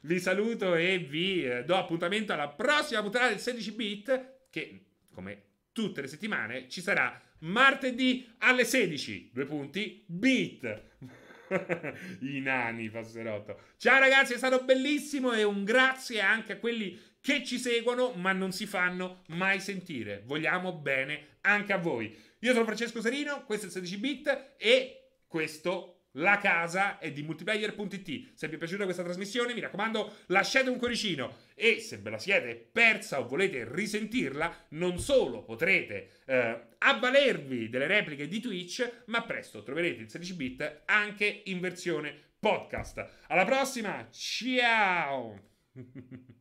Vi 0.02 0.20
saluto 0.20 0.76
e 0.76 0.98
vi 1.00 1.46
eh, 1.46 1.64
do 1.64 1.76
appuntamento 1.76 2.34
alla 2.34 2.50
prossima 2.50 3.02
puntata 3.02 3.30
del 3.30 3.40
16 3.40 3.72
bit 3.74 4.34
che 4.50 4.82
come 5.14 5.44
tutte 5.72 6.02
le 6.02 6.08
settimane 6.08 6.68
ci 6.70 6.82
sarà 6.82 7.22
martedì 7.40 8.28
alle 8.40 8.66
16. 8.66 9.32
Due 9.34 9.46
punti 9.46 10.04
bit. 10.08 10.82
I 12.22 12.40
nani, 12.40 12.90
passerotto. 12.90 13.60
Ciao 13.78 14.00
ragazzi, 14.00 14.34
è 14.34 14.38
stato 14.38 14.64
bellissimo 14.64 15.34
e 15.34 15.44
un 15.44 15.64
grazie 15.64 16.22
anche 16.22 16.54
a 16.54 16.58
quelli 16.58 17.00
che 17.22 17.44
ci 17.44 17.58
seguono 17.58 18.14
ma 18.14 18.32
non 18.32 18.52
si 18.52 18.66
fanno 18.66 19.24
mai 19.28 19.60
sentire. 19.60 20.24
Vogliamo 20.26 20.74
bene 20.74 21.38
anche 21.42 21.74
a 21.74 21.78
voi. 21.78 22.16
Io 22.42 22.54
sono 22.54 22.66
Francesco 22.66 23.02
Serino, 23.02 23.44
questo 23.46 23.66
è 23.66 23.68
il 23.70 23.74
16 23.74 23.98
bit 23.98 24.54
e 24.58 25.22
questo 25.28 25.98
la 26.18 26.38
casa 26.38 27.00
è 27.00 27.12
di 27.12 27.24
multiplayer.it. 27.24 28.32
Se 28.34 28.48
vi 28.48 28.56
è 28.56 28.58
piaciuta 28.58 28.84
questa 28.84 29.04
trasmissione, 29.04 29.54
mi 29.54 29.60
raccomando, 29.60 30.18
lasciate 30.28 30.70
un 30.70 30.78
cuoricino 30.78 31.36
e 31.56 31.80
se 31.80 31.98
ve 31.98 32.10
la 32.12 32.20
siete 32.20 32.56
persa 32.72 33.20
o 33.20 33.28
volete 33.28 33.68
risentirla, 33.68 34.66
non 34.70 35.00
solo 35.00 35.44
potrete 35.44 36.22
eh, 36.26 36.62
avvalervi 36.78 37.70
delle 37.70 37.88
repliche 37.88 38.28
di 38.28 38.40
Twitch, 38.40 39.04
ma 39.06 39.24
presto 39.24 39.64
troverete 39.64 40.02
il 40.02 40.10
16 40.10 40.34
bit 40.34 40.82
anche 40.86 41.42
in 41.46 41.60
versione 41.60 42.16
podcast. 42.40 43.08
Alla 43.28 43.46
prossima, 43.46 44.08
ciao! 44.12 45.56